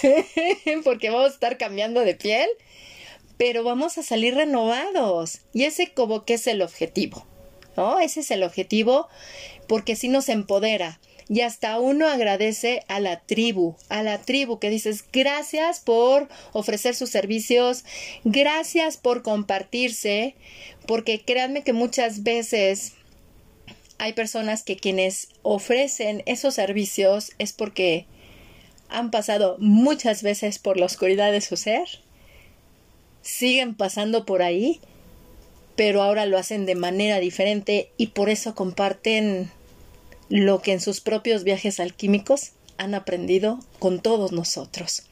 porque 0.84 1.08
vamos 1.08 1.30
a 1.30 1.34
estar 1.34 1.56
cambiando 1.56 2.00
de 2.00 2.14
piel, 2.14 2.48
pero 3.40 3.64
vamos 3.64 3.96
a 3.96 4.02
salir 4.02 4.34
renovados. 4.34 5.40
Y 5.54 5.64
ese 5.64 5.94
como 5.94 6.26
que 6.26 6.34
es 6.34 6.46
el 6.46 6.60
objetivo, 6.60 7.24
¿no? 7.74 7.98
Ese 7.98 8.20
es 8.20 8.30
el 8.30 8.42
objetivo 8.42 9.08
porque 9.66 9.96
sí 9.96 10.08
nos 10.08 10.28
empodera. 10.28 11.00
Y 11.26 11.40
hasta 11.40 11.80
uno 11.80 12.06
agradece 12.06 12.82
a 12.86 13.00
la 13.00 13.20
tribu, 13.20 13.76
a 13.88 14.02
la 14.02 14.18
tribu 14.20 14.58
que 14.58 14.68
dices 14.68 15.06
gracias 15.10 15.80
por 15.80 16.28
ofrecer 16.52 16.94
sus 16.94 17.08
servicios, 17.08 17.84
gracias 18.24 18.98
por 18.98 19.22
compartirse, 19.22 20.34
porque 20.86 21.22
créanme 21.22 21.62
que 21.62 21.72
muchas 21.72 22.22
veces 22.22 22.92
hay 23.96 24.12
personas 24.12 24.64
que 24.64 24.76
quienes 24.76 25.28
ofrecen 25.40 26.22
esos 26.26 26.56
servicios 26.56 27.32
es 27.38 27.54
porque 27.54 28.04
han 28.90 29.10
pasado 29.10 29.56
muchas 29.60 30.22
veces 30.22 30.58
por 30.58 30.76
la 30.76 30.84
oscuridad 30.84 31.32
de 31.32 31.40
su 31.40 31.56
ser, 31.56 31.88
siguen 33.22 33.74
pasando 33.74 34.24
por 34.24 34.42
ahí, 34.42 34.80
pero 35.76 36.02
ahora 36.02 36.26
lo 36.26 36.38
hacen 36.38 36.66
de 36.66 36.74
manera 36.74 37.20
diferente 37.20 37.90
y 37.96 38.08
por 38.08 38.28
eso 38.28 38.54
comparten 38.54 39.50
lo 40.28 40.62
que 40.62 40.72
en 40.72 40.80
sus 40.80 41.00
propios 41.00 41.44
viajes 41.44 41.80
alquímicos 41.80 42.52
han 42.78 42.94
aprendido 42.94 43.58
con 43.78 44.00
todos 44.00 44.32
nosotros. 44.32 45.02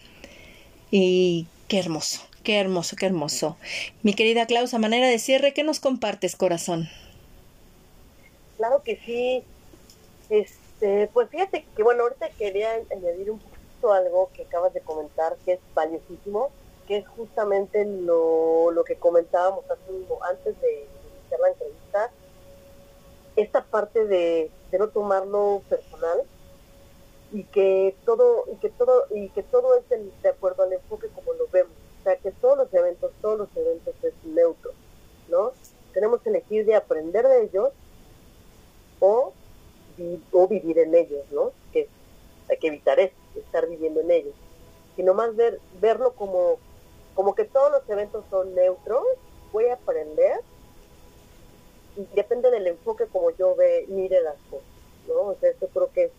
Y 0.90 1.46
qué 1.68 1.78
hermoso, 1.78 2.22
qué 2.44 2.58
hermoso, 2.58 2.96
qué 2.96 3.06
hermoso. 3.06 3.56
Mi 4.02 4.14
querida 4.14 4.46
Klaus, 4.46 4.72
a 4.74 4.78
manera 4.78 5.08
de 5.08 5.18
cierre, 5.18 5.52
¿qué 5.52 5.64
nos 5.64 5.80
compartes, 5.80 6.36
corazón? 6.36 6.88
Claro 8.56 8.82
que 8.82 8.98
sí. 9.04 9.42
Este, 10.30 11.08
pues 11.08 11.28
fíjate 11.30 11.64
que 11.76 11.82
bueno, 11.82 12.04
ahorita 12.04 12.30
quería 12.30 12.70
añadir 12.90 13.30
un 13.30 13.38
poquito 13.38 13.92
algo 13.92 14.30
que 14.34 14.42
acabas 14.42 14.72
de 14.72 14.80
comentar 14.80 15.36
que 15.44 15.54
es 15.54 15.60
valiosísimo, 15.74 16.50
que 16.88 16.96
es 16.96 17.08
justamente 17.08 17.84
lo, 17.84 18.72
lo 18.72 18.82
que 18.82 18.96
comentábamos 18.96 19.64
hace 19.70 19.82
antes 20.28 20.60
de 20.60 20.88
iniciar 21.20 21.40
la 21.40 21.48
entrevista, 21.50 22.10
esta 23.36 23.62
parte 23.62 24.06
de, 24.06 24.50
de 24.72 24.78
no 24.78 24.88
tomarlo 24.88 25.62
personal 25.68 26.22
y 27.30 27.44
que 27.44 27.94
todo 28.04 28.46
y 28.50 28.56
que 28.56 28.70
todo 28.70 29.04
y 29.10 29.28
que 29.28 29.42
todo 29.42 29.76
es 29.76 29.84
de 29.88 30.28
acuerdo 30.28 30.62
al 30.64 30.72
enfoque 30.72 31.08
como 31.08 31.34
lo 31.34 31.46
vemos 31.52 31.72
o 32.00 32.02
sea 32.02 32.16
que 32.16 32.32
todos 32.32 32.56
los 32.56 32.72
eventos 32.72 33.12
todos 33.20 33.38
los 33.38 33.54
eventos 33.54 33.94
es 34.02 34.14
neutro 34.24 34.72
no 35.28 35.52
tenemos 35.92 36.22
que 36.22 36.30
elegir 36.30 36.64
de 36.64 36.74
aprender 36.74 37.26
de 37.26 37.42
ellos 37.42 37.70
o, 39.00 39.32
o 40.32 40.48
vivir 40.48 40.78
en 40.78 40.94
ellos, 40.94 41.24
¿no? 41.32 41.52
Que 41.72 41.88
hay 42.48 42.56
que 42.58 42.68
evitar 42.68 42.98
eso, 43.00 43.14
estar 43.36 43.68
viviendo 43.68 44.00
en 44.00 44.10
ellos, 44.10 44.34
sino 44.96 45.14
más 45.14 45.34
ver, 45.36 45.60
verlo 45.80 46.12
como, 46.12 46.58
como 47.18 47.34
que 47.34 47.46
todos 47.46 47.72
los 47.72 47.82
eventos 47.90 48.24
son 48.30 48.54
neutros, 48.54 49.02
voy 49.50 49.64
a 49.64 49.74
aprender 49.74 50.38
y 51.96 52.04
depende 52.14 52.48
del 52.48 52.68
enfoque 52.68 53.06
como 53.06 53.32
yo 53.32 53.56
ve, 53.56 53.86
mire 53.88 54.22
las 54.22 54.36
cosas, 54.48 54.68
¿no? 55.08 55.22
O 55.22 55.34
sea, 55.40 55.50
esto 55.50 55.66
creo 55.74 55.90
que 55.92 56.12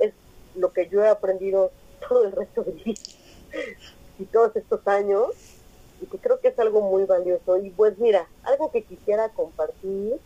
es, 0.00 0.12
lo 0.54 0.70
que 0.70 0.86
yo 0.88 1.02
he 1.02 1.08
aprendido 1.08 1.70
todo 2.06 2.26
el 2.26 2.32
resto 2.32 2.62
de 2.62 2.72
mi 2.74 2.94
y 4.18 4.24
todos 4.26 4.54
estos 4.54 4.86
años 4.86 5.30
y 6.02 6.06
que 6.08 6.18
creo 6.18 6.38
que 6.38 6.48
es 6.48 6.58
algo 6.58 6.82
muy 6.82 7.04
valioso. 7.04 7.56
Y 7.56 7.70
pues 7.70 7.96
mira, 7.96 8.28
algo 8.42 8.70
que 8.70 8.82
quisiera 8.82 9.30
compartir 9.30 10.20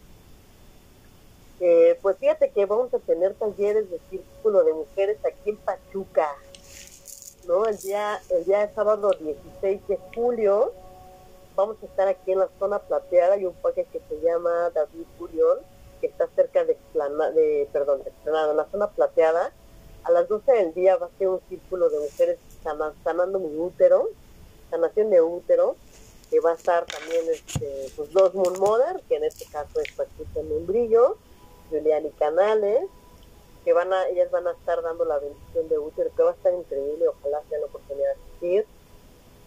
pues 2.03 2.17
fíjate 2.19 2.51
que 2.51 2.67
vamos 2.67 2.93
a 2.95 2.99
tener 3.01 3.35
talleres 3.35 3.91
de 3.91 3.99
círculo 4.11 4.63
de 4.63 4.73
mujeres 4.73 5.19
aquí 5.25 5.51
en 5.51 5.57
Pachuca, 5.57 6.29
El 7.49 7.79
día, 7.79 8.21
el 8.29 8.45
día 8.45 8.71
sábado 8.75 9.11
16 9.19 9.89
de 9.89 9.99
julio 10.15 10.71
vamos 11.57 11.79
a 11.83 11.87
estar 11.87 12.07
aquí 12.07 12.33
en 12.33 12.41
la 12.41 12.49
zona 12.59 12.79
plateada, 12.79 13.37
hay 13.37 13.47
un 13.47 13.55
parque 13.55 13.87
que 13.91 14.03
se 14.07 14.21
llama 14.21 14.69
David 14.75 15.07
Curión, 15.19 15.57
que 15.99 16.09
está 16.09 16.29
cerca 16.37 16.67
de, 16.67 16.77
de 17.35 17.69
perdón, 17.73 18.03
de 18.05 18.13
en 18.27 18.57
la 18.57 18.67
zona 18.71 18.89
plateada. 18.89 19.51
A 20.05 20.11
las 20.11 20.29
12 20.29 20.53
del 20.53 20.75
día 20.75 20.97
va 20.97 21.07
a 21.07 21.19
ser 21.19 21.29
un 21.29 21.41
círculo 21.49 21.89
de 21.89 22.01
mujeres 22.01 22.39
sanando 23.03 23.39
mi 23.39 23.57
útero, 23.57 24.11
sanación 24.71 25.09
de 25.09 25.23
útero, 25.23 25.77
que 26.29 26.41
va 26.41 26.51
a 26.51 26.55
estar 26.55 26.85
también 26.85 27.25
este, 27.31 27.91
pues, 27.97 28.13
dos 28.13 28.35
Moon 28.35 28.61
Mother, 28.61 29.01
que 29.09 29.17
en 29.17 29.25
este 29.25 29.47
caso 29.47 29.81
es 29.81 29.91
Pachuca 29.93 30.43
Membrillo, 30.43 31.17
Juliani 31.71 32.11
Canales, 32.11 32.85
van 33.73 33.93
a, 33.93 34.09
ellas 34.09 34.31
van 34.31 34.47
a 34.47 34.53
estar 34.53 34.83
dando 34.83 35.05
la 35.05 35.19
bendición 35.19 35.69
de 35.69 35.79
útero, 35.79 36.11
que 36.17 36.23
va 36.23 36.31
a 36.31 36.35
estar 36.35 36.53
increíble, 36.53 37.09
ojalá 37.09 37.43
sea 37.49 37.59
la 37.59 37.67
oportunidad 37.67 38.07
de 38.07 38.13
asistir. 38.13 38.67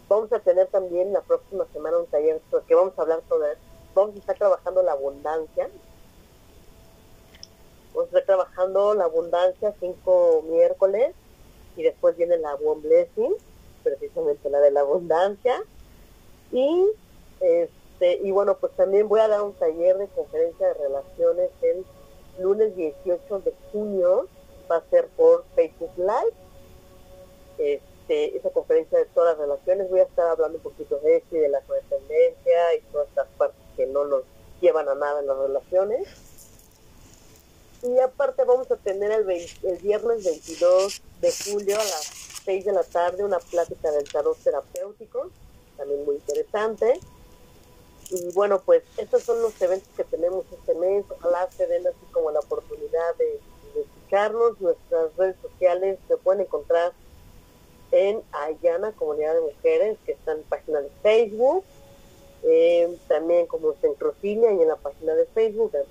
Vamos 0.09 0.31
a 0.33 0.39
tener 0.39 0.67
también 0.67 1.13
la 1.13 1.21
próxima 1.21 1.65
semana 1.71 1.97
un 1.97 2.05
taller 2.07 2.41
que 2.67 2.75
vamos 2.75 2.97
a 2.97 3.01
hablar 3.01 3.21
sobre, 3.29 3.49
vamos 3.95 4.15
a 4.15 4.19
estar 4.19 4.37
trabajando 4.37 4.83
la 4.83 4.91
abundancia. 4.93 5.69
Vamos 7.93 8.05
a 8.05 8.07
estar 8.07 8.25
trabajando 8.25 8.93
la 8.93 9.05
abundancia 9.05 9.73
cinco 9.79 10.43
miércoles 10.49 11.13
y 11.75 11.83
después 11.83 12.17
viene 12.17 12.37
la 12.37 12.55
One 12.55 12.81
Blessing, 12.81 13.35
precisamente 13.83 14.49
la 14.49 14.59
de 14.59 14.71
la 14.71 14.81
abundancia. 14.81 15.63
Y 16.51 16.87
este, 17.39 18.19
y 18.23 18.31
bueno, 18.31 18.57
pues 18.57 18.73
también 18.73 19.07
voy 19.07 19.19
a 19.19 19.27
dar 19.27 19.41
un 19.43 19.53
taller 19.53 19.97
de 19.97 20.07
conferencia 20.07 20.67
de 20.67 20.73
relaciones 20.73 21.51
el 21.61 21.85
lunes 22.41 22.75
18 22.75 23.39
de 23.39 23.53
junio 23.71 24.27
va 24.69 24.77
a 24.77 24.89
ser 24.89 25.07
por 25.09 25.45
Facebook 25.55 25.91
Live. 25.97 26.33
Este, 27.57 28.37
esa 28.37 28.49
conferencia 28.49 28.97
de 28.97 29.05
todas 29.05 29.37
las 29.37 29.47
relaciones, 29.47 29.89
voy 29.89 29.99
a 29.99 30.03
estar 30.03 30.27
hablando 30.27 30.57
un 30.57 30.63
poquito 30.63 30.97
de 30.99 31.17
esto 31.17 31.35
y 31.35 31.39
de 31.39 31.49
la 31.49 31.61
codependencia 31.61 32.75
y 32.75 32.81
todas 32.91 33.07
estas 33.09 33.27
partes 33.37 33.61
que 33.75 33.85
no 33.85 34.05
nos 34.05 34.23
llevan 34.59 34.89
a 34.89 34.95
nada 34.95 35.19
en 35.19 35.27
las 35.27 35.37
relaciones. 35.37 36.07
Y 37.83 37.99
aparte 37.99 38.43
vamos 38.43 38.69
a 38.69 38.75
tener 38.77 39.11
el, 39.11 39.29
el 39.29 39.77
viernes 39.77 40.23
22 40.23 41.01
de 41.19 41.31
julio 41.31 41.75
a 41.75 41.83
las 41.83 42.31
6 42.45 42.65
de 42.65 42.73
la 42.73 42.83
tarde 42.83 43.23
una 43.23 43.39
plática 43.39 43.91
del 43.91 44.09
tarot 44.11 44.37
terapéutico, 44.37 45.29
también 45.77 46.05
muy 46.05 46.15
interesante. 46.15 46.99
Y 48.11 48.31
bueno, 48.33 48.61
pues 48.61 48.83
estos 48.97 49.23
son 49.23 49.41
los 49.41 49.59
eventos 49.61 49.89
que 49.95 50.03
tenemos 50.03 50.45
este 50.51 50.75
mes. 50.75 51.05
Ojalá 51.09 51.49
se 51.51 51.65
den 51.65 51.87
así 51.87 52.05
como 52.11 52.31
la 52.31 52.39
oportunidad 52.39 53.15
de, 53.17 53.39
de 53.73 53.81
escucharnos. 53.81 54.59
Nuestras 54.59 55.15
redes 55.17 55.37
sociales 55.41 55.97
se 56.07 56.17
pueden 56.17 56.41
encontrar 56.41 56.91
en 57.91 58.21
Ayana, 58.31 58.91
Comunidad 58.91 59.33
de 59.33 59.41
Mujeres, 59.41 59.97
que 60.05 60.11
está 60.13 60.33
en 60.33 60.43
página 60.43 60.81
de 60.81 60.89
Facebook. 61.01 61.63
Eh, 62.43 62.97
también 63.07 63.45
como 63.45 63.73
Centrocinia 63.81 64.51
y 64.51 64.61
en 64.61 64.67
la 64.67 64.75
página 64.75 65.13
de 65.13 65.25
Facebook 65.27 65.71
de 65.71 65.85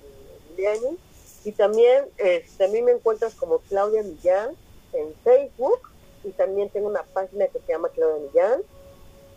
Liliani. 0.49 0.97
Y 1.43 1.51
también, 1.53 2.05
este, 2.17 2.65
a 2.65 2.67
mí 2.67 2.81
me 2.81 2.91
encuentras 2.91 3.33
como 3.35 3.59
Claudia 3.59 4.03
Millán 4.03 4.55
en 4.93 5.13
Facebook 5.23 5.89
y 6.23 6.31
también 6.31 6.69
tengo 6.69 6.87
una 6.87 7.03
página 7.03 7.47
que 7.47 7.59
se 7.59 7.71
llama 7.71 7.89
Claudia 7.89 8.27
Millán, 8.27 8.61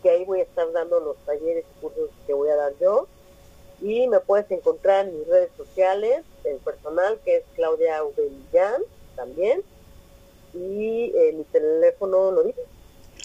que 0.05 0.11
ahí 0.11 0.23
voy 0.23 0.39
a 0.39 0.43
estar 0.43 0.71
dando 0.71 0.99
los 0.99 1.17
talleres 1.25 1.65
y 1.65 1.81
cursos 1.81 2.11
que 2.27 2.33
voy 2.35 2.47
a 2.49 2.55
dar 2.55 2.73
yo. 2.79 3.07
Y 3.81 4.07
me 4.07 4.19
puedes 4.19 4.49
encontrar 4.51 5.07
en 5.07 5.17
mis 5.17 5.27
redes 5.27 5.49
sociales, 5.57 6.23
el 6.43 6.57
personal 6.57 7.19
que 7.25 7.37
es 7.37 7.43
Claudia 7.55 8.03
V. 8.03 8.29
Millán 8.29 8.83
también. 9.15 9.63
Y 10.53 11.05
eh, 11.05 11.33
mi 11.35 11.43
teléfono, 11.45 12.29
¿lo 12.29 12.43
dices? 12.43 12.65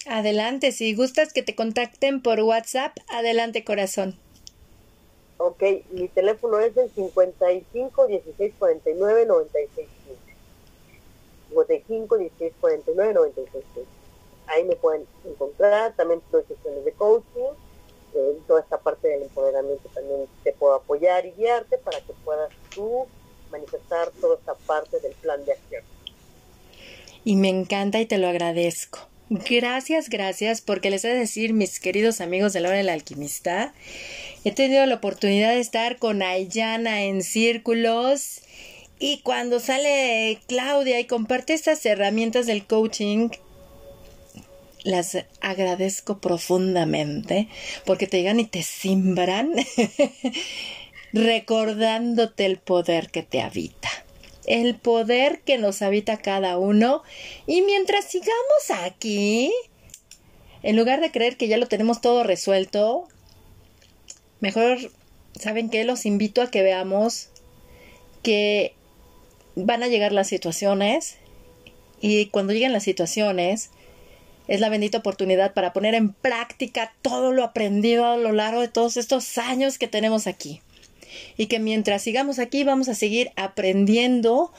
Adelante, 0.07 0.73
si 0.73 0.95
gustas 0.95 1.35
que 1.35 1.43
te 1.43 1.55
contacten 1.55 2.23
por 2.23 2.41
WhatsApp, 2.41 2.97
adelante 3.09 3.63
corazón. 3.63 4.19
Ok, 5.37 5.63
mi 5.91 6.09
teléfono 6.09 6.61
es 6.61 6.75
el 6.79 6.89
55 6.89 8.07
16 8.07 8.55
49 8.59 9.27
96 9.27 9.87
55 11.51 12.17
16 12.17 12.53
49 12.59 13.13
96 13.13 13.87
Ahí 14.51 14.65
me 14.65 14.77
pueden 14.77 15.07
encontrar, 15.25 15.95
también 15.97 16.21
doy 16.33 16.43
sesiones 16.49 16.85
de 16.85 16.93
coaching, 16.93 17.55
eh, 18.15 18.39
toda 18.47 18.61
esta 18.61 18.79
parte 18.79 19.09
del 19.09 19.23
empoderamiento 19.23 19.89
también 19.95 20.27
te 20.43 20.53
puedo 20.53 20.75
apoyar 20.75 21.25
y 21.25 21.33
guiarte 21.33 21.79
para 21.79 22.01
que 22.01 22.13
puedas 22.25 22.51
tú 22.75 23.07
manifestar 23.53 24.11
toda 24.21 24.37
esta 24.37 24.55
parte 24.55 24.99
del 25.01 25.13
plan 25.15 25.45
de 25.45 25.53
acción. 25.53 25.85
Y 27.25 27.37
me 27.37 27.49
encanta 27.49 28.01
y 28.01 28.07
te 28.07 28.19
lo 28.19 28.29
agradezco. 28.29 28.99
Gracias, 29.29 30.09
gracias, 30.09 30.61
porque 30.61 30.91
les 30.91 31.05
he 31.05 31.09
de 31.09 31.15
decir, 31.15 31.53
mis 31.53 31.79
queridos 31.79 32.21
amigos 32.21 32.53
de 32.53 32.59
la 32.59 32.69
hora 32.69 32.79
del 32.79 32.89
alquimista, 32.89 33.73
he 34.45 34.53
tenido 34.53 34.85
la 34.87 34.97
oportunidad 34.97 35.51
de 35.51 35.61
estar 35.61 35.99
con 35.99 36.23
Ayana 36.23 37.05
en 37.05 37.23
círculos 37.23 38.41
y 38.99 39.21
cuando 39.23 39.61
sale 39.61 40.41
Claudia 40.49 40.99
y 40.99 41.07
comparte 41.07 41.53
estas 41.53 41.87
herramientas 41.87 42.47
del 42.47 42.67
coaching, 42.67 43.29
las 44.85 45.19
agradezco 45.41 46.21
profundamente 46.21 47.49
porque 47.85 48.07
te 48.07 48.19
llegan 48.19 48.41
y 48.41 48.45
te 48.45 48.63
simbran 48.63 49.53
recordándote 51.13 52.47
el 52.47 52.59
poder 52.59 53.11
que 53.11 53.23
te 53.23 53.41
habita 53.41 53.89
el 54.47 54.75
poder 54.75 55.43
que 55.43 55.59
nos 55.59 55.81
habita 55.81 56.17
cada 56.17 56.59
uno. 56.59 57.03
Y 57.47 57.63
mientras 57.63 58.07
sigamos 58.07 58.71
aquí, 58.83 59.53
en 60.63 60.77
lugar 60.77 61.01
de 61.01 61.13
creer 61.13 61.37
que 61.37 61.47
ya 61.47 61.57
lo 61.57 61.69
tenemos 61.69 62.01
todo 62.01 62.25
resuelto, 62.25 63.07
mejor, 64.41 64.79
¿saben 65.39 65.71
qué? 65.71 65.85
Los 65.85 66.05
invito 66.05 66.43
a 66.43 66.51
que 66.51 66.63
veamos 66.63 67.29
que 68.25 68.75
van 69.55 69.83
a 69.83 69.89
llegar 69.89 70.13
las 70.13 70.29
situaciones 70.29 71.17
y 72.01 72.27
cuando 72.27 72.53
lleguen 72.53 72.73
las 72.73 72.83
situaciones 72.83 73.71
es 74.51 74.59
la 74.59 74.69
bendita 74.69 74.99
oportunidad 74.99 75.55
para 75.55 75.73
poner 75.73 75.95
en 75.95 76.13
práctica 76.13 76.93
todo 77.03 77.33
lo 77.33 77.45
aprendido 77.45 78.05
a 78.05 78.17
lo 78.17 78.33
largo 78.33 78.61
de 78.61 78.69
todos 78.69 78.97
estos 78.97 79.39
años 79.39 79.79
que 79.79 79.87
tenemos 79.87 80.27
aquí 80.27 80.61
y 81.37 81.47
que 81.47 81.61
mientras 81.61 82.03
sigamos 82.03 82.41
aquí 82.41 82.65
vamos 82.65 82.89
a 82.89 82.97
seguir 82.97 83.31
aprendiendo 83.37 84.53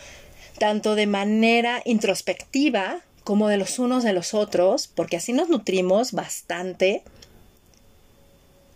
tanto 0.57 0.95
de 0.95 1.07
manera 1.07 1.81
introspectiva 1.83 3.01
como 3.25 3.49
de 3.49 3.57
los 3.57 3.79
unos 3.79 4.05
de 4.05 4.13
los 4.13 4.33
otros, 4.33 4.87
porque 4.87 5.17
así 5.17 5.33
nos 5.33 5.49
nutrimos 5.49 6.13
bastante, 6.13 7.03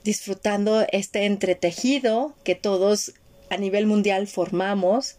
disfrutando 0.03 0.85
este 0.91 1.25
entretejido 1.25 2.35
que 2.43 2.55
todos 2.55 3.13
a 3.49 3.55
nivel 3.55 3.85
mundial 3.85 4.27
formamos, 4.27 5.15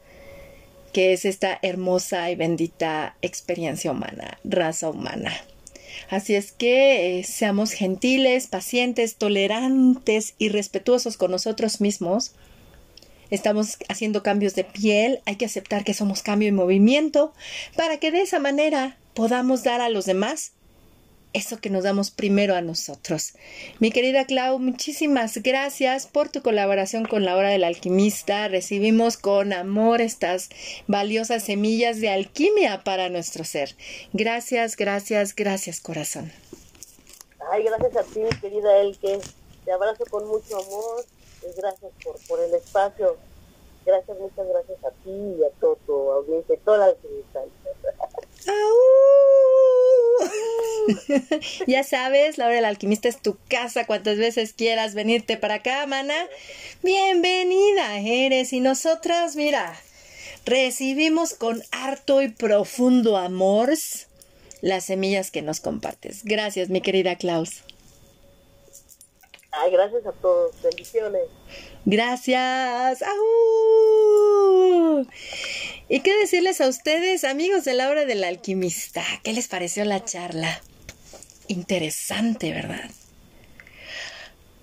que 0.93 1.15
es 1.15 1.25
esta 1.25 1.59
hermosa 1.63 2.31
y 2.31 2.37
bendita 2.37 3.17
experiencia 3.23 3.91
humana, 3.91 4.39
raza 4.45 4.91
humana. 4.91 5.33
Así 6.09 6.35
es 6.35 6.53
que 6.53 7.19
eh, 7.19 7.25
seamos 7.25 7.73
gentiles, 7.73 8.47
pacientes, 8.47 9.17
tolerantes 9.17 10.35
y 10.39 10.49
respetuosos 10.49 11.17
con 11.17 11.31
nosotros 11.31 11.81
mismos. 11.81 12.33
Estamos 13.31 13.79
haciendo 13.89 14.23
cambios 14.23 14.55
de 14.55 14.65
piel, 14.65 15.21
hay 15.27 15.37
que 15.37 15.47
aceptar 15.47 15.83
que 15.83 15.95
somos 15.95 16.23
cambio 16.23 16.49
y 16.49 16.53
movimiento 16.53 17.33
para 17.77 17.99
que 17.99 18.13
de 18.13 18.23
esa 18.23 18.39
manera 18.39 18.99
podamos 19.15 19.65
dar 19.65 19.81
a 19.81 19.89
los 19.89 20.05
demás 20.05 20.53
eso 21.37 21.59
que 21.59 21.71
nos 21.71 21.85
damos 21.85 22.11
primero 22.11 22.55
a 22.55 22.61
nosotros. 22.61 23.35
Mi 23.79 23.91
querida 23.91 24.25
Clau, 24.25 24.59
muchísimas 24.59 25.37
gracias 25.43 26.07
por 26.07 26.29
tu 26.29 26.43
colaboración 26.43 27.05
con 27.05 27.25
la 27.25 27.37
hora 27.37 27.51
del 27.51 27.65
alquimista. 27.65 28.49
Recibimos 28.49 29.17
con 29.17 29.53
amor 29.53 30.01
estas 30.01 30.49
valiosas 30.87 31.45
semillas 31.45 32.01
de 32.01 32.11
alquimia 32.11 32.83
para 32.85 33.09
nuestro 33.09 33.45
ser. 33.45 33.77
Gracias, 34.13 34.77
gracias, 34.77 35.35
gracias, 35.35 35.81
corazón. 35.81 36.33
Ay, 37.53 37.63
gracias 37.65 37.97
a 37.97 38.03
ti, 38.03 38.21
querida 38.41 38.81
Elke. 38.81 39.21
Te 39.65 39.73
abrazo 39.73 40.05
con 40.11 40.27
mucho 40.27 40.57
amor 40.57 41.05
gracias 41.55 41.93
por, 42.03 42.17
por 42.27 42.41
el 42.41 42.55
espacio. 42.55 43.17
Gracias, 43.85 44.19
muchas 44.19 44.49
gracias 44.49 44.85
a 44.85 44.91
ti 45.05 45.11
y 45.11 45.45
a 45.45 45.51
todo 45.61 45.77
tu 45.87 46.11
audiencia 46.11 46.59
toda 46.65 46.79
la 46.79 46.95
ya 51.67 51.83
sabes, 51.85 52.39
la 52.39 52.47
hora 52.47 52.55
del 52.57 52.65
alquimista 52.65 53.09
es 53.09 53.21
tu 53.21 53.37
casa 53.49 53.87
cuantas 53.87 54.19
veces 54.19 54.53
quieras 54.53 54.95
venirte 54.95 55.37
para 55.37 55.57
acá, 55.57 55.87
mana. 55.87 56.15
Bienvenida 56.83 57.99
eres 57.99 58.53
y 58.53 58.61
nosotras, 58.61 59.37
mira, 59.37 59.79
recibimos 60.45 61.35
con 61.35 61.63
harto 61.73 62.23
y 62.23 62.29
profundo 62.29 63.17
amor 63.17 63.73
las 64.63 64.85
semillas 64.85 65.31
que 65.31 65.43
nos 65.43 65.61
compartes. 65.61 66.25
Gracias, 66.25 66.69
mi 66.69 66.81
querida 66.81 67.17
Klaus. 67.17 67.63
Gracias 69.71 70.07
a 70.07 70.13
todos. 70.13 70.55
Bendiciones. 70.63 71.23
Gracias. 71.85 73.03
¿Y 75.89 76.01
qué 76.01 76.19
decirles 76.19 76.61
a 76.61 76.69
ustedes, 76.69 77.25
amigos 77.25 77.65
de 77.65 77.75
la 77.75 77.89
hora 77.89 78.05
del 78.05 78.25
alquimista? 78.25 79.03
¿Qué 79.23 79.33
les 79.33 79.49
pareció 79.49 79.85
la 79.85 80.05
charla? 80.05 80.61
Interesante, 81.49 82.53
¿verdad? 82.53 82.91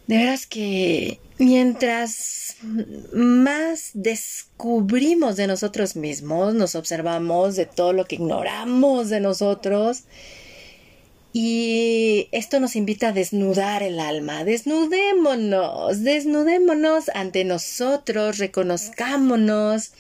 De 0.08 0.18
veras 0.18 0.46
que 0.46 1.20
mientras 1.38 2.58
más 3.14 3.92
descubrimos 3.94 5.38
de 5.38 5.48
nosotros 5.48 5.96
mismos, 5.96 6.54
nos 6.54 6.76
observamos 6.76 7.56
de 7.56 7.66
todo 7.66 7.94
lo 7.94 8.06
que 8.06 8.16
ignoramos 8.16 9.10
de 9.10 9.22
nosotros, 9.22 10.04
y 11.36 12.30
esto 12.32 12.60
nos 12.60 12.76
invita 12.76 13.08
a 13.08 13.12
desnudar 13.12 13.82
el 13.82 14.00
alma. 14.00 14.46
Desnudémonos, 14.46 16.04
desnudémonos 16.04 17.10
ante 17.16 17.44
nosotros, 17.44 18.38
reconozcámonos 18.38 19.94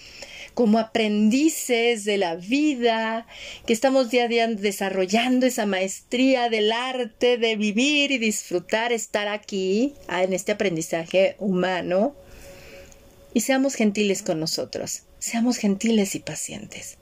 como 0.53 0.77
aprendices 0.77 2.05
de 2.05 2.17
la 2.17 2.35
vida, 2.35 3.25
que 3.65 3.73
estamos 3.73 4.11
día 4.11 4.25
a 4.25 4.27
día 4.27 4.47
desarrollando 4.47 5.47
esa 5.47 5.65
maestría 5.65 6.49
del 6.49 6.71
arte 6.71 7.39
de 7.39 7.55
vivir 7.55 8.11
y 8.11 8.19
disfrutar 8.19 8.93
estar 8.93 9.27
aquí 9.27 9.95
ah, 10.07 10.21
en 10.21 10.33
este 10.33 10.51
aprendizaje 10.51 11.35
humano. 11.39 12.15
Y 13.33 13.41
seamos 13.41 13.73
gentiles 13.73 14.21
con 14.21 14.39
nosotros, 14.39 15.01
seamos 15.17 15.57
gentiles 15.57 16.13
y 16.13 16.19
pacientes. 16.19 16.99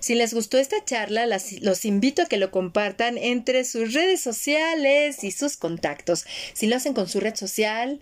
Si 0.00 0.14
les 0.14 0.34
gustó 0.34 0.58
esta 0.58 0.84
charla, 0.84 1.26
los 1.26 1.84
invito 1.84 2.22
a 2.22 2.26
que 2.26 2.36
lo 2.36 2.50
compartan 2.50 3.18
entre 3.18 3.64
sus 3.64 3.92
redes 3.92 4.20
sociales 4.20 5.24
y 5.24 5.30
sus 5.30 5.56
contactos. 5.56 6.24
Si 6.52 6.66
lo 6.66 6.76
hacen 6.76 6.94
con 6.94 7.08
su 7.08 7.20
red 7.20 7.34
social, 7.34 8.00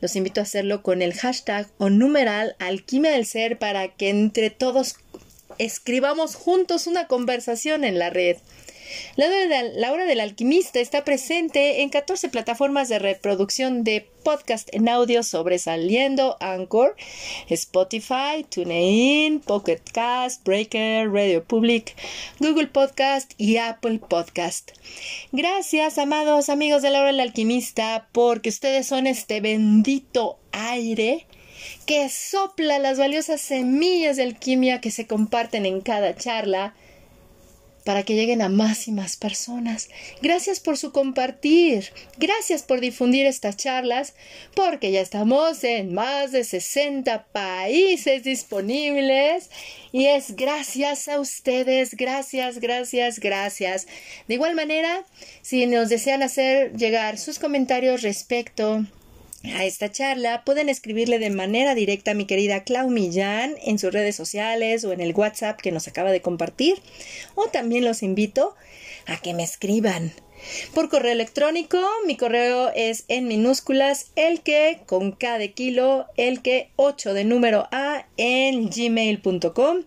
los 0.00 0.16
invito 0.16 0.40
a 0.40 0.44
hacerlo 0.44 0.82
con 0.82 1.02
el 1.02 1.14
hashtag 1.14 1.68
o 1.78 1.90
numeral 1.90 2.54
alquimia 2.58 3.12
del 3.12 3.26
ser 3.26 3.58
para 3.58 3.88
que 3.88 4.10
entre 4.10 4.50
todos 4.50 4.96
escribamos 5.58 6.34
juntos 6.34 6.86
una 6.86 7.06
conversación 7.06 7.84
en 7.84 7.98
la 7.98 8.10
red. 8.10 8.36
La 9.16 9.92
hora 9.92 10.04
del 10.04 10.20
alquimista 10.20 10.80
está 10.80 11.04
presente 11.04 11.82
en 11.82 11.88
14 11.88 12.28
plataformas 12.28 12.88
de 12.88 12.98
reproducción 12.98 13.84
de 13.84 14.08
podcast 14.22 14.68
en 14.72 14.88
audio 14.88 15.22
sobresaliendo 15.22 16.36
Anchor, 16.40 16.96
Spotify, 17.48 18.44
TuneIn, 18.48 19.40
Pocket 19.40 19.80
Cast, 19.92 20.44
Breaker, 20.44 21.10
Radio 21.10 21.44
Public, 21.44 21.94
Google 22.40 22.66
Podcast 22.66 23.32
y 23.38 23.56
Apple 23.56 24.00
Podcast. 24.00 24.72
Gracias, 25.32 25.98
amados 25.98 26.48
amigos 26.48 26.82
de 26.82 26.90
la 26.90 27.00
hora 27.00 27.08
del 27.08 27.20
alquimista, 27.20 28.08
porque 28.12 28.48
ustedes 28.48 28.86
son 28.86 29.06
este 29.06 29.40
bendito 29.40 30.38
aire 30.52 31.26
que 31.86 32.08
sopla 32.08 32.78
las 32.78 32.98
valiosas 32.98 33.40
semillas 33.40 34.16
de 34.16 34.24
alquimia 34.24 34.80
que 34.80 34.90
se 34.90 35.06
comparten 35.06 35.66
en 35.66 35.80
cada 35.80 36.14
charla 36.16 36.74
para 37.86 38.02
que 38.02 38.14
lleguen 38.14 38.42
a 38.42 38.48
más 38.48 38.88
y 38.88 38.92
más 38.92 39.16
personas. 39.16 39.88
Gracias 40.20 40.58
por 40.58 40.76
su 40.76 40.90
compartir. 40.90 41.92
Gracias 42.18 42.64
por 42.64 42.80
difundir 42.80 43.26
estas 43.26 43.56
charlas, 43.56 44.14
porque 44.56 44.90
ya 44.90 45.00
estamos 45.00 45.62
en 45.62 45.94
más 45.94 46.32
de 46.32 46.42
60 46.42 47.26
países 47.26 48.24
disponibles. 48.24 49.50
Y 49.92 50.06
es 50.06 50.34
gracias 50.34 51.06
a 51.06 51.20
ustedes, 51.20 51.96
gracias, 51.96 52.58
gracias, 52.58 53.20
gracias. 53.20 53.86
De 54.26 54.34
igual 54.34 54.56
manera, 54.56 55.04
si 55.40 55.66
nos 55.66 55.88
desean 55.88 56.24
hacer 56.24 56.76
llegar 56.76 57.18
sus 57.18 57.38
comentarios 57.38 58.02
respecto 58.02 58.84
a 59.44 59.64
esta 59.64 59.90
charla, 59.90 60.42
pueden 60.44 60.68
escribirle 60.68 61.18
de 61.18 61.30
manera 61.30 61.74
directa 61.74 62.12
a 62.12 62.14
mi 62.14 62.24
querida 62.24 62.64
Clau 62.64 62.90
Millán 62.90 63.54
en 63.64 63.78
sus 63.78 63.92
redes 63.92 64.16
sociales 64.16 64.84
o 64.84 64.92
en 64.92 65.00
el 65.00 65.14
WhatsApp 65.14 65.60
que 65.60 65.72
nos 65.72 65.88
acaba 65.88 66.10
de 66.10 66.22
compartir. 66.22 66.80
O 67.34 67.46
también 67.46 67.84
los 67.84 68.02
invito 68.02 68.54
a 69.06 69.18
que 69.18 69.34
me 69.34 69.44
escriban. 69.44 70.12
Por 70.74 70.88
correo 70.88 71.12
electrónico, 71.12 71.78
mi 72.06 72.16
correo 72.16 72.70
es 72.74 73.04
en 73.08 73.26
minúsculas 73.26 74.12
el 74.16 74.42
que 74.42 74.80
con 74.86 75.12
K 75.12 75.38
de 75.38 75.52
kilo, 75.52 76.06
el 76.16 76.42
que 76.42 76.70
8 76.76 77.14
de 77.14 77.24
número 77.24 77.68
A 77.72 78.06
en 78.16 78.68
gmail.com. 78.68 79.84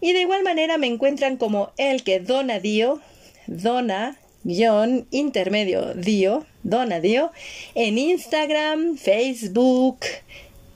Y 0.00 0.12
de 0.12 0.20
igual 0.20 0.42
manera 0.44 0.78
me 0.78 0.86
encuentran 0.86 1.36
como 1.36 1.72
el 1.76 2.04
que 2.04 2.20
dona 2.20 2.60
dio, 2.60 3.00
dona 3.46 4.18
guion 4.44 5.06
intermedio 5.10 5.94
dio, 5.94 6.46
dona 6.68 7.00
dio, 7.00 7.32
en 7.74 7.98
Instagram, 7.98 8.96
Facebook 8.96 10.00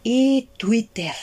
y 0.02 0.48
Twitter. 0.56 1.14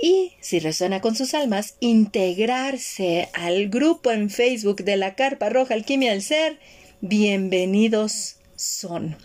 Y 0.00 0.32
si 0.40 0.58
resuena 0.58 1.00
con 1.00 1.16
sus 1.16 1.34
almas, 1.34 1.76
integrarse 1.80 3.30
al 3.32 3.68
grupo 3.68 4.10
en 4.10 4.28
Facebook 4.28 4.84
de 4.84 4.96
la 4.96 5.14
Carpa 5.14 5.48
Roja 5.48 5.74
Alquimia 5.74 6.10
del 6.10 6.22
Ser, 6.22 6.58
bienvenidos 7.00 8.36
son, 8.56 9.16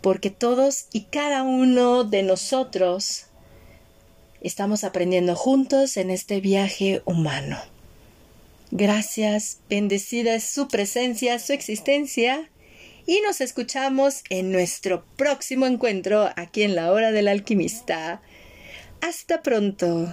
porque 0.00 0.30
todos 0.30 0.86
y 0.92 1.02
cada 1.02 1.42
uno 1.42 2.04
de 2.04 2.22
nosotros 2.22 3.26
estamos 4.40 4.84
aprendiendo 4.84 5.36
juntos 5.36 5.96
en 5.96 6.10
este 6.10 6.40
viaje 6.40 7.02
humano. 7.04 7.58
Gracias, 8.72 9.58
bendecida 9.70 10.34
es 10.34 10.44
su 10.44 10.66
presencia, 10.66 11.38
su 11.38 11.52
existencia, 11.52 12.50
y 13.06 13.20
nos 13.20 13.40
escuchamos 13.40 14.22
en 14.28 14.50
nuestro 14.50 15.04
próximo 15.16 15.66
encuentro 15.66 16.28
aquí 16.36 16.62
en 16.62 16.74
la 16.74 16.92
hora 16.92 17.12
del 17.12 17.28
alquimista. 17.28 18.20
Hasta 19.00 19.42
pronto. 19.42 20.12